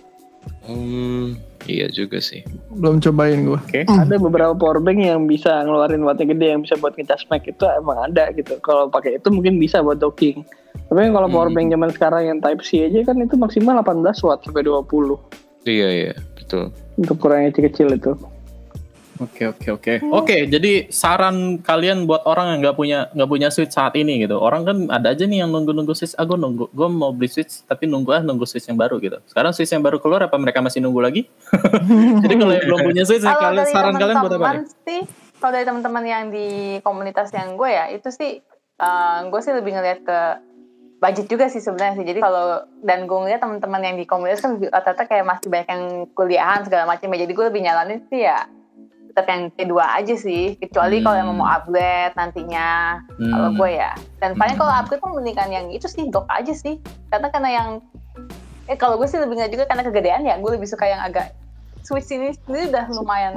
hmm, 0.62 1.34
iya 1.66 1.88
juga 1.88 2.20
sih 2.20 2.44
belum 2.70 3.00
cobain 3.00 3.42
gue. 3.44 3.58
Oke. 3.58 3.82
Ada 3.84 4.20
beberapa 4.20 4.54
power 4.54 4.78
bank 4.78 5.00
yang 5.00 5.26
bisa 5.26 5.64
ngeluarin 5.64 6.04
wattnya 6.04 6.28
gede 6.28 6.48
yang 6.52 6.62
bisa 6.62 6.76
buat 6.76 6.94
ngecas 6.94 7.26
Mac 7.26 7.42
itu 7.44 7.66
emang 7.66 7.98
ada 8.04 8.30
gitu. 8.32 8.60
Kalau 8.60 8.86
pakai 8.86 9.18
itu 9.18 9.28
mungkin 9.30 9.58
bisa 9.58 9.80
buat 9.80 9.98
docking. 9.98 10.44
Tapi 10.86 11.10
kalau 11.10 11.26
power 11.28 11.48
Hmm. 11.48 11.56
bank 11.56 11.68
zaman 11.72 11.90
sekarang 11.90 12.24
yang 12.28 12.38
Type 12.40 12.62
C 12.62 12.84
aja 12.84 13.00
kan 13.04 13.18
itu 13.18 13.34
maksimal 13.34 13.80
18 13.80 13.96
watt 14.22 14.44
sampai 14.44 14.62
20 14.62 15.18
iya 15.66 15.90
iya 15.90 16.14
betul 16.36 16.70
untuk 16.94 17.18
ukuran 17.18 17.42
yang 17.42 17.50
kecil-kecil 17.50 17.90
itu. 17.92 18.12
Oke 19.16 19.48
oke 19.48 19.68
oke. 19.72 19.94
Oke 20.12 20.44
jadi 20.52 20.92
saran 20.92 21.64
kalian 21.64 22.04
buat 22.04 22.28
orang 22.28 22.52
yang 22.52 22.60
nggak 22.68 22.76
punya 22.76 23.00
nggak 23.16 23.30
punya 23.32 23.48
switch 23.48 23.72
saat 23.72 23.96
ini 23.96 24.20
gitu. 24.20 24.36
Orang 24.36 24.68
kan 24.68 24.78
ada 24.92 25.16
aja 25.16 25.24
nih 25.24 25.44
yang 25.46 25.56
nunggu 25.56 25.72
nunggu 25.72 25.96
switch 25.96 26.20
ah 26.20 26.28
gue 26.28 26.36
nunggu 26.36 26.68
gue 26.68 26.88
mau 26.92 27.16
beli 27.16 27.32
switch 27.32 27.64
tapi 27.64 27.88
nunggu 27.88 28.12
ah 28.12 28.20
nunggu 28.20 28.44
switch 28.44 28.68
yang 28.68 28.76
baru 28.76 29.00
gitu. 29.00 29.16
Sekarang 29.24 29.56
switch 29.56 29.72
yang 29.72 29.80
baru 29.80 30.04
keluar 30.04 30.28
apa 30.28 30.36
mereka 30.36 30.60
masih 30.60 30.84
nunggu 30.84 31.00
lagi? 31.00 31.22
Jadi 32.24 32.34
kalau 32.36 32.52
yang 32.52 32.66
belum 32.68 32.80
punya 32.84 33.04
switch 33.08 33.24
kalian 33.24 33.68
saran 33.72 33.96
kalian 33.96 34.18
buat 34.20 34.36
apa 34.36 34.68
sih, 34.84 35.02
kalau 35.40 35.52
dari 35.56 35.64
teman-teman 35.64 36.04
yang 36.04 36.24
di 36.28 36.48
komunitas 36.84 37.32
yang 37.32 37.56
gue 37.56 37.72
ya, 37.72 37.88
itu 37.96 38.12
sih 38.12 38.44
eh, 38.84 39.20
gue 39.32 39.40
sih 39.40 39.54
lebih 39.56 39.80
ngeliat 39.80 40.00
ke 40.04 40.20
budget 41.00 41.28
juga 41.32 41.48
sih 41.48 41.64
sebenarnya 41.64 42.04
sih. 42.04 42.06
Jadi 42.08 42.20
kalau 42.20 42.68
dan 42.84 43.08
gue 43.08 43.16
ngeliat 43.16 43.40
teman-teman 43.40 43.80
yang 43.80 43.96
di 43.96 44.04
komunitas 44.04 44.44
kan 44.44 44.60
rata-rata 44.60 45.08
kayak 45.08 45.24
masih 45.24 45.48
banyak 45.48 45.70
yang 45.72 45.84
kuliahan 46.12 46.68
segala 46.68 46.84
macam 46.84 47.08
ya. 47.16 47.24
Jadi 47.24 47.32
gue 47.32 47.46
lebih 47.48 47.64
nyalanin 47.64 48.04
sih 48.12 48.28
ya 48.28 48.44
tetap 49.16 49.32
yang 49.32 49.48
kedua 49.50 49.96
aja 49.96 50.12
sih. 50.12 50.60
Kecuali 50.60 51.00
kalau 51.00 51.16
yang 51.16 51.32
mau 51.32 51.48
upgrade 51.48 52.12
nantinya 52.14 53.00
kalau 53.16 53.50
Hmm. 53.50 53.58
gue 53.58 53.70
ya. 53.74 53.96
Dan 54.20 54.36
paling 54.36 54.54
Hmm. 54.54 54.62
kalau 54.62 54.74
upgrade 54.76 55.00
pun 55.00 55.16
mendingan 55.16 55.50
yang 55.50 55.66
itu 55.72 55.88
sih 55.88 56.12
dock 56.12 56.28
aja 56.28 56.52
sih. 56.52 56.84
Karena 57.08 57.32
karena 57.32 57.50
yang 57.50 57.70
eh 58.68 58.76
kalau 58.76 59.00
gue 59.00 59.08
sih 59.08 59.16
lebih 59.16 59.40
nggak 59.40 59.56
juga 59.56 59.64
karena 59.66 59.88
kegedean 59.88 60.22
ya. 60.22 60.36
Gue 60.36 60.60
lebih 60.60 60.68
suka 60.68 60.84
yang 60.84 61.00
agak 61.00 61.32
switch 61.82 62.12
ini 62.12 62.36
sendiri 62.36 62.76
udah 62.76 62.92
lumayan 62.92 63.34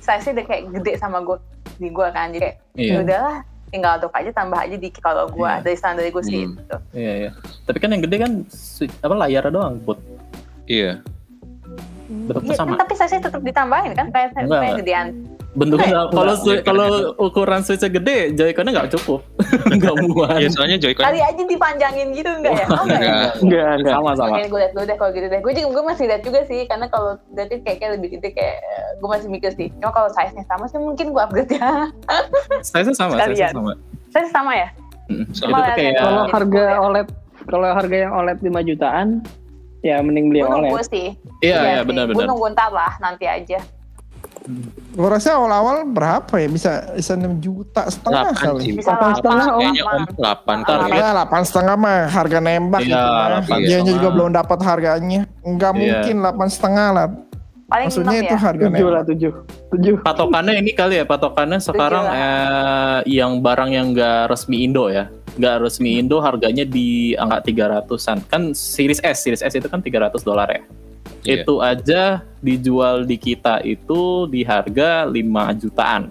size 0.00 0.32
udah 0.32 0.42
kayak 0.42 0.72
gede 0.72 0.96
sama 0.96 1.20
gue 1.20 1.36
di 1.76 1.92
gue 1.92 2.08
kan. 2.08 2.32
Jadi 2.32 2.40
kayak 2.40 2.56
Iya. 2.72 2.88
ya 2.90 2.98
udahlah 3.04 3.36
tinggal 3.68 4.00
dock 4.00 4.16
aja 4.16 4.32
tambah 4.32 4.56
aja 4.56 4.74
dikit 4.74 5.04
kalau 5.04 5.28
gue 5.28 5.44
Iya. 5.44 5.60
dari 5.60 5.76
standar 5.76 6.08
gue 6.08 6.24
sih 6.24 6.40
Hmm. 6.40 6.56
gitu. 6.56 6.76
iya 6.96 7.12
iya 7.18 7.30
tapi 7.68 7.76
kan 7.76 7.92
yang 7.92 8.00
gede 8.00 8.16
kan 8.16 8.32
switch 8.48 8.96
apa 9.04 9.12
layar 9.12 9.44
doang 9.52 9.76
put 9.78 10.00
iya 10.64 11.04
bentuknya 12.28 12.52
Iya, 12.52 12.58
sama 12.58 12.70
kan, 12.70 12.80
tapi 12.84 12.92
size 12.94 13.16
tetap 13.18 13.40
ditambahin 13.40 13.92
kan 13.92 14.06
kayak 14.08 14.28
enggak. 14.36 14.76
gedean. 14.78 15.08
bentuknya 15.50 15.88
Enggak, 15.88 16.06
kalau 16.12 16.34
kalau 16.62 16.88
ukuran 17.18 17.60
switchnya 17.60 17.88
gede 17.90 18.18
joyconnya 18.32 18.70
nggak 18.70 18.90
cukup 18.94 19.20
nggak 19.74 19.94
muat 20.06 20.38
iya 20.38 20.48
soalnya 20.48 20.76
Joy-Con 20.76 21.02
Kali 21.02 21.18
aja 21.18 21.42
dipanjangin 21.42 22.08
gitu 22.12 22.30
enggak 22.30 22.54
ya? 22.54 22.66
Oh, 22.68 22.84
enggak 22.84 23.00
ya? 23.00 23.08
enggak 23.08 23.32
Enggak, 23.40 23.70
enggak. 23.74 23.94
sama 23.96 24.10
sama 24.14 24.28
Oke, 24.30 24.44
gue 24.46 24.60
liat 24.60 24.72
dulu 24.72 24.84
deh 24.84 24.96
kalau 24.96 25.10
gitu 25.10 25.26
deh. 25.26 25.40
Gue 25.40 25.52
juga 25.52 25.68
gue 25.72 25.84
masih 25.84 26.04
lihat 26.06 26.22
juga 26.22 26.40
sih, 26.44 26.60
karena 26.62 26.86
kalau 26.86 27.10
berarti 27.28 27.54
kayaknya 27.58 27.88
lebih 27.96 28.08
gede 28.12 28.28
kayak 28.30 28.56
gue 28.94 29.08
masih 29.08 29.28
mikir 29.28 29.50
sih. 29.52 29.68
Cuma 29.74 29.90
kalau 29.90 30.08
size-nya 30.10 30.44
sama 30.44 30.64
sih 30.66 30.78
mungkin 30.78 31.06
gue 31.08 31.20
upgrade 31.20 31.50
ya. 31.50 31.90
size 32.68 32.92
sama 32.92 33.16
size 33.16 33.24
Sekalian. 33.34 33.52
sama 33.52 33.72
size 34.10 34.30
sama 34.30 34.52
ya? 34.52 34.68
Sama. 35.32 35.58
kayak 35.72 35.96
Kalau 35.96 36.22
Jadi 36.22 36.30
harga 36.30 36.64
OLED 36.78 37.08
kalau 37.46 37.66
harga 37.66 37.96
yang 37.98 38.12
OLED 38.12 38.38
5 38.44 38.68
jutaan 38.68 39.06
ya 39.80 39.96
mending 39.98 40.28
beli 40.28 40.40
nunggu 40.40 40.74
OLED. 40.76 40.86
sih. 40.86 41.06
iya 41.40 41.58
iya 41.68 41.80
sih. 41.80 41.86
benar 41.86 42.04
Gue 42.06 42.14
benar 42.16 42.28
nunggu 42.28 42.46
ntar 42.50 42.70
lah, 42.70 42.92
nanti 42.98 43.24
aja. 43.24 43.58
Gue 44.90 45.06
rasa 45.06 45.36
awal-awal 45.36 45.84
berapa 45.84 46.32
ya? 46.34 46.48
Bisa 46.48 46.70
bisa 46.90 47.12
6 47.12 47.36
juta 47.38 47.84
setengah 47.86 48.32
delapan 48.32 48.48
kali. 48.48 48.62
sih 48.62 48.72
Bisa 48.74 48.90
Delapan 48.90 49.12
setengah, 49.12 49.36
lapang, 49.36 49.52
Om. 49.52 49.60
kayaknya 49.60 49.82
om 49.82 49.88
lapang. 49.92 50.16
delapan 50.16 50.56
Ntar 50.58 50.78
target 50.80 50.96
Ya, 50.96 51.08
8 51.12 51.42
setengah 51.44 51.74
mah 51.76 51.98
harga 52.08 52.38
nembak 52.40 52.80
Iya, 52.80 52.88
gitu 52.88 52.96
Dianya 52.96 53.68
setengah. 53.68 53.92
juga 53.92 54.08
belum 54.10 54.30
dapat 54.32 54.58
harganya. 54.62 55.20
Enggak 55.42 55.70
Iya. 55.70 55.78
mungkin 55.78 56.14
8 56.18 56.48
setengah 56.48 56.86
lah. 56.90 57.06
Paling 57.68 57.86
Maksudnya 57.92 58.08
enam 58.14 58.24
itu 58.24 58.32
ya. 58.32 58.40
harga 58.40 58.64
7 58.64 58.72
lah 58.72 59.02
nembak. 59.04 59.04
7. 59.04 59.30
7. 59.68 59.94
patokannya 60.00 60.54
ini 60.56 60.72
kali 60.72 60.94
ya 60.96 61.04
patokannya 61.04 61.58
sekarang 61.60 62.04
eh, 62.08 62.98
yang 63.06 63.32
barang 63.38 63.68
yang 63.68 63.86
enggak 63.92 64.20
resmi 64.26 64.64
Indo 64.64 64.88
ya 64.88 65.12
nggak 65.38 65.54
resmi 65.62 65.96
Indo 65.96 66.18
harganya 66.18 66.62
di 66.62 67.14
angka 67.14 67.46
300-an 67.46 68.18
kan 68.26 68.42
series 68.52 68.98
S 69.00 69.22
series 69.22 69.40
S 69.40 69.54
itu 69.54 69.66
kan 69.66 69.78
300 69.78 70.18
dolar 70.20 70.50
ya? 70.50 70.62
Iya. 71.20 71.42
itu 71.42 71.54
aja 71.58 72.02
dijual 72.38 73.02
di 73.02 73.16
kita 73.16 73.58
itu 73.60 74.26
di 74.26 74.42
harga 74.42 75.02
5 75.04 75.14
jutaan. 75.56 76.02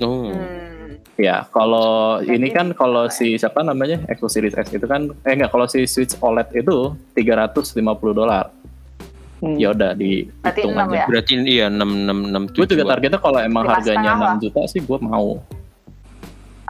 Oh. 0.00 0.32
Hmm. 0.32 0.98
ya 1.14 1.46
kalau 1.46 2.18
Jadi- 2.18 2.34
ini 2.34 2.48
kan 2.50 2.66
kalau 2.72 3.06
si 3.06 3.36
siapa 3.36 3.60
namanya? 3.60 4.02
Xbox 4.08 4.30
Series 4.32 4.56
S 4.56 4.68
itu 4.70 4.82
kan 4.82 5.12
eh 5.22 5.32
enggak 5.32 5.50
kalau 5.50 5.66
si 5.66 5.84
Switch 5.84 6.16
OLED 6.18 6.50
itu 6.56 6.76
350 7.14 7.78
dolar. 8.12 8.50
Hmm. 9.38 9.58
ya 9.58 9.70
udah 9.70 9.90
Berarti 9.92 10.30
dihitung 10.30 10.70
enam 10.72 10.86
aja. 10.86 10.94
ya? 10.94 11.04
berarti 11.04 11.32
iya 11.42 11.66
enam 11.66 11.90
enam 11.98 12.18
enam 12.30 12.42
gue 12.46 12.62
juga 12.62 12.84
targetnya 12.86 13.18
kalau 13.18 13.38
emang 13.38 13.66
harganya 13.66 14.14
setengah 14.14 14.38
6 14.38 14.42
juta 14.46 14.60
sih 14.70 14.80
gue 14.80 14.98
mau 15.02 15.42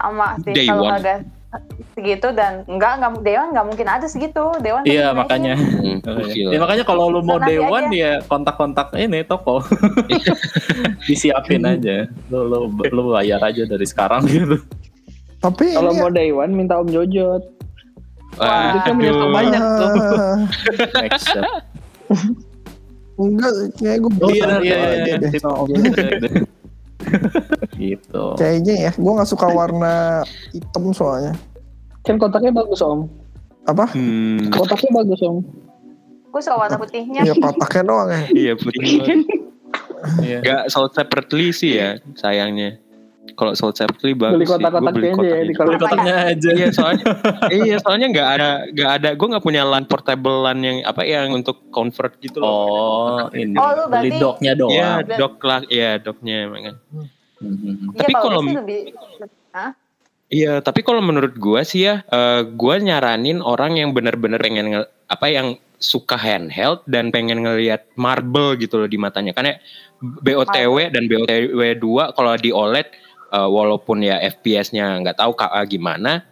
Sama 0.02 0.34
sih. 0.42 0.50
Day 0.50 0.66
Kalau 0.66 0.90
harga 0.90 1.22
segitu 1.92 2.32
dan 2.32 2.64
enggak 2.64 2.96
enggak 2.96 3.12
Dewan 3.20 3.52
enggak 3.52 3.66
mungkin 3.68 3.86
ada 3.86 4.06
segitu. 4.08 4.40
Dewan 4.64 4.82
Iya 4.88 5.12
makanya. 5.12 5.54
Hmm, 5.54 6.00
iya. 6.34 6.56
Ya, 6.56 6.58
makanya 6.58 6.84
kalau 6.88 7.12
lu 7.12 7.20
mau 7.20 7.36
dewan 7.38 7.92
aja. 7.92 7.94
ya 7.94 8.12
kontak-kontak 8.26 8.88
ini 8.96 9.20
toko. 9.22 9.60
Disiapin 11.08 11.62
aja. 11.68 12.08
Lu, 12.32 12.48
lu 12.48 12.58
lu 12.72 13.02
bayar 13.12 13.44
aja 13.44 13.62
dari 13.68 13.84
sekarang 13.86 14.24
gitu. 14.26 14.56
Tapi 15.44 15.76
Kalau 15.76 15.92
mau 15.92 16.08
one 16.10 16.52
minta 16.54 16.80
Om 16.80 16.88
Jojot. 16.88 17.42
Wah, 18.40 18.72
Itu 18.72 18.78
kan 18.80 18.96
banyak 19.28 19.60
tuh. 19.60 19.90
Enggak 23.12 23.52
kayak 23.76 23.98
gue 24.00 24.12
Oh, 24.24 24.32
iya, 24.32 24.56
iya, 24.64 24.76
aja 24.80 25.04
iya, 25.04 25.16
deh. 25.20 25.30
iya. 25.36 26.42
gitu. 27.82 28.24
Kayaknya 28.36 28.74
ya, 28.88 28.92
gue 28.94 29.12
nggak 29.12 29.30
suka 29.30 29.46
warna 29.48 30.22
hitam 30.52 30.92
soalnya. 30.92 31.32
Kan 32.02 32.18
kotaknya 32.18 32.50
bagus 32.50 32.82
Om. 32.82 33.06
Apa? 33.62 33.86
Hmm, 33.94 34.50
Kotaknya 34.50 34.90
bagus 35.02 35.22
Om. 35.22 35.38
Gue 36.32 36.40
suka 36.42 36.56
warna 36.58 36.76
putihnya. 36.80 37.22
Ya 37.22 37.34
kotaknya 37.38 37.82
doang 37.86 38.08
ya. 38.10 38.22
iya 38.32 38.52
putih. 38.58 39.00
Iya. 40.18 40.42
Gak 40.42 40.62
sold 40.74 40.90
separately 40.98 41.54
sih 41.54 41.78
ya 41.78 41.94
sayangnya. 42.18 42.81
Kalau 43.32 43.54
sold 43.54 43.72
separately 43.72 44.12
bagus 44.12 44.34
Beli 44.34 44.44
sih. 44.44 44.50
Gua 44.50 44.58
kotak-kotaknya 44.58 44.92
beli 44.92 45.08
aja 45.08 45.22
ya, 45.24 45.54
kalau 45.54 45.68
Beli 45.68 45.78
kotaknya 45.78 46.14
aja. 46.26 46.48
Iya 46.52 46.68
soalnya 46.70 47.04
iya 47.48 47.76
soalnya 47.78 48.06
nggak 48.10 48.28
ada 48.28 48.48
nggak 48.68 48.90
ada 48.92 49.08
gue 49.14 49.26
nggak 49.30 49.44
punya 49.44 49.62
LAN 49.62 49.84
portable 49.84 50.36
LAN 50.42 50.58
yang 50.60 50.76
apa 50.82 51.02
yang 51.02 51.30
untuk 51.30 51.56
convert 51.68 52.18
gitu 52.18 52.38
loh. 52.38 52.50
Oh, 52.50 53.18
ini 53.32 53.54
Oh, 53.54 53.70
lu 53.72 53.84
beli 53.88 54.10
docknya 54.12 54.52
doang. 54.52 54.74
Iya 54.74 54.90
dock 55.16 55.38
lah, 55.40 55.60
iya 55.66 55.90
docknya 55.96 56.36
emang 56.44 56.62
kan. 56.64 56.76
Mhm. 57.38 57.72
Iya 57.88 57.98
Tapi 57.98 58.12
kalau 58.12 58.22
kalau- 58.22 58.40
gue 58.40 58.48
sih 58.48 58.58
lebih 58.58 58.80
Hah? 59.52 59.70
Iya, 60.26 60.52
tapi 60.58 60.80
kalau 60.80 61.04
menurut 61.04 61.36
gua 61.36 61.60
sih 61.60 61.84
ya, 61.84 62.00
eh 62.02 62.40
gua 62.48 62.80
nyaranin 62.80 63.38
orang 63.38 63.76
yang 63.76 63.92
bener-bener 63.92 64.40
pengen 64.40 64.66
nge- 64.72 64.88
apa 65.06 65.26
yang 65.28 65.46
suka 65.76 66.16
handheld 66.16 66.80
dan 66.86 67.12
pengen 67.12 67.44
ngelihat 67.44 67.84
marble 67.94 68.56
gitu 68.56 68.80
loh 68.80 68.88
di 68.88 68.96
matanya. 68.96 69.36
Karena 69.36 69.60
BOTW 70.00 70.88
dan 70.88 71.04
BOTW 71.04 71.60
2 71.76 72.16
kalau 72.16 72.32
di 72.34 72.48
OLED 72.48 72.88
uh, 73.32 73.48
walaupun 73.48 74.04
ya 74.04 74.20
FPS-nya 74.20 75.00
nggak 75.02 75.18
tahu 75.18 75.32
KA 75.34 75.64
gimana 75.64 76.22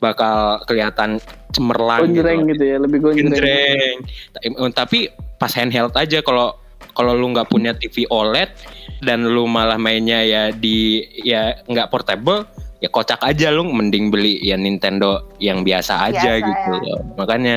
bakal 0.00 0.60
kelihatan 0.68 1.20
cemerlang 1.56 2.04
Gonjreng 2.04 2.44
gitu. 2.44 2.52
gitu 2.52 2.64
ya, 2.68 2.76
lebih 2.80 2.98
gonjreng. 3.00 3.96
Tapi 4.76 5.08
pas 5.40 5.52
handheld 5.56 5.92
aja 5.96 6.20
kalau 6.20 6.56
kalau 6.96 7.12
lu 7.16 7.32
nggak 7.32 7.48
punya 7.48 7.76
TV 7.76 8.08
OLED 8.08 8.48
dan 9.04 9.24
lu 9.24 9.44
malah 9.48 9.76
mainnya 9.76 10.24
ya 10.24 10.42
di 10.52 11.04
ya 11.24 11.56
nggak 11.68 11.92
portable 11.92 12.48
ya 12.80 12.88
kocak 12.92 13.20
aja 13.24 13.52
lu 13.52 13.68
mending 13.68 14.12
beli 14.12 14.40
ya 14.40 14.56
Nintendo 14.56 15.32
yang 15.40 15.64
biasa 15.64 16.12
aja 16.12 16.40
Biasa, 16.40 16.48
gitu 16.48 16.70
ya. 16.72 16.80
loh. 16.96 17.00
Makanya 17.16 17.56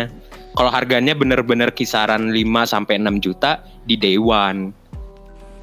kalau 0.55 0.71
harganya 0.71 1.15
bener-bener 1.15 1.71
kisaran 1.71 2.35
5 2.35 2.43
sampai 2.67 2.99
6 2.99 3.23
juta 3.23 3.63
di 3.87 3.95
day 3.95 4.19
one. 4.19 4.75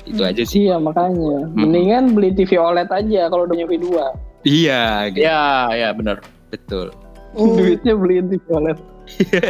Itu 0.06 0.22
aja 0.22 0.42
sih. 0.42 0.64
Iya 0.64 0.78
makanya. 0.78 1.50
Mendingan 1.52 2.14
beli 2.14 2.30
TV 2.32 2.56
OLED 2.56 2.88
aja 2.88 3.26
kalau 3.26 3.44
udah 3.44 3.56
nyufi 3.56 3.76
dua. 3.76 4.14
Iya, 4.42 5.10
gitu. 5.10 5.26
Ya, 5.26 5.42
ya 5.72 5.88
benar. 5.90 6.22
betul. 6.46 6.94
Hmm, 7.34 7.52
Duitnya 7.58 7.92
beliin 7.92 8.26
TV 8.28 8.44
OLED. 8.48 8.78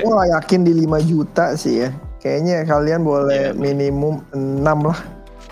Wah 0.02 0.24
yakin 0.30 0.61
di 0.62 0.72
5 0.78 1.00
juta 1.02 1.52
sih 1.54 1.84
ya. 1.84 1.90
Kayaknya 2.18 2.64
kalian 2.64 3.00
boleh 3.00 3.52
Iya. 3.52 3.54
minimum 3.54 4.20
6 4.32 4.64
lah. 4.82 4.98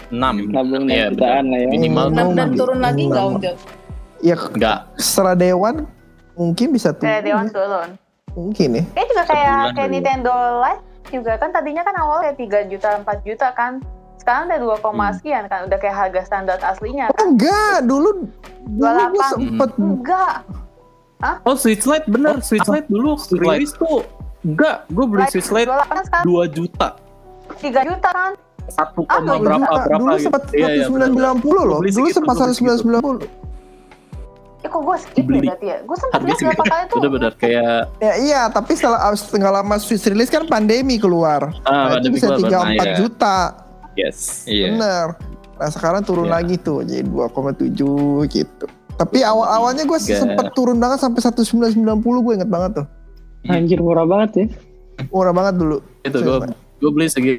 6. 0.08 0.48
Nabung 0.48 0.84
Iya, 0.86 1.08
enam 1.08 1.14
jutaan 1.16 1.44
lah 1.46 1.58
ya. 1.58 1.68
Minimal 1.68 2.06
Enam 2.06 2.28
dan 2.30 2.48
Enam. 2.48 2.50
turun 2.54 2.78
lagi 2.80 3.02
nggak 3.06 3.22
Enam. 3.22 3.36
Unjot? 3.36 3.56
Ya 4.20 4.36
enggak. 4.36 4.78
setelah 4.96 5.34
dewan 5.34 5.74
mungkin 6.34 6.66
bisa 6.70 6.90
turun. 6.90 7.08
Kayak 7.08 7.22
Dewan 7.24 7.46
ya. 7.46 7.52
turun. 7.52 7.88
Mungkin 8.34 8.68
ya. 8.72 8.84
Kayak 8.90 9.06
juga 9.06 9.22
kayak 9.24 9.56
kayak. 9.74 9.88
Nintendo 9.88 10.32
Live 10.58 10.82
juga 11.06 11.32
kan 11.36 11.48
tadinya 11.50 11.82
kan 11.82 11.94
awalnya 11.94 12.32
3 12.32 12.66
juta 12.66 12.88
4 12.98 13.20
juta 13.22 13.48
kan. 13.52 13.72
Sekarang 14.24 14.48
udah 14.48 14.58
2, 14.58 14.76
Hmm. 15.04 15.14
sekian 15.14 15.44
kan 15.44 15.60
udah 15.64 15.76
kayak 15.76 15.92
harga 15.94 16.20
standar 16.24 16.56
aslinya 16.58 17.04
Oh, 17.06 17.14
kan. 17.14 17.26
enggak, 17.30 17.76
dulu 17.84 18.08
dulu 18.64 18.80
gue 18.80 18.88
28. 19.12 19.30
sempet 19.30 19.70
Enggak. 19.76 20.34
Oh, 21.40 21.54
Switch 21.54 21.84
Lite 21.84 22.06
bener. 22.06 22.40
Switch 22.40 22.64
Lite 22.64 22.84
dulu 22.86 23.16
Switch 23.16 23.36
rilis 23.38 23.72
tuh 23.72 24.00
enggak. 24.42 24.88
Gue 24.88 25.04
beli 25.04 25.24
Switch 25.28 25.48
Lite 25.50 25.68
28 25.68 26.02
sekarang 26.02 26.24
2 26.24 26.44
juta. 26.50 26.88
3 27.54 27.80
juta 27.84 28.08
kan. 28.10 28.32
Satu 28.66 29.04
Ah, 29.04 29.20
koma 29.20 29.24
dua 29.26 29.36
berapa 29.38 29.60
Juta. 29.60 29.76
berapa 29.84 30.00
dulu 30.00 30.08
gitu. 30.10 30.24
sempat 30.24 30.42
Iya, 30.50 30.68
iya, 30.70 30.86
bener. 30.88 31.08
190 31.12 31.62
loh. 31.62 31.78
Beli 31.78 31.92
Dulu 31.92 32.08
sempat 32.08 32.34
beli 32.34 32.48
segitu. 32.50 32.80
190. 32.80 33.28
Ya 34.58 34.68
kok 34.70 34.80
gue 34.80 34.96
skip 34.96 35.16
Dibeli. 35.20 35.36
ya 35.36 35.42
berarti 35.46 35.66
ya. 35.66 35.76
Gue 35.84 35.96
sempat 35.98 36.16
Harga 36.16 36.24
lihat 36.26 36.40
berapa 36.40 36.64
kali 36.64 36.84
tuh. 36.88 36.96
Bener-bener 36.96 37.32
kayak 37.36 37.80
Ya 38.00 38.12
iya, 38.18 38.42
tapi 38.48 38.72
setelah 38.72 39.00
setengah 39.12 39.50
lama 39.54 39.74
Switch 39.76 40.00
rilis 40.02 40.32
kan 40.32 40.48
pandemi 40.48 40.96
keluar. 40.96 41.52
ah, 41.62 41.92
Nah, 41.92 42.00
itu 42.00 42.08
pandemi 42.08 42.14
bisa 42.14 42.26
keluar, 42.26 42.40
3 42.40 42.56
bener. 42.58 42.72
4 42.74 42.80
iya. 42.82 42.96
juta. 42.96 43.36
Yes. 43.94 44.44
Iya. 44.44 44.70
Bener. 44.70 45.06
Nah, 45.54 45.70
sekarang 45.70 46.02
turun 46.02 46.26
Iya. 46.26 46.34
lagi 46.42 46.54
tuh 46.58 46.82
jadi 46.82 47.02
2,7 47.02 47.70
gitu. 48.26 48.66
Tapi 48.94 49.22
awal-awalnya 49.22 49.82
gue 49.84 49.98
sempet 49.98 50.54
turun 50.54 50.78
banget 50.78 50.98
sampai 50.98 51.18
1990 51.18 51.82
gue 52.20 52.32
inget 52.34 52.50
banget 52.50 52.82
tuh. 52.82 52.86
Anjir 53.44 53.78
murah 53.78 54.06
banget 54.06 54.30
ya. 54.34 54.46
Murah 55.10 55.30
banget 55.30 55.54
dulu. 55.58 55.78
Itu 56.02 56.18
gue 56.18 56.36
gue 56.54 56.90
beli 56.90 57.08
segi 57.08 57.34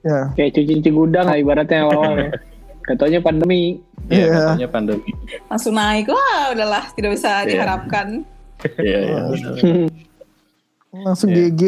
Ya. 0.00 0.32
Kayak 0.32 0.56
cuci-cuci 0.56 0.90
gudang 0.90 1.28
lah 1.28 1.36
ibaratnya 1.36 1.84
awal-awal 1.84 2.16
ya. 2.16 2.30
Katanya 2.88 3.20
pandemi. 3.20 3.78
ya 4.08 4.16
Iya. 4.16 4.34
katanya 4.56 4.68
pandemi. 4.72 5.10
Langsung 5.46 5.74
naik. 5.76 6.08
Wah, 6.08 6.50
udahlah 6.50 6.84
tidak 6.96 7.14
bisa 7.14 7.44
Iya. 7.44 7.46
diharapkan. 7.46 8.06
Iya, 8.80 8.98
iya. 8.98 9.20
bener. 9.28 9.54
Langsung 11.06 11.30
Iya. 11.30 11.52
GG. 11.52 11.62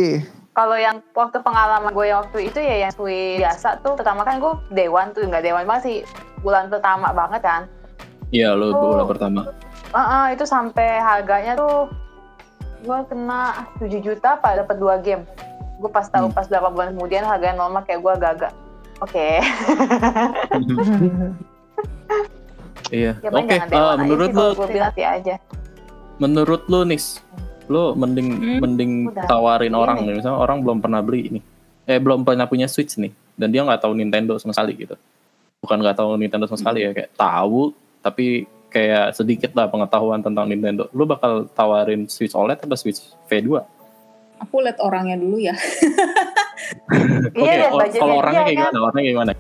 Kalau 0.53 0.76
yang 0.76 1.00
waktu 1.16 1.40
pengalaman 1.40 1.96
gue 1.96 2.12
waktu 2.12 2.38
itu 2.46 2.61
ya 2.61 2.84
yang 2.84 2.92
Switch 2.92 3.40
biasa 3.40 3.80
tuh 3.80 3.96
pertama 3.96 4.20
kan 4.20 4.36
gue 4.36 4.53
Dewan 4.68 5.16
tuh 5.16 5.24
nggak 5.24 5.40
Dewan 5.40 5.64
banget 5.64 5.82
sih 5.82 5.96
bulan 6.44 6.68
pertama 6.68 7.09
banget 7.11 7.40
kan. 7.40 7.62
Iya, 8.28 8.53
lo 8.53 8.68
Oh. 8.68 8.92
bulan 8.92 9.09
pertama. 9.09 9.40
Heeh, 9.92 10.24
itu 10.36 10.44
sampai 10.44 11.00
harganya 11.00 11.57
tuh 11.57 11.88
gue 12.84 12.98
kena 13.09 13.64
7 13.80 13.96
juta 13.98 14.36
apa 14.36 14.59
dapat 14.59 14.76
dua 14.76 15.00
game. 15.00 15.24
Gue 15.80 15.88
pas 15.88 16.05
tahu 16.05 16.28
Hmm. 16.28 16.36
pas 16.36 16.44
berapa 16.44 16.68
bulan 16.68 16.92
kemudian 16.92 17.24
harganya 17.24 17.57
normal 17.59 17.84
kayak 17.84 18.00
gue 18.00 18.12
agak-agak. 18.12 18.53
Oke. 19.00 19.40
Iya. 22.92 23.16
Ya 23.24 23.30
Oke, 23.32 23.57
ah, 23.57 23.66
Dewan 23.66 23.96
aja 23.96 24.03
menurut 24.05 24.28
lo 24.30 24.46
gue 24.53 24.68
aja. 25.00 25.34
menurut 26.20 26.62
lo 26.68 26.84
nis 26.84 27.24
lo 27.65 27.93
mending 27.93 28.29
Hmm, 28.33 28.59
mending 28.59 28.93
udah. 29.07 29.25
tawarin 29.25 29.71
Iya 29.71 29.79
orang 29.79 29.97
nih. 29.99 30.05
nih 30.05 30.15
misalnya 30.19 30.39
orang 30.39 30.59
belum 30.61 30.79
pernah 30.79 31.01
beli 31.01 31.21
ini 31.29 31.41
eh 31.83 31.97
belum 31.97 32.23
pernah 32.23 32.45
punya 32.45 32.67
switch 32.67 32.97
nih 32.97 33.09
dan 33.33 33.49
dia 33.49 33.61
nggak 33.61 33.81
tahu 33.81 33.93
Nintendo 33.93 34.35
sama 34.37 34.51
sekali 34.51 34.75
gitu 34.77 34.95
bukan 35.59 35.79
nggak 35.79 35.95
tahu 35.95 36.15
Nintendo 36.15 36.45
sama 36.45 36.59
sekali 36.59 36.79
ya 36.81 36.91
kayak 36.91 37.11
tahu 37.13 37.71
tapi 38.01 38.45
kayak 38.69 39.13
sedikit 39.13 39.53
lah 39.53 39.67
pengetahuan 39.67 40.19
tentang 40.19 40.47
Nintendo 40.47 40.91
lo 40.91 41.05
bakal 41.05 41.47
tawarin 41.49 42.07
switch 42.07 42.33
OLED 42.33 42.59
atau 42.61 42.75
switch 42.75 42.99
V2 43.27 43.63
Aku 44.41 44.59
lihat 44.59 44.75
orangnya 44.79 45.15
dulu 45.15 45.39
ya. 45.39 45.55
Iya, 47.33 47.53
lihat 47.61 47.71
o- 47.71 47.79
budgetnya 47.79 48.01
kalau 48.01 48.17
orangnya 48.17 48.33
dia 48.35 48.43
kayak 48.45 48.57
kan. 48.57 48.63
gimana 48.65 48.79
orangnya 48.81 49.03
kayak 49.03 49.15
gimana 49.15 49.33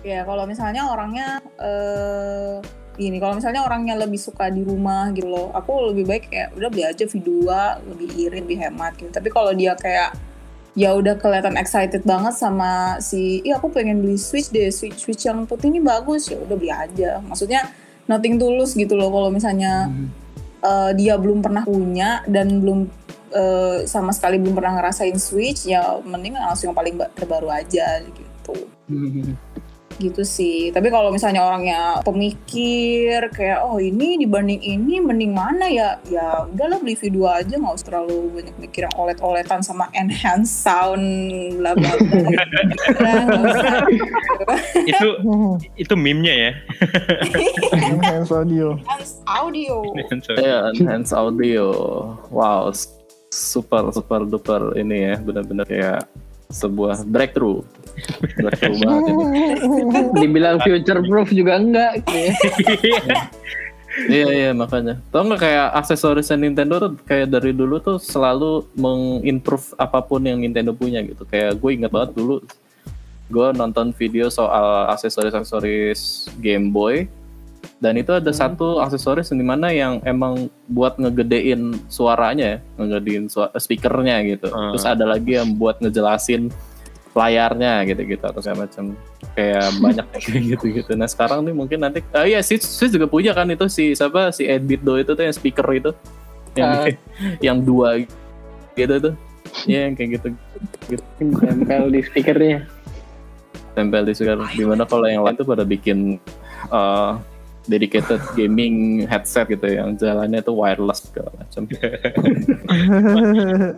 Ya 0.00 0.20
kalau 0.24 0.44
misalnya 0.44 0.82
orangnya 0.86 1.26
eh 1.60 2.54
gini, 3.00 3.16
kalau 3.16 3.40
misalnya 3.40 3.64
orangnya 3.64 3.96
lebih 3.96 4.20
suka 4.20 4.52
di 4.52 4.60
rumah 4.60 5.08
gitu 5.16 5.32
loh, 5.32 5.48
aku 5.56 5.96
lebih 5.96 6.04
baik 6.04 6.24
kayak 6.28 6.52
udah 6.52 6.68
beli 6.68 6.84
aja 6.84 7.04
V2, 7.08 7.32
lebih 7.88 8.08
irit, 8.20 8.44
lebih 8.44 8.58
hemat 8.60 8.92
gitu. 9.00 9.08
Tapi 9.08 9.28
kalau 9.32 9.56
dia 9.56 9.72
kayak 9.72 10.12
ya 10.78 10.94
udah 10.94 11.18
kelihatan 11.18 11.58
excited 11.58 12.04
banget 12.06 12.36
sama 12.36 13.00
si, 13.02 13.42
iya 13.42 13.58
aku 13.58 13.72
pengen 13.72 14.04
beli 14.04 14.20
Switch 14.20 14.52
deh, 14.52 14.68
Switch 14.70 15.00
Switch 15.00 15.24
yang 15.24 15.48
putih 15.48 15.72
ini 15.72 15.80
bagus 15.80 16.28
ya 16.28 16.38
udah 16.38 16.56
beli 16.60 16.70
aja. 16.70 17.18
Maksudnya 17.24 17.72
nothing 18.06 18.36
tulus 18.36 18.76
gitu 18.76 18.94
loh 18.94 19.10
kalau 19.10 19.30
misalnya 19.32 19.90
eh, 20.62 20.90
dia 20.94 21.14
belum 21.16 21.42
pernah 21.42 21.62
punya 21.66 22.22
dan 22.26 22.62
belum 22.62 22.86
eh, 23.34 23.86
sama 23.86 24.10
sekali 24.14 24.38
belum 24.42 24.54
pernah 24.54 24.78
ngerasain 24.82 25.18
Switch 25.18 25.66
ya 25.70 25.98
mending 26.02 26.34
langsung 26.38 26.70
yang 26.70 26.78
paling 26.78 26.94
ba- 26.98 27.10
terbaru 27.14 27.50
aja 27.50 28.02
gitu 28.02 28.54
gitu 30.00 30.24
sih. 30.24 30.72
Tapi 30.72 30.88
kalau 30.88 31.12
misalnya 31.12 31.44
orangnya 31.44 32.00
pemikir 32.00 33.28
kayak 33.36 33.60
oh 33.60 33.76
ini 33.76 34.16
dibanding 34.16 34.64
ini 34.64 34.98
mending 34.98 35.36
mana 35.36 35.68
ya? 35.68 36.00
Ya 36.08 36.48
udahlah 36.48 36.80
beli 36.80 36.96
V2 36.96 37.18
aja 37.28 37.54
nggak 37.60 37.76
usah 37.76 37.86
terlalu 37.92 38.16
banyak 38.32 38.56
mikir 38.56 38.88
yang 38.88 38.96
olet-oletan 38.96 39.60
sama 39.60 39.92
enhance 39.92 40.48
sound 40.48 41.04
bla 41.60 41.76
bla 41.76 41.92
bla. 42.00 42.18
Udah, 42.24 43.14
nggak 43.28 43.42
usah. 43.44 43.74
itu 44.88 45.08
itu 45.76 45.94
meme-nya 45.94 46.34
ya. 46.34 46.52
Enhance 47.76 48.32
audio. 48.32 48.80
enhance 48.80 49.20
audio. 49.28 49.76
Ya 50.40 50.72
enhance 50.72 51.12
audio. 51.12 51.68
Wow 52.32 52.72
super 53.30 53.94
super 53.94 54.26
duper 54.26 54.74
ini 54.74 55.14
ya 55.14 55.16
benar-benar 55.22 55.64
kayak 55.64 56.02
sebuah 56.50 57.06
breakthrough 57.06 57.62
Dibilang 60.16 60.58
future 60.62 61.00
proof 61.04 61.28
juga 61.30 61.58
enggak. 61.58 61.92
Iya 63.90 64.30
iya 64.30 64.50
makanya. 64.54 65.02
Tau 65.10 65.26
nggak 65.26 65.42
kayak 65.42 65.66
aksesorisnya 65.82 66.38
Nintendo 66.38 66.78
tuh 66.78 66.94
kayak 67.04 67.26
dari 67.26 67.50
dulu 67.50 67.82
tuh 67.82 67.98
selalu 67.98 68.70
mengimprove 68.78 69.74
apa 69.76 69.98
pun 70.06 70.22
yang 70.22 70.38
Nintendo 70.38 70.70
punya 70.70 71.02
gitu. 71.02 71.26
Kayak 71.26 71.58
gue 71.58 71.70
ingat 71.74 71.90
banget 71.90 72.14
dulu 72.14 72.38
gue 73.30 73.46
nonton 73.54 73.90
video 73.90 74.30
soal 74.30 74.90
aksesoris-aksesoris 74.94 76.30
Game 76.38 76.70
Boy 76.70 77.10
dan 77.80 77.96
itu 77.96 78.12
ada 78.12 78.28
satu 78.28 78.76
aksesoris 78.80 79.32
di 79.32 79.40
mana 79.40 79.72
yang 79.72 80.04
emang 80.04 80.52
buat 80.68 81.00
ngegedein 81.00 81.80
suaranya, 81.88 82.56
ya, 82.56 82.58
ngegedein 82.76 83.24
suara, 83.32 83.56
speakernya 83.56 84.20
gitu. 84.28 84.52
Hmm. 84.52 84.76
Terus 84.76 84.84
ada 84.84 85.04
lagi 85.08 85.40
yang 85.40 85.56
buat 85.56 85.80
ngejelasin 85.80 86.52
layarnya 87.10 87.82
gitu-gitu 87.86 88.22
atau 88.22 88.38
segala 88.38 88.66
macam 88.70 88.94
kayak 89.34 89.66
banyak 89.84 90.06
kayak 90.14 90.42
gitu-gitu. 90.56 90.92
Nah 90.94 91.08
sekarang 91.10 91.42
nih 91.42 91.54
mungkin 91.54 91.78
nanti, 91.82 92.00
ah 92.14 92.22
iya 92.22 92.38
Switch, 92.40 92.62
Switch 92.62 92.94
juga 92.94 93.10
punya 93.10 93.34
kan 93.34 93.50
itu 93.50 93.66
si 93.66 93.92
siapa 93.92 94.30
si 94.30 94.46
Edbit 94.46 94.82
Do 94.82 94.94
itu 94.94 95.10
tuh 95.12 95.24
yang 95.26 95.34
speaker 95.34 95.66
itu, 95.74 95.90
yang 96.54 96.70
Ah. 96.70 96.86
yang 97.46 97.58
dua 97.62 98.02
gitu 98.74 98.94
tuh, 99.02 99.14
Iya 99.66 99.90
yang 99.90 99.94
kayak 99.98 100.10
gitu 100.22 100.26
Tempel 101.18 101.90
di 101.90 102.00
speakernya. 102.06 102.58
tempel 103.70 104.02
di 104.02 104.12
speaker. 104.14 104.38
Di 104.50 104.64
mana 104.66 104.82
kalau 104.82 105.06
yang 105.06 105.22
lain 105.22 105.34
tuh 105.38 105.46
pada 105.46 105.62
bikin 105.62 106.18
uh, 106.70 107.18
dedicated 107.70 108.18
gaming 108.34 109.06
headset 109.06 109.46
gitu 109.46 109.64
yang 109.64 109.94
jalannya 109.94 110.42
tuh 110.42 110.52
wireless 110.52 111.06
segala 111.06 111.30
macam. 111.38 111.62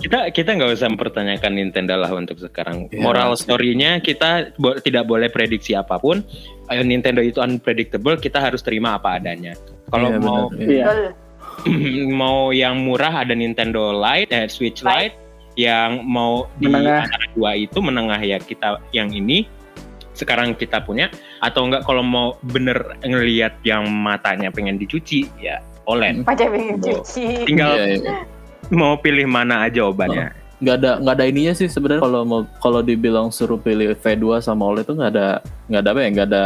kita 0.03 0.19
kita 0.33 0.51
nggak 0.57 0.73
usah 0.73 0.89
mempertanyakan 0.89 1.53
Nintendo 1.53 1.95
lah 2.01 2.11
untuk 2.11 2.41
sekarang. 2.41 2.89
Iya. 2.89 3.05
Moral 3.05 3.37
story-nya 3.37 4.01
kita 4.01 4.57
bo- 4.57 4.81
tidak 4.81 5.05
boleh 5.05 5.29
prediksi 5.29 5.77
apa 5.77 5.97
pun. 5.97 6.25
Ayo 6.67 6.83
Nintendo 6.83 7.21
itu 7.21 7.39
unpredictable, 7.39 8.17
kita 8.17 8.41
harus 8.41 8.65
terima 8.65 8.97
apa 8.97 9.21
adanya. 9.21 9.53
Kalau 9.93 10.09
Iya, 10.09 10.19
mau 10.19 10.43
benar, 10.49 10.67
iya. 10.67 10.85
Mau 12.17 12.51
yang 12.51 12.81
murah 12.81 13.23
ada 13.23 13.37
Nintendo 13.37 13.93
Lite, 13.93 14.33
eh, 14.33 14.49
Switch 14.49 14.81
Lite. 14.81 15.21
yang 15.53 16.01
mau 16.03 16.49
di 16.57 16.65
Menengah. 16.65 17.05
antara 17.05 17.29
dua 17.37 17.53
itu 17.53 17.77
menengah 17.77 18.17
ya 18.19 18.41
kita 18.41 18.81
yang 18.89 19.13
ini 19.13 19.45
sekarang 20.17 20.57
kita 20.57 20.81
punya 20.81 21.13
atau 21.43 21.67
enggak 21.67 21.83
kalau 21.83 22.01
mau 22.01 22.39
bener 22.47 22.79
ngelihat 23.03 23.59
yang 23.67 23.91
matanya 23.91 24.49
pengen 24.49 24.79
dicuci 24.79 25.27
ya 25.37 25.59
OLED 25.85 26.23
Macam 26.23 26.49
pengen 26.55 26.79
Oh. 26.79 27.03
cuci. 27.03 27.43
tinggal 27.45 27.75
Iya, 27.75 27.99
iya. 27.99 28.15
mau 28.71 28.95
pilih 28.97 29.27
mana 29.27 29.67
aja 29.67 29.83
obatnya 29.85 30.31
nggak 30.63 30.77
ada 30.79 30.91
nggak 31.03 31.15
ada 31.19 31.25
ininya 31.27 31.53
sih 31.59 31.67
sebenarnya 31.67 31.99
kalau 31.99 32.23
mau 32.23 32.41
kalau 32.63 32.81
dibilang 32.81 33.35
suruh 33.35 33.59
pilih 33.59 33.99
V2 33.99 34.39
sama 34.39 34.71
OLED 34.71 34.87
itu 34.87 34.95
nggak 34.95 35.11
ada 35.11 35.27
nggak 35.67 35.81
ada 35.83 35.91
apa 35.91 36.01
ya 36.01 36.09
nggak 36.15 36.29
ada 36.31 36.45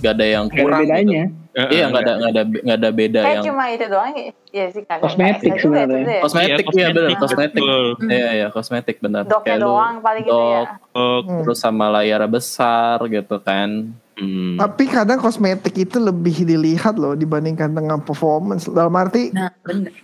nggak 0.00 0.12
ada 0.16 0.24
yang 0.24 0.44
Gak 0.48 0.56
ada 0.56 0.62
kurang 0.64 0.82
gitu. 0.82 1.41
Eh, 1.52 1.68
iya 1.70 1.84
nggak 1.86 2.00
ada 2.00 2.12
nggak 2.16 2.30
ada 2.30 2.42
nggak 2.46 2.78
ada 2.78 2.90
beda 2.90 3.20
Kayak 3.20 3.34
yang 3.34 3.44
cuma 3.44 3.64
itu 3.68 3.86
doang 3.86 4.12
ya. 4.14 4.30
Iya 4.50 4.64
sih 4.68 4.82
kagak. 4.82 5.04
Kosmetik 5.04 5.52
sebenarnya. 5.54 6.20
kosmetik 6.20 6.66
iya 6.70 6.86
benar 6.88 7.10
kosmetik 7.14 7.62
iya 8.06 8.28
iya 8.34 8.46
kosmetik 8.48 8.96
benar 8.98 9.22
Doknya 9.22 9.44
Kayak 9.46 9.58
lu 9.58 9.66
doang 9.66 9.94
paling 9.98 10.22
gitu 10.22 10.32
ya. 10.32 10.60
dok 10.62 10.68
Oh, 10.92 11.18
Hmm. 11.22 11.40
terus 11.40 11.58
sama 11.58 11.86
layar 11.90 12.24
besar 12.26 13.00
gitu 13.06 13.36
kan 13.38 13.92
hmm. 14.14 14.56
Tapi 14.56 14.84
kadang 14.86 15.18
kosmetik 15.18 15.74
itu 15.78 15.96
lebih 15.98 16.36
dilihat 16.42 16.94
loh 16.94 17.12
dibandingkan 17.12 17.68
dengan 17.70 17.98
performance. 17.98 18.64
Dalam 18.66 18.92
arti 18.94 19.28
Nah, 19.30 19.52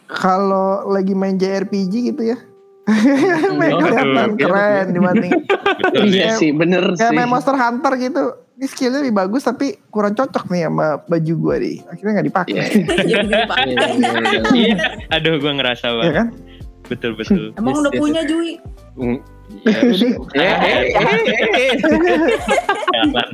kalau 0.06 0.84
lagi 0.86 1.12
main 1.12 1.34
JRPG 1.34 1.92
gitu 2.08 2.22
ya, 2.26 2.38
main 3.54 3.68
Oh, 3.70 3.80
kelihatan 3.82 4.28
betul. 4.30 4.36
keren 4.42 4.86
dibanding 4.90 5.32
Iya 6.08 6.24
ya. 6.26 6.36
sih, 6.36 6.50
bener 6.50 6.82
kayak 6.90 7.04
sih. 7.06 7.16
main 7.16 7.26
Monster 7.26 7.52
Hunter 7.54 7.92
gitu. 7.96 8.24
Ini 8.58 8.66
skillnya 8.66 8.98
lebih 8.98 9.14
bagus 9.14 9.46
tapi 9.46 9.78
kurang 9.86 10.18
cocok 10.18 10.50
nih 10.50 10.66
sama 10.66 10.98
baju 11.06 11.34
gua 11.38 11.56
nih. 11.62 11.78
Akhirnya 11.86 12.12
nggak 12.18 12.26
dipakai, 12.26 12.54
Iya. 12.58 12.66
Jadi 13.06 13.26
dipakai. 13.30 13.70
Iya, 14.50 14.76
aduh 15.14 15.38
gue 15.38 15.52
ngerasa 15.54 15.86
ya 15.86 15.94
banget. 15.94 16.14
kan? 16.18 16.26
Betul 16.90 17.12
betul. 17.14 17.54
Emang 17.54 17.70
Yes, 17.70 17.80
udah 17.84 17.92
yes, 17.94 18.00
punya 18.02 18.22
Jui? 18.26 18.52
Mm, 18.98 19.18
ya, 19.62 19.78
eh, 19.78 20.56
eh, 20.58 20.82
eh, 21.54 21.70
Jangan 21.78 23.26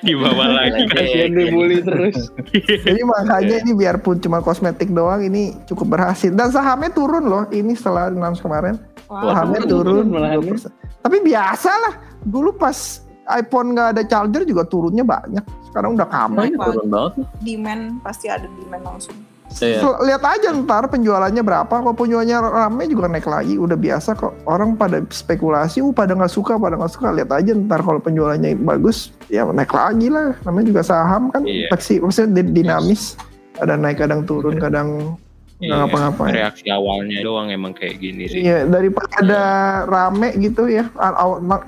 dibawa 0.00 0.46
lagi. 0.48 0.82
Kasian 0.88 1.36
dibully 1.36 1.84
terus. 1.84 2.32
Jadi 2.64 3.00
makanya 3.04 3.60
ini 3.60 3.72
biarpun 3.76 4.16
cuma 4.16 4.40
kosmetik 4.40 4.88
doang 4.90 5.20
ini 5.20 5.52
cukup 5.68 5.92
berhasil 5.92 6.32
dan 6.32 6.48
sahamnya 6.48 6.88
turun 6.88 7.28
loh 7.28 7.44
ini 7.52 7.76
setelah 7.76 8.08
announce 8.08 8.40
kemarin 8.40 8.80
sahamnya 9.10 9.60
turun, 9.68 10.08
malahan 10.08 10.40
ya. 10.40 10.70
2%. 10.72 11.04
Tapi 11.04 11.16
biasa 11.20 11.68
lah 11.68 11.94
dulu 12.24 12.56
pas 12.56 13.04
iPhone 13.38 13.76
nggak 13.76 13.88
ada 13.94 14.02
charger 14.02 14.42
juga 14.42 14.66
turunnya 14.66 15.06
banyak. 15.06 15.44
Sekarang 15.70 15.94
udah 15.94 16.08
kamu 16.10 16.34
Makanya 16.34 16.58
turun 16.66 16.86
banget 16.90 17.12
Demand 17.46 17.82
pasti 18.02 18.26
ada 18.26 18.46
demand 18.58 18.84
langsung. 18.84 19.16
Iya. 19.58 19.82
Lihat 19.82 20.22
aja 20.22 20.54
ntar 20.62 20.86
penjualannya 20.86 21.42
berapa. 21.42 21.74
Kalau 21.82 21.90
penjualannya 21.90 22.38
rame 22.38 22.86
juga 22.86 23.10
naik 23.10 23.26
lagi. 23.26 23.58
Udah 23.58 23.74
biasa 23.74 24.14
kok. 24.14 24.30
Orang 24.46 24.78
pada 24.78 25.02
spekulasi 25.10 25.82
uh 25.82 25.90
pada 25.90 26.14
nggak 26.14 26.30
suka 26.30 26.54
pada 26.54 26.78
nggak 26.78 26.92
suka. 26.94 27.10
Lihat 27.10 27.30
aja 27.34 27.50
ntar 27.58 27.82
kalau 27.82 27.98
penjualannya 27.98 28.54
bagus 28.62 29.10
ya 29.26 29.42
naik 29.50 29.74
lagi 29.74 30.06
lah. 30.06 30.38
Namanya 30.46 30.66
juga 30.70 30.82
saham 30.86 31.34
kan. 31.34 31.42
Iya. 31.42 31.66
pasti 31.66 31.98
maksudnya 31.98 32.38
di- 32.38 32.62
dinamis. 32.62 33.18
Ada 33.58 33.74
naik 33.74 33.98
kadang 33.98 34.22
turun 34.22 34.62
kadang 34.62 35.18
nggak 35.60 35.66
Iya, 35.66 35.76
ngapa-ngapain. 35.76 36.32
Reaksi 36.32 36.66
awalnya 36.72 37.18
doang 37.20 37.48
emang 37.52 37.74
kayak 37.76 38.00
gini 38.00 38.30
sih. 38.30 38.46
Iya 38.46 38.64
daripada 38.64 39.40
rame 39.84 40.32
gitu 40.40 40.70
ya 40.70 40.88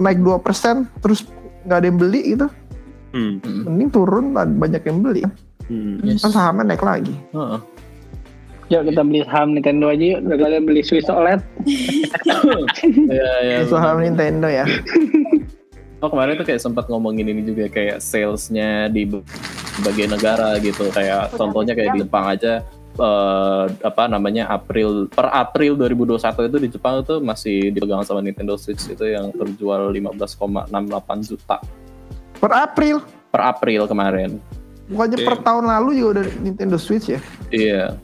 naik 0.00 0.22
2% 0.22 0.86
terus 1.04 1.28
nggak 1.62 1.78
ada 1.78 1.86
yang 1.86 1.98
beli 1.98 2.22
gitu 2.32 2.48
Hmm. 3.12 3.44
mending 3.44 3.90
turun 3.90 4.32
banyak 4.32 4.80
yang 4.82 4.98
beli 5.00 5.20
Hmm. 5.62 6.00
Yes. 6.00 6.20
kan 6.20 6.32
sahamnya 6.32 6.74
naik 6.74 6.82
lagi 6.82 7.12
Heeh. 7.30 7.60
Yuk 8.68 8.82
kita 8.88 9.04
beli 9.04 9.20
saham 9.22 9.52
Nintendo 9.52 9.86
aja 9.86 10.00
yuk. 10.16 10.20
Daripada 10.24 10.56
beli 10.58 10.80
Switch 10.80 11.04
OLED. 11.04 11.44
Iya, 13.06 13.30
iya. 13.44 13.56
saham 13.68 14.00
benar. 14.00 14.04
Nintendo 14.08 14.48
ya 14.48 14.64
Oh 16.00 16.08
kemarin 16.08 16.34
tuh 16.34 16.42
kayak 16.42 16.58
sempat 16.58 16.88
ngomongin 16.88 17.28
ini 17.28 17.44
juga 17.44 17.68
kayak 17.68 18.00
salesnya 18.00 18.88
di 18.88 19.04
berbagai 19.04 20.10
negara 20.10 20.56
gitu 20.58 20.88
kayak 20.88 21.30
Udah 21.30 21.36
contohnya 21.36 21.72
kayak 21.76 21.94
di. 21.94 22.00
Jepang 22.02 22.24
aja 22.26 22.64
eh, 22.98 23.64
apa 23.80 24.04
namanya 24.10 24.48
April 24.52 25.08
per 25.08 25.32
April 25.32 25.76
2021 25.76 26.48
itu 26.48 26.58
di 26.60 26.68
Jepang 26.68 27.00
itu 27.00 27.20
masih 27.22 27.72
dipegang 27.72 28.04
sama 28.04 28.20
Nintendo 28.20 28.58
Switch 28.60 28.84
itu 28.88 29.04
yang 29.08 29.32
terjual 29.32 29.92
15,68 29.92 31.28
juta 31.28 31.56
per 32.42 32.52
April 32.52 33.00
per 33.32 33.40
April 33.48 33.88
kemarin. 33.88 34.36
Pokoknya 34.92 35.18
per 35.24 35.36
tahun 35.40 35.64
lalu 35.72 35.90
juga 35.96 36.20
udah 36.20 36.26
Nintendo 36.44 36.76
Switch 36.76 37.08
ya. 37.08 37.20
Iya. 37.48 37.96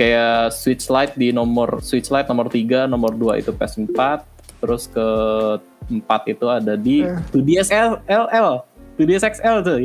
Kayak 0.00 0.56
Switch 0.56 0.88
Lite 0.88 1.20
di 1.20 1.36
nomor 1.36 1.84
Switch 1.84 2.08
Lite 2.08 2.32
nomor 2.32 2.48
3, 2.48 2.88
nomor 2.88 3.12
2 3.12 3.44
itu 3.44 3.52
PS4, 3.52 4.24
terus 4.64 4.88
ke 4.88 5.06
4 5.92 6.32
itu 6.32 6.46
ada 6.48 6.80
di 6.80 7.04
Eh. 7.04 7.20
2DS 7.36 7.68
LL, 8.08 8.64
2DS 8.96 9.22
XL 9.36 9.56
tuh. 9.60 9.78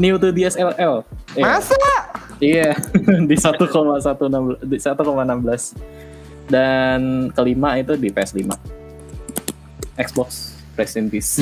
New 0.00 0.16
2DS 0.16 0.56
LL. 0.56 1.04
Iya. 1.36 1.44
Masa? 1.44 1.76
Iya, 2.42 2.74
di 3.30 3.36
1,16 3.38 4.66
di 4.66 4.78
1,16. 4.80 6.50
Dan 6.50 7.30
kelima 7.32 7.78
itu 7.78 7.94
di 7.94 8.08
PS5. 8.10 8.50
Xbox 10.00 10.56
Rest 10.74 10.96
in 10.96 11.06
Peace. 11.12 11.38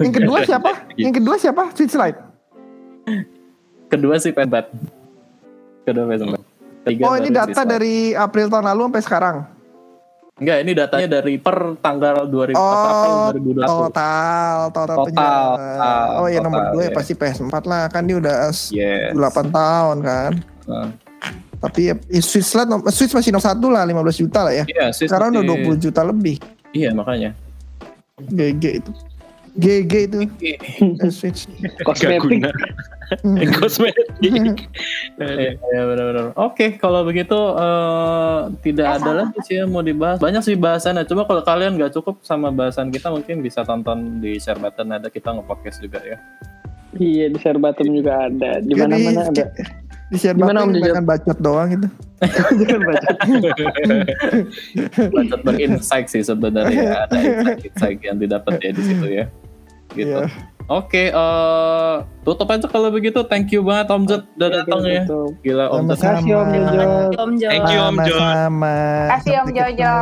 Yang 0.00 0.14
kedua 0.24 0.38
siapa? 0.42 0.70
Yang 0.96 1.14
kedua 1.20 1.36
siapa? 1.36 1.62
Switch 1.76 1.94
Lite. 1.94 2.20
Kedua 3.92 4.16
sih 4.18 4.32
PS4. 4.32 4.56
Kedua 5.84 6.04
PS4. 6.08 6.34
Ketiga 6.80 7.02
Oh 7.04 7.14
ini 7.20 7.28
data 7.28 7.62
dari 7.68 8.16
April 8.16 8.48
tahun 8.48 8.66
lalu 8.72 8.82
sampai 8.88 9.02
sekarang. 9.04 9.36
Enggak, 10.40 10.58
ini 10.58 10.72
datanya 10.72 11.08
dari 11.12 11.36
per 11.36 11.56
tanggal 11.78 12.24
2000 12.24 12.56
Oh, 12.56 12.64
April 12.64 13.44
2021. 13.60 13.60
Total, 13.60 14.56
total, 14.66 14.96
Total, 14.96 15.44
total, 15.52 16.04
Oh 16.16 16.26
ya 16.26 16.38
nomor 16.40 16.60
total, 16.62 16.72
dua 16.72 16.80
ya 16.80 16.86
ya. 16.86 16.96
pasti 16.96 17.12
PS4 17.12 17.54
lah 17.62 17.82
kan 17.86 18.02
dia 18.02 18.16
udah 18.16 18.36
Yes. 18.70 19.12
8 19.12 19.46
tahun 19.46 19.96
kan. 20.00 20.32
Nah, 20.64 20.88
Tapi 21.60 21.80
ya, 21.84 21.94
Switch 22.18 22.56
Lite, 22.56 22.66
nom- 22.66 22.88
Switch 22.88 23.12
masih 23.12 23.30
nomor 23.30 23.44
satu 23.44 23.68
lah 23.68 23.84
15 23.84 24.16
juta 24.16 24.40
lah 24.40 24.52
ya. 24.54 24.64
Iya, 24.64 24.88
Switch 24.90 25.12
Sekarang 25.12 25.28
udah 25.30 25.44
masih- 25.44 25.60
20 25.68 25.76
juta 25.78 26.00
lebih. 26.02 26.36
Iya, 26.72 26.90
makanya. 26.90 27.30
GG 28.18 28.64
itu. 28.80 28.90
GG 29.58 29.92
itu 30.10 30.18
eh, 30.44 31.10
Switch. 31.10 31.50
Kosmetik. 31.82 32.46
Hmm. 33.22 33.36
Kosmetik. 33.58 34.06
Iya, 35.20 35.82
benar-benar. 35.84 36.32
Oke, 36.40 36.80
kalau 36.80 37.04
begitu 37.04 37.36
eh, 37.36 38.38
tidak 38.64 38.86
Ya, 38.86 38.96
ada 38.96 39.10
lagi 39.24 39.38
sih 39.44 39.60
yang 39.60 39.68
mau 39.74 39.84
dibahas. 39.84 40.16
Banyak 40.22 40.42
sih 40.46 40.56
bahasannya. 40.56 41.04
Coba 41.04 41.28
kalau 41.28 41.42
kalian 41.44 41.76
nggak 41.76 41.92
cukup 41.92 42.24
sama 42.24 42.48
bahasan 42.48 42.88
kita, 42.88 43.12
mungkin 43.12 43.44
bisa 43.44 43.66
tonton 43.66 44.22
di 44.22 44.40
share 44.40 44.56
button 44.56 44.94
ada 44.94 45.12
kita 45.12 45.34
nge-podcast 45.36 45.84
juga 45.84 46.00
ya. 46.06 46.16
Iya 46.96 47.30
di 47.30 47.38
share 47.38 47.60
button 47.60 47.88
juga 47.92 48.30
ada. 48.30 48.64
Di 48.64 48.72
Kan 48.72 48.88
mana 48.90 48.96
mana 48.98 49.20
ada. 49.28 49.46
Di 50.10 50.18
share 50.18 50.34
Gimana, 50.34 50.66
Om 50.66 50.74
Jajat? 50.74 50.94
kan 50.98 51.04
bacot 51.06 51.38
doang 51.38 51.68
gitu. 51.70 51.88
Jangan 52.58 52.80
baca. 52.82 53.08
Bacot 55.14 55.40
berinsight 55.46 56.06
sih 56.10 56.22
sebenarnya 56.26 56.88
ada 57.06 57.14
insight-insight 57.16 57.98
yang 58.02 58.18
didapat 58.18 58.58
ya 58.58 58.70
di 58.74 58.82
situ 58.82 59.06
ya. 59.06 59.24
Gitu. 59.94 60.10
Iya. 60.10 60.26
Oke, 60.70 61.10
eh 61.10 61.94
tutup 62.22 62.46
aja 62.46 62.66
kalau 62.70 62.94
begitu. 62.94 63.22
Thank 63.26 63.50
you 63.50 63.66
banget 63.66 63.90
Om 63.90 64.02
Jod 64.06 64.22
udah 64.38 64.48
datang 64.50 64.82
ya. 64.86 65.02
Gila 65.42 65.66
Om 65.66 65.86
Jod. 65.90 65.98
Kasih 65.98 66.34
Om 66.38 66.50
Jojo. 66.54 66.82
Om 67.18 67.30
Jo. 67.38 67.48
Thank 67.50 67.68
you, 67.70 67.80
Om. 67.82 67.96
Sama-sama. 67.98 68.76
Kasih, 69.14 69.34
Om 69.42 69.48
Sampai 69.50 69.58
Jojo. 69.58 69.94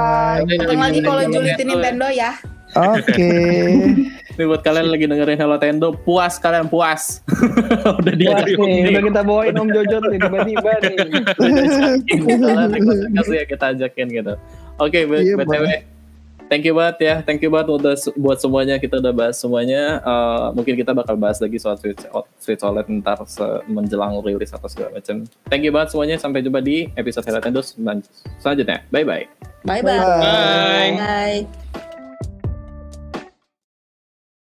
ketemu 0.44 0.82
lagi 0.84 1.00
kalau 1.00 1.22
julitin 1.24 1.66
Nintendo 1.68 2.06
ya. 2.12 2.30
Oke. 2.76 3.32
Ini 4.38 4.46
buat 4.46 4.62
kalian 4.62 4.86
lagi 4.94 5.10
dengerin 5.10 5.34
Hello 5.34 5.58
Tendo, 5.58 5.90
puas 5.98 6.38
kalian 6.38 6.70
puas. 6.70 7.26
udah 7.98 8.14
diajak 8.14 8.54
nih, 8.54 8.94
udah 8.94 9.02
kita 9.10 9.20
bawain 9.26 9.50
Om 9.58 9.68
Jojo 9.74 9.98
nih 10.06 10.18
tiba-tiba 10.22 10.70
nih. 10.78 10.96
kasih 13.18 13.34
ya 13.34 13.44
kita 13.50 13.64
ajakin 13.74 14.06
gitu. 14.14 14.34
Oke, 14.78 15.10
B- 15.10 15.26
Iya, 15.26 15.34
btw, 15.42 15.64
thank 16.46 16.62
you 16.62 16.70
banget 16.70 16.96
ya, 17.02 17.14
thank 17.26 17.42
you 17.42 17.50
banget 17.50 17.82
udah 17.82 17.98
buat 18.14 18.38
semuanya 18.38 18.78
kita 18.78 19.02
udah 19.02 19.10
bahas 19.10 19.42
semuanya. 19.42 19.98
Eh, 20.06 20.46
mungkin 20.54 20.78
kita 20.78 20.94
bakal 20.94 21.18
bahas 21.18 21.42
lagi 21.42 21.58
soal 21.58 21.74
Switch, 21.74 21.98
Switch 22.38 22.62
OLED 22.62 22.86
ntar 23.02 23.18
menjelang 23.66 24.22
rilis 24.22 24.54
atau 24.54 24.70
segala 24.70 25.02
macam. 25.02 25.26
Thank 25.50 25.66
you 25.66 25.74
banget 25.74 25.98
semuanya, 25.98 26.14
sampai 26.14 26.46
jumpa 26.46 26.62
di 26.62 26.86
episode 26.94 27.26
Hello 27.26 27.42
Tendo 27.42 27.58
selanjutnya. 28.38 28.86
Bye 28.94 29.02
bye. 29.02 29.26
Bye 29.66 29.82
bye. 29.82 29.98
Bye. 29.98 29.98
Bye. 29.98 30.90
Bye. 30.94 31.67